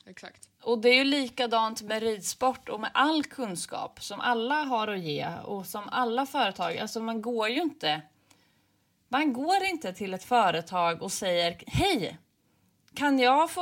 Exakt. 0.06 0.48
Och 0.64 0.78
det 0.78 0.88
är 0.88 0.94
ju 0.94 1.04
likadant 1.04 1.82
med 1.82 2.02
ridsport 2.02 2.68
och 2.68 2.80
med 2.80 2.90
all 2.94 3.24
kunskap 3.24 4.02
som 4.02 4.20
alla 4.20 4.54
har 4.54 4.88
att 4.88 5.00
ge 5.00 5.28
och 5.44 5.66
som 5.66 5.88
alla 5.88 6.26
företag, 6.26 6.78
alltså 6.78 7.00
man 7.00 7.22
går 7.22 7.48
ju 7.48 7.62
inte 7.62 8.02
man 9.14 9.32
går 9.32 9.64
inte 9.64 9.92
till 9.92 10.14
ett 10.14 10.24
företag 10.24 11.02
och 11.02 11.12
säger 11.12 11.62
hej, 11.66 12.18
kan 12.94 13.18
jag 13.18 13.50
få, 13.50 13.60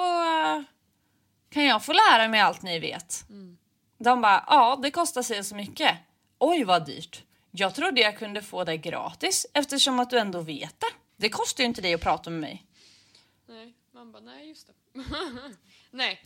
kan 1.50 1.64
jag 1.64 1.84
få 1.84 1.92
lära 1.92 2.28
mig 2.28 2.40
allt 2.40 2.62
ni 2.62 2.78
vet? 2.78 3.24
Mm. 3.28 3.58
De 3.98 4.20
bara, 4.20 4.44
ja 4.46 4.78
det 4.82 4.90
kostar 4.90 5.22
sig 5.22 5.44
så 5.44 5.54
mycket. 5.54 5.98
Oj 6.38 6.64
vad 6.64 6.86
dyrt. 6.86 7.24
Jag 7.50 7.74
trodde 7.74 8.00
jag 8.00 8.18
kunde 8.18 8.42
få 8.42 8.64
det 8.64 8.76
gratis 8.76 9.46
eftersom 9.54 10.00
att 10.00 10.10
du 10.10 10.18
ändå 10.18 10.40
vet 10.40 10.80
det. 10.80 10.86
Det 11.16 11.28
kostar 11.28 11.64
ju 11.64 11.68
inte 11.68 11.82
dig 11.82 11.94
att 11.94 12.00
prata 12.00 12.30
med 12.30 12.40
mig. 12.40 12.66
Nej, 13.46 13.74
man 13.90 14.12
bara, 14.12 14.22
nej 14.22 14.48
just 14.48 14.66
det. 14.66 14.72
nej, 15.90 16.20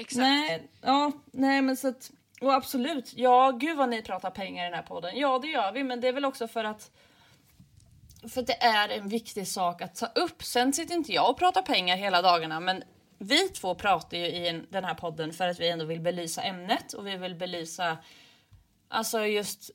exakt. 0.00 0.18
Nej, 0.18 0.68
ja, 0.80 1.12
nej 1.32 1.62
men 1.62 1.76
så 1.76 1.88
att, 1.88 2.10
och 2.40 2.54
absolut, 2.54 3.12
ja 3.16 3.50
gud 3.50 3.76
vad 3.76 3.88
ni 3.88 4.02
pratar 4.02 4.30
pengar 4.30 4.64
i 4.64 4.70
den 4.70 4.74
här 4.74 4.86
podden. 4.86 5.18
Ja 5.18 5.38
det 5.38 5.48
gör 5.48 5.72
vi, 5.72 5.84
men 5.84 6.00
det 6.00 6.08
är 6.08 6.12
väl 6.12 6.24
också 6.24 6.48
för 6.48 6.64
att 6.64 6.90
för 8.28 8.40
att 8.40 8.46
det 8.46 8.62
är 8.62 8.88
en 8.88 9.08
viktig 9.08 9.48
sak 9.48 9.82
att 9.82 9.94
ta 9.94 10.06
upp. 10.06 10.42
Sen 10.42 10.72
sitter 10.72 10.94
inte 10.94 11.12
jag 11.12 11.30
och 11.30 11.38
pratar 11.38 11.62
pengar 11.62 11.96
hela 11.96 12.22
dagarna 12.22 12.60
men 12.60 12.82
vi 13.18 13.48
två 13.48 13.74
pratar 13.74 14.16
ju 14.16 14.26
i 14.26 14.62
den 14.70 14.84
här 14.84 14.94
podden 14.94 15.32
för 15.32 15.48
att 15.48 15.60
vi 15.60 15.68
ändå 15.68 15.84
vill 15.84 16.00
belysa 16.00 16.42
ämnet 16.42 16.92
och 16.92 17.06
vi 17.06 17.16
vill 17.16 17.34
belysa 17.34 17.98
alltså 18.88 19.26
just 19.26 19.70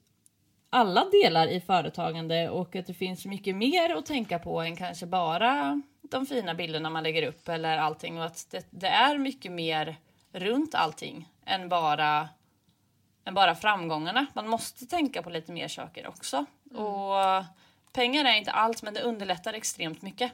alla 0.69 1.05
delar 1.09 1.47
i 1.47 1.61
företagande 1.61 2.49
och 2.49 2.76
att 2.76 2.88
det 2.88 2.93
finns 2.93 3.26
mycket 3.26 3.55
mer 3.55 3.95
att 3.95 4.05
tänka 4.05 4.39
på 4.39 4.61
än 4.61 4.76
kanske 4.76 5.05
bara 5.05 5.82
de 6.01 6.26
fina 6.26 6.53
bilderna 6.53 6.89
man 6.89 7.03
lägger 7.03 7.28
upp 7.28 7.49
eller 7.49 7.78
allting 7.78 8.17
och 8.17 8.26
att 8.26 8.47
det, 8.51 8.67
det 8.69 8.88
är 8.88 9.17
mycket 9.17 9.51
mer 9.51 9.97
runt 10.34 10.76
allting 10.76 11.30
än 11.46 11.70
bara 11.70 12.30
än 13.26 13.34
bara 13.34 13.56
framgångarna. 13.56 14.26
Man 14.34 14.48
måste 14.48 14.86
tänka 14.86 15.24
på 15.24 15.30
lite 15.30 15.52
mer 15.52 15.68
saker 15.68 16.08
också. 16.08 16.46
Mm. 16.72 16.84
Och 16.84 17.46
pengar 17.94 18.26
är 18.26 18.36
inte 18.36 18.52
allt 18.52 18.82
men 18.82 18.94
det 18.94 19.02
underlättar 19.02 19.54
extremt 19.54 20.02
mycket. 20.02 20.32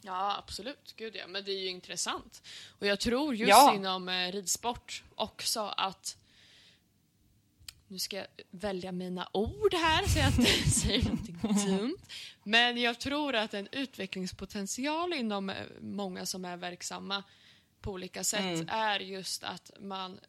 Ja 0.00 0.36
absolut, 0.38 0.94
gud 0.96 1.16
ja. 1.16 1.26
Men 1.26 1.44
det 1.44 1.50
är 1.50 1.60
ju 1.60 1.68
intressant. 1.68 2.42
Och 2.78 2.86
jag 2.86 3.00
tror 3.00 3.34
just 3.34 3.50
ja. 3.50 3.74
inom 3.74 4.08
eh, 4.08 4.32
ridsport 4.32 5.02
också 5.14 5.60
att 5.60 6.16
nu 7.88 7.98
ska 7.98 8.16
jag 8.16 8.26
välja 8.50 8.92
mina 8.92 9.28
ord 9.32 9.74
här 9.74 10.06
så 10.06 10.18
jag 10.18 10.28
inte 10.28 10.70
säger 10.70 11.04
någonting 11.04 11.38
dumt. 11.42 11.98
Men 12.42 12.80
jag 12.80 13.00
tror 13.00 13.34
att 13.34 13.54
en 13.54 13.68
utvecklingspotential 13.72 15.12
inom 15.12 15.50
eh, 15.50 15.56
många 15.80 16.26
som 16.26 16.44
är 16.44 16.56
verksamma 16.56 17.24
på 17.84 17.92
olika 17.92 18.24
sätt 18.24 18.40
mm. 18.40 18.68
är 18.68 19.00
just 19.00 19.44
att 19.44 19.70
man 19.80 20.20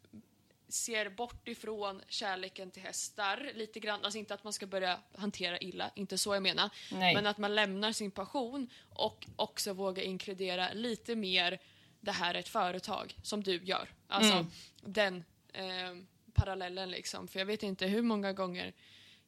ser 0.68 1.08
bort 1.10 1.48
ifrån 1.48 2.02
kärleken 2.08 2.70
till 2.70 2.82
hästar 2.82 3.50
lite 3.54 3.80
grann. 3.80 4.04
Alltså 4.04 4.18
inte 4.18 4.34
att 4.34 4.44
man 4.44 4.52
ska 4.52 4.66
börja 4.66 4.98
hantera 5.16 5.58
illa, 5.58 5.90
inte 5.94 6.18
så 6.18 6.34
jag 6.34 6.42
menar. 6.42 6.70
Nej. 6.92 7.14
Men 7.14 7.26
att 7.26 7.38
man 7.38 7.54
lämnar 7.54 7.92
sin 7.92 8.10
passion 8.10 8.70
och 8.90 9.26
också 9.36 9.72
vågar 9.72 10.02
inkludera 10.02 10.72
lite 10.72 11.16
mer 11.16 11.58
det 12.00 12.12
här 12.12 12.34
är 12.34 12.38
ett 12.38 12.48
företag 12.48 13.16
som 13.22 13.42
du 13.42 13.64
gör. 13.64 13.88
Alltså 14.08 14.32
mm. 14.32 14.46
den 14.80 15.24
eh, 15.52 16.04
parallellen 16.34 16.90
liksom. 16.90 17.28
För 17.28 17.38
jag 17.38 17.46
vet 17.46 17.62
inte 17.62 17.86
hur 17.86 18.02
många 18.02 18.32
gånger 18.32 18.72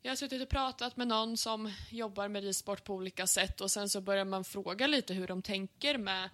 jag 0.03 0.11
har 0.11 0.17
suttit 0.17 0.43
och 0.43 0.49
pratat 0.49 0.97
med 0.97 1.09
någon 1.09 1.37
som 1.37 1.73
jobbar 1.91 2.29
med 2.29 2.43
ridsport 2.43 2.85
på 2.85 2.95
olika 2.95 3.27
sätt 3.27 3.61
och 3.61 3.71
sen 3.71 3.89
så 3.89 4.01
börjar 4.01 4.25
man 4.25 4.45
fråga 4.45 4.87
lite 4.87 5.15
hur 5.15 5.27
de 5.27 5.43
tänker 5.43 5.99
med 5.99 6.31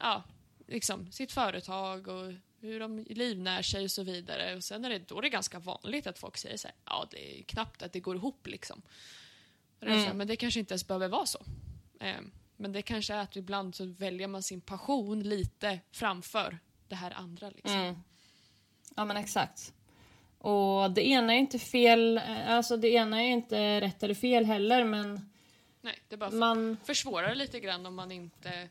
ja, 0.00 0.22
liksom, 0.68 1.12
sitt 1.12 1.32
företag 1.32 2.08
och 2.08 2.32
hur 2.60 2.80
de 2.80 2.98
livnär 2.98 3.62
sig 3.62 3.84
och 3.84 3.90
så 3.90 4.02
vidare. 4.02 4.56
Och 4.56 4.64
sen 4.64 4.84
är 4.84 4.90
det, 4.90 4.98
då 4.98 5.18
är 5.18 5.22
det 5.22 5.28
ganska 5.28 5.58
vanligt 5.58 6.06
att 6.06 6.18
folk 6.18 6.36
säger 6.36 6.56
så 6.56 6.68
här, 6.68 6.76
ja 6.84 7.08
det 7.10 7.38
är 7.38 7.42
knappt 7.42 7.82
att 7.82 7.92
det 7.92 8.00
går 8.00 8.16
ihop 8.16 8.46
liksom. 8.46 8.82
Mm. 9.80 9.98
Här, 9.98 10.14
men 10.14 10.26
det 10.26 10.36
kanske 10.36 10.60
inte 10.60 10.72
ens 10.72 10.86
behöver 10.86 11.08
vara 11.08 11.26
så. 11.26 11.38
Eh, 12.00 12.20
men 12.56 12.72
det 12.72 12.82
kanske 12.82 13.14
är 13.14 13.18
att 13.18 13.36
ibland 13.36 13.74
så 13.74 13.84
väljer 13.84 14.28
man 14.28 14.42
sin 14.42 14.60
passion 14.60 15.20
lite 15.20 15.80
framför 15.92 16.58
det 16.88 16.94
här 16.94 17.10
andra. 17.10 17.50
Liksom. 17.50 17.80
Mm. 17.80 17.96
Ja 18.96 19.04
men 19.04 19.16
exakt. 19.16 19.72
Och 20.38 20.90
det 20.90 21.08
ena 21.08 21.34
är 21.34 21.38
inte 21.38 21.58
fel, 21.58 22.18
alltså 22.46 22.76
det 22.76 22.88
ena 22.88 23.22
är 23.22 23.28
inte 23.28 23.80
rätt 23.80 24.02
eller 24.02 24.14
fel 24.14 24.44
heller 24.44 24.84
men 24.84 25.30
Nej, 25.80 25.98
det 26.08 26.16
bara 26.16 26.30
man... 26.30 26.76
försvårar 26.84 27.34
lite 27.34 27.60
grann 27.60 27.86
om 27.86 27.94
man 27.94 28.12
inte 28.12 28.68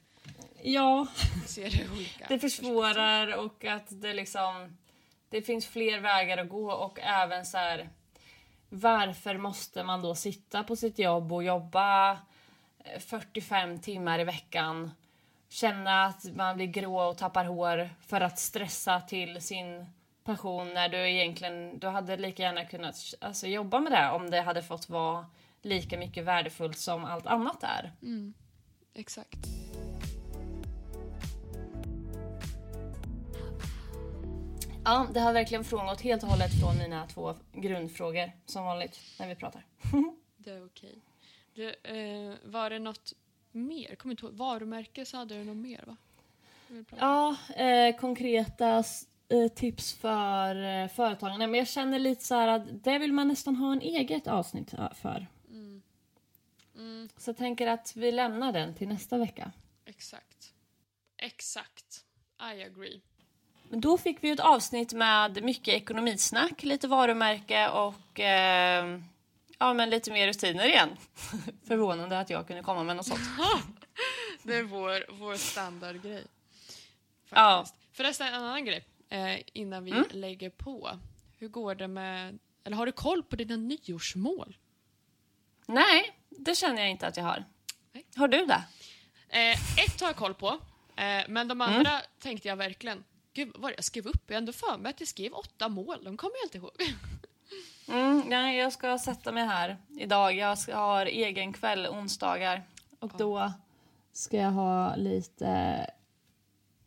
Ja. 0.67 1.07
Ser 1.45 1.69
det, 1.69 1.91
olika 1.91 2.25
det 2.29 2.39
försvårar 2.39 3.37
och 3.37 3.65
att 3.65 4.01
det 4.01 4.13
liksom... 4.13 4.77
Det 5.29 5.41
finns 5.41 5.67
fler 5.67 5.99
vägar 5.99 6.37
att 6.37 6.49
gå 6.49 6.71
och 6.71 6.99
även 6.99 7.45
så 7.45 7.57
här... 7.57 7.89
Varför 8.69 9.37
måste 9.37 9.83
man 9.83 10.01
då 10.01 10.15
sitta 10.15 10.63
på 10.63 10.75
sitt 10.75 10.99
jobb 10.99 11.33
och 11.33 11.43
jobba 11.43 12.17
45 12.99 13.71
eh, 13.71 13.79
timmar 13.79 14.19
i 14.19 14.23
veckan? 14.23 14.91
Känna 15.49 16.05
att 16.05 16.35
man 16.35 16.55
blir 16.55 16.67
grå 16.67 17.01
och 17.01 17.17
tappar 17.17 17.45
hår 17.45 17.89
för 18.07 18.21
att 18.21 18.39
stressa 18.39 19.01
till 19.01 19.41
sin 19.41 19.85
passion 20.23 20.73
när 20.73 20.89
du 20.89 21.09
egentligen... 21.09 21.79
Du 21.79 21.87
hade 21.87 22.17
lika 22.17 22.43
gärna 22.43 22.65
kunnat 22.65 22.95
alltså, 23.21 23.47
jobba 23.47 23.79
med 23.79 23.91
det 23.91 24.09
om 24.09 24.29
det 24.29 24.41
hade 24.41 24.63
fått 24.63 24.89
vara 24.89 25.25
lika 25.61 25.97
mycket 25.97 26.23
värdefullt 26.23 26.79
som 26.79 27.05
allt 27.05 27.27
annat 27.27 27.63
är. 27.63 27.93
Mm. 28.01 28.33
Exakt. 28.93 29.66
Ja, 34.87 35.07
det 35.13 35.19
har 35.19 35.33
verkligen 35.33 35.63
frångått 35.63 36.01
helt 36.01 36.23
och 36.23 36.29
hållet 36.29 36.59
från 36.61 36.77
mina 36.77 37.07
två 37.07 37.35
grundfrågor 37.53 38.31
som 38.45 38.65
vanligt 38.65 38.99
när 39.19 39.27
vi 39.27 39.35
pratar. 39.35 39.65
det 40.37 40.51
är 40.51 40.65
okej. 40.65 41.01
Okay. 41.53 41.73
eh, 41.97 42.33
var 42.43 42.69
det 42.69 42.79
något 42.79 43.13
mer? 43.51 43.95
Kommer 43.95 44.13
inte 44.13 44.25
ihåg. 44.25 44.33
Varumärke 44.33 45.05
så 45.05 45.17
hade 45.17 45.37
du 45.37 45.43
något 45.43 45.57
mer 45.57 45.83
va? 45.87 45.97
Ja, 46.97 47.35
eh, 47.55 47.95
konkreta 47.95 48.83
eh, 49.29 49.47
tips 49.55 49.93
för 49.93 50.63
eh, 50.63 50.87
företagen. 50.87 51.37
Men 51.39 51.53
jag 51.53 51.67
känner 51.67 51.99
lite 51.99 52.23
så 52.23 52.35
här 52.35 52.47
att 52.47 52.83
det 52.83 52.97
vill 52.97 53.13
man 53.13 53.27
nästan 53.27 53.55
ha 53.55 53.71
en 53.71 53.81
eget 53.81 54.27
avsnitt 54.27 54.73
för. 55.01 55.27
Mm. 55.49 55.81
Mm. 56.75 57.09
Så 57.17 57.29
jag 57.29 57.37
tänker 57.37 57.67
att 57.67 57.95
vi 57.95 58.11
lämnar 58.11 58.51
den 58.51 58.73
till 58.75 58.87
nästa 58.87 59.17
vecka. 59.17 59.51
Exakt. 59.85 60.53
Exakt. 61.17 62.05
I 62.39 62.63
agree. 62.63 63.01
Då 63.69 63.97
fick 63.97 64.17
vi 64.23 64.29
ett 64.29 64.39
avsnitt 64.39 64.93
med 64.93 65.43
mycket 65.43 65.73
ekonomisnack, 65.73 66.63
lite 66.63 66.87
varumärke 66.87 67.69
och 67.69 68.19
eh, 68.19 68.99
ja, 69.59 69.73
men 69.73 69.89
lite 69.89 70.11
mer 70.11 70.27
rutiner 70.27 70.65
igen. 70.65 70.89
Förvånande 71.67 72.19
att 72.19 72.29
jag 72.29 72.47
kunde 72.47 72.63
komma 72.63 72.83
med 72.83 72.95
något 72.95 73.05
sånt. 73.05 73.19
det 74.43 74.55
är 74.55 74.63
vår, 74.63 75.05
vår 75.19 75.35
standardgrej. 75.35 76.23
Ja. 77.29 77.65
Förresten, 77.93 78.27
en 78.27 78.33
annan 78.33 78.65
grej. 78.65 78.85
eh, 79.09 79.39
innan 79.53 79.83
vi 79.83 79.91
Mm. 79.91 80.05
lägger 80.11 80.49
på. 80.49 80.89
Hur 81.39 81.47
går 81.47 81.75
det 81.75 81.87
med... 81.87 82.39
Eller 82.63 82.77
har 82.77 82.85
du 82.85 82.91
koll 82.91 83.23
på 83.23 83.35
dina 83.35 83.55
nyårsmål? 83.55 84.57
Nej, 85.65 86.17
det 86.29 86.55
känner 86.55 86.81
jag 86.81 86.91
inte 86.91 87.07
att 87.07 87.17
jag 87.17 87.23
har. 87.23 87.43
Nej. 87.93 88.05
Har 88.15 88.27
du 88.27 88.45
det? 88.45 88.63
Eh, 89.29 89.51
ett 89.85 90.01
har 90.01 90.07
jag 90.07 90.15
koll 90.15 90.33
på, 90.33 90.47
eh, 90.95 91.23
men 91.27 91.47
de 91.47 91.61
andra 91.61 92.01
tänkte 92.19 92.47
jag 92.47 92.55
verkligen... 92.55 93.03
Gud, 93.37 93.51
vad 93.55 93.71
jag 93.71 93.83
skrev 93.83 94.07
upp? 94.07 94.23
Jag 94.27 94.35
har 94.35 94.37
ändå 94.37 94.51
för 94.51 94.77
mig 94.77 94.89
att 94.89 94.99
jag 94.99 95.07
skrev 95.07 95.33
åtta 95.33 95.69
mål. 95.69 96.03
De 96.03 96.17
kommer 96.17 96.35
jag 96.35 96.45
inte 96.45 96.57
ihåg. 96.57 96.71
Mm, 97.89 98.23
nej, 98.27 98.57
jag 98.57 98.73
ska 98.73 98.97
sätta 98.97 99.31
mig 99.31 99.45
här 99.45 99.77
idag. 99.97 100.35
Jag 100.35 100.57
ska, 100.57 100.77
har 100.77 101.05
egen 101.05 101.53
kväll 101.53 101.87
onsdagar. 101.87 102.67
Och 102.99 103.11
då 103.17 103.53
ska 104.13 104.37
jag 104.37 104.51
ha 104.51 104.95
lite 104.95 105.91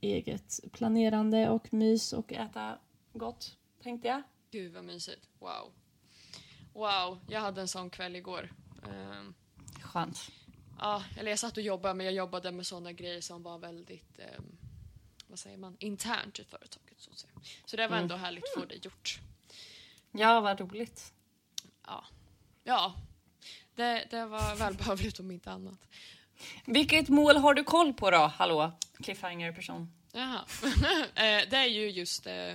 eget 0.01 0.61
planerande 0.73 1.49
och 1.49 1.73
mys 1.73 2.13
och 2.13 2.33
äta 2.33 2.79
gott, 3.13 3.57
tänkte 3.83 4.09
jag. 4.09 4.23
Gud 4.51 4.73
vad 4.73 4.85
mysigt. 4.85 5.29
Wow. 5.39 5.73
Wow, 6.73 7.21
jag 7.29 7.41
hade 7.41 7.61
en 7.61 7.69
sån 7.69 7.91
kväll 7.91 8.17
igår. 8.17 8.53
Ehm, 8.93 9.35
Skönt. 9.83 10.19
ja, 10.79 11.05
eller 11.19 11.31
jag 11.31 11.39
satt 11.39 11.57
och 11.57 11.63
jobbade, 11.63 11.95
men 11.95 12.07
jag 12.07 12.15
jobbade 12.15 12.53
med 12.53 12.67
såna 12.67 12.93
grejer 12.93 13.21
som 13.21 13.43
var 13.43 13.59
väldigt, 13.59 14.19
ehm, 14.19 14.57
vad 15.31 15.39
säger 15.39 15.57
man, 15.57 15.77
internt 15.81 16.39
i 16.39 16.45
företaget. 16.45 16.95
Så, 16.99 17.11
att 17.11 17.19
säga. 17.19 17.33
så 17.65 17.77
det 17.77 17.89
var 17.89 17.97
ändå 17.97 18.17
härligt 18.17 18.45
att 18.45 18.63
få 18.63 18.67
det 18.67 18.85
gjort. 18.85 19.19
Ja, 20.13 20.41
vad 20.41 20.61
roligt. 20.61 21.13
Ja, 21.87 22.05
ja 22.65 22.95
det, 23.75 24.07
det 24.11 24.27
var 24.27 24.57
välbehövligt 24.57 25.21
om 25.21 25.31
inte 25.31 25.51
annat. 25.51 25.79
Vilket 26.67 27.09
mål 27.09 27.37
har 27.37 27.55
du 27.55 27.65
koll 27.65 27.95
på 27.95 28.11
då? 28.11 28.33
Hallå, 28.37 28.73
cliffhanger-person. 29.03 29.93
Jaha. 30.13 30.45
Eh, 31.15 31.49
det 31.51 31.57
är 31.57 31.67
ju 31.67 31.91
just... 31.91 32.27
Eh, 32.27 32.55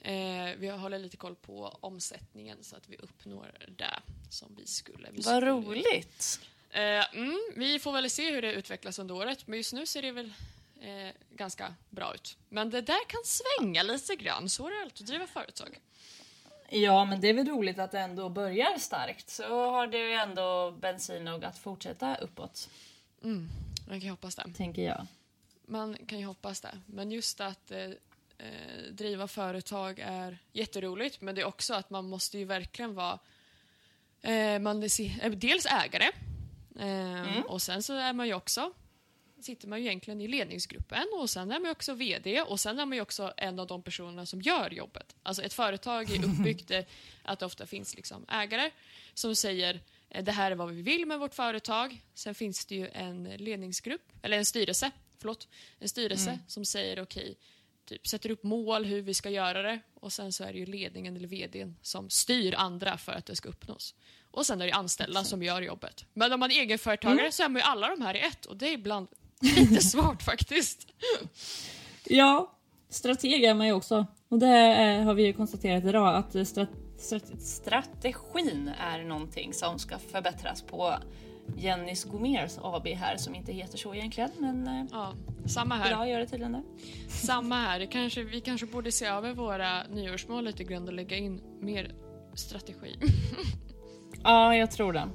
eh, 0.00 0.54
vi 0.58 0.68
håller 0.68 0.98
lite 0.98 1.16
koll 1.16 1.34
på 1.34 1.78
omsättningen 1.80 2.58
så 2.64 2.76
att 2.76 2.88
vi 2.88 2.96
uppnår 2.96 3.54
det 3.76 4.00
som 4.30 4.54
vi 4.56 4.66
skulle. 4.66 5.10
Vi 5.10 5.16
Vad 5.16 5.24
skulle- 5.24 5.50
roligt. 5.50 6.40
Mm, 6.70 7.38
vi 7.56 7.78
får 7.78 7.92
väl 7.92 8.10
se 8.10 8.30
hur 8.30 8.42
det 8.42 8.52
utvecklas 8.52 8.98
under 8.98 9.14
året, 9.14 9.46
men 9.46 9.56
just 9.56 9.72
nu 9.72 9.86
ser 9.86 10.02
det 10.02 10.12
väl 10.12 10.32
eh, 10.84 11.12
ganska 11.30 11.74
bra 11.90 12.14
ut. 12.14 12.36
Men 12.48 12.70
det 12.70 12.80
där 12.80 13.04
kan 13.08 13.20
svänga 13.24 13.82
lite 13.82 14.16
grann, 14.16 14.48
så 14.48 14.66
är 14.66 14.70
det 14.70 14.82
alltid 14.82 15.04
att 15.04 15.08
driva 15.08 15.26
företag. 15.26 15.80
Ja, 16.68 17.04
men 17.04 17.20
det 17.20 17.28
är 17.28 17.34
väl 17.34 17.48
roligt 17.48 17.78
att 17.78 17.90
det 17.92 18.00
ändå 18.00 18.28
börjar 18.28 18.78
starkt. 18.78 19.30
Så 19.30 19.70
har 19.70 19.86
det 19.86 19.98
ju 19.98 20.12
ändå 20.12 20.70
bensin 20.70 21.24
nog 21.24 21.44
att 21.44 21.58
fortsätta 21.58 22.14
uppåt, 22.16 22.70
Mm, 23.22 23.48
man 23.88 24.00
kan 24.00 24.04
ju 24.06 24.10
hoppas 24.10 24.34
det. 24.34 24.44
tänker 24.56 24.82
jag. 24.82 25.06
Man 25.66 25.96
kan 26.06 26.18
ju 26.18 26.24
hoppas 26.26 26.60
det. 26.60 26.80
Men 26.86 27.10
just 27.12 27.40
att 27.40 27.70
eh, 27.70 27.80
eh, 28.38 28.82
driva 28.92 29.28
företag 29.28 29.98
är 29.98 30.38
jätteroligt, 30.52 31.20
men 31.20 31.34
det 31.34 31.40
är 31.40 31.44
också 31.46 31.74
att 31.74 31.90
man 31.90 32.08
måste 32.08 32.38
ju 32.38 32.44
verkligen 32.44 32.94
vara 32.94 33.18
eh, 34.20 34.58
man 34.58 34.82
eh, 34.82 35.30
dels 35.30 35.66
ägare 35.66 36.10
eh, 36.78 37.40
och 37.40 37.62
sen 37.62 37.82
så 37.82 37.92
är 37.94 38.12
man 38.12 38.26
ju 38.26 38.34
också 38.34 38.72
sitter 39.44 39.68
man 39.68 39.80
ju 39.80 39.86
egentligen 39.86 40.20
i 40.20 40.28
ledningsgruppen 40.28 41.04
och 41.12 41.30
sen 41.30 41.50
är 41.50 41.60
man 41.60 41.70
också 41.70 41.94
VD 41.94 42.42
och 42.42 42.60
sen 42.60 42.78
är 42.78 42.86
man 42.86 42.96
ju 42.96 43.02
också 43.02 43.32
en 43.36 43.58
av 43.58 43.66
de 43.66 43.82
personerna 43.82 44.26
som 44.26 44.42
gör 44.42 44.70
jobbet. 44.70 45.16
Alltså 45.22 45.42
ett 45.42 45.54
företag 45.54 46.10
är 46.10 46.24
uppbyggt 46.24 46.70
eh, 46.70 46.84
att 47.22 47.38
det 47.38 47.46
ofta 47.46 47.66
finns 47.66 47.96
liksom 47.96 48.26
ägare 48.28 48.70
som 49.14 49.36
säger 49.36 49.80
eh, 50.10 50.24
det 50.24 50.32
här 50.32 50.50
är 50.50 50.54
vad 50.54 50.70
vi 50.70 50.82
vill 50.82 51.06
med 51.06 51.18
vårt 51.18 51.34
företag. 51.34 52.00
Sen 52.14 52.34
finns 52.34 52.66
det 52.66 52.74
ju 52.74 52.88
en 52.88 53.24
ledningsgrupp, 53.24 54.12
eller 54.22 54.36
en 54.36 54.44
styrelse, 54.44 54.90
förlåt, 55.18 55.48
en 55.78 55.88
styrelse 55.88 56.38
som 56.46 56.64
säger 56.64 57.02
okej, 57.02 57.36
typ 57.84 58.06
sätter 58.06 58.30
upp 58.30 58.42
mål 58.42 58.84
hur 58.84 59.02
vi 59.02 59.14
ska 59.14 59.30
göra 59.30 59.62
det 59.62 59.80
och 59.94 60.12
sen 60.12 60.32
så 60.32 60.44
är 60.44 60.52
det 60.52 60.58
ju 60.58 60.66
ledningen 60.66 61.16
eller 61.16 61.28
VDn 61.28 61.76
som 61.82 62.10
styr 62.10 62.54
andra 62.54 62.98
för 62.98 63.12
att 63.12 63.26
det 63.26 63.36
ska 63.36 63.48
uppnås. 63.48 63.94
Och 64.30 64.46
sen 64.46 64.60
är 64.60 64.66
det 64.66 64.72
anställda 64.72 65.24
som 65.24 65.42
gör 65.42 65.62
jobbet. 65.62 66.04
Men 66.12 66.32
om 66.32 66.40
man 66.40 66.50
är 66.50 66.60
egenföretagare 66.60 67.32
så 67.32 67.42
är 67.42 67.48
man 67.48 67.60
ju 67.60 67.62
alla 67.62 67.88
de 67.88 68.02
här 68.02 68.16
i 68.16 68.20
ett 68.20 68.46
och 68.46 68.56
det 68.56 68.68
är 68.68 68.72
ibland 68.72 69.08
lite 69.56 69.80
svårt 69.80 70.22
faktiskt. 70.22 70.86
Ja, 72.04 72.52
strateg 72.90 73.44
är 73.44 73.54
man 73.54 73.66
ju 73.66 73.72
också. 73.72 74.06
Och 74.28 74.38
det 74.38 74.74
eh, 74.82 75.02
har 75.04 75.14
vi 75.14 75.26
ju 75.26 75.32
konstaterat 75.32 75.84
idag 75.84 76.16
att 76.16 76.34
eh, 76.34 76.42
strat- 76.42 77.38
strategin 77.40 78.70
är 78.80 79.04
någonting 79.04 79.52
som 79.52 79.78
ska 79.78 79.98
förbättras 79.98 80.62
på 80.62 80.94
Jennys 81.56 82.04
Gomers 82.04 82.58
AB 82.62 82.86
här 82.86 83.16
som 83.16 83.34
inte 83.34 83.52
heter 83.52 83.78
så 83.78 83.94
egentligen 83.94 84.30
men 84.38 84.66
eh, 84.66 84.84
Ja, 84.92 85.12
samma 85.46 85.74
här. 85.74 85.88
idag 85.90 86.08
gör 86.10 86.18
det 86.18 86.26
tydligen 86.26 86.52
det. 86.52 86.62
Samma 87.08 87.54
här. 87.54 87.86
Kanske, 87.86 88.22
vi 88.24 88.40
kanske 88.40 88.66
borde 88.66 88.92
se 88.92 89.06
över 89.06 89.32
våra 89.34 89.82
nyårsmål 89.86 90.44
lite 90.44 90.64
grann 90.64 90.88
och 90.88 90.94
lägga 90.94 91.16
in 91.16 91.40
mer 91.60 91.92
strategi. 92.34 92.96
Ja, 94.22 94.56
jag 94.56 94.70
tror 94.70 94.92
det. 94.92 95.08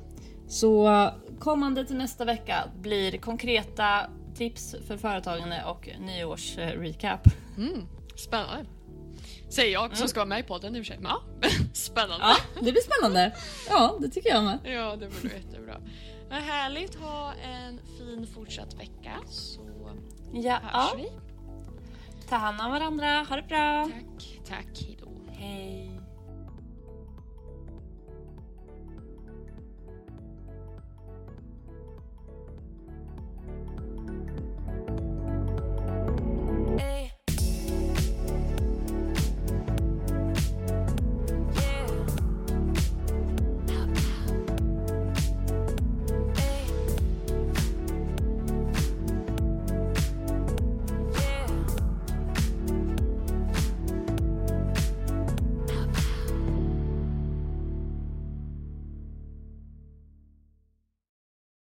Så 0.47 1.09
kommande 1.39 1.85
till 1.85 1.95
nästa 1.95 2.25
vecka 2.25 2.63
blir 2.81 3.17
konkreta 3.17 4.09
tips 4.39 4.75
för 4.87 4.97
företagande 4.97 5.63
och 5.65 5.89
nyårsrecap. 5.99 7.27
Mm, 7.57 7.87
spännande. 8.15 8.65
Säger 9.49 9.73
jag 9.73 9.97
som 9.97 10.07
ska 10.07 10.19
vara 10.19 10.27
med 10.29 10.39
i 10.39 10.43
podden 10.43 10.75
i 10.75 10.81
och 10.81 10.85
för 10.85 10.93
sig. 10.93 10.99
Men 11.01 11.11
ja, 11.11 11.49
spännande. 11.73 12.25
Ja, 12.25 12.35
det 12.55 12.71
blir 12.71 12.81
spännande. 12.81 13.35
Ja, 13.69 13.97
det 14.01 14.09
tycker 14.09 14.29
jag 14.29 14.43
med. 14.43 14.59
Ja, 14.63 14.95
det 14.95 15.21
blir 15.21 15.33
jättebra. 15.35 15.77
Men 16.29 16.43
härligt. 16.43 16.95
Ha 16.95 17.33
en 17.33 17.79
fin 17.97 18.27
fortsatt 18.35 18.73
vecka 18.79 19.11
så 19.29 19.61
Ja, 20.33 20.53
hörs 20.53 20.71
ja. 20.73 20.93
vi. 20.97 21.09
ta 22.29 22.35
hand 22.35 22.61
om 22.61 22.71
varandra. 22.71 23.25
Ha 23.29 23.35
det 23.35 23.43
bra. 23.47 23.89
Tack, 23.93 24.39
tack. 24.47 24.81
Hejdå. 24.85 25.11
Hej. 25.31 25.88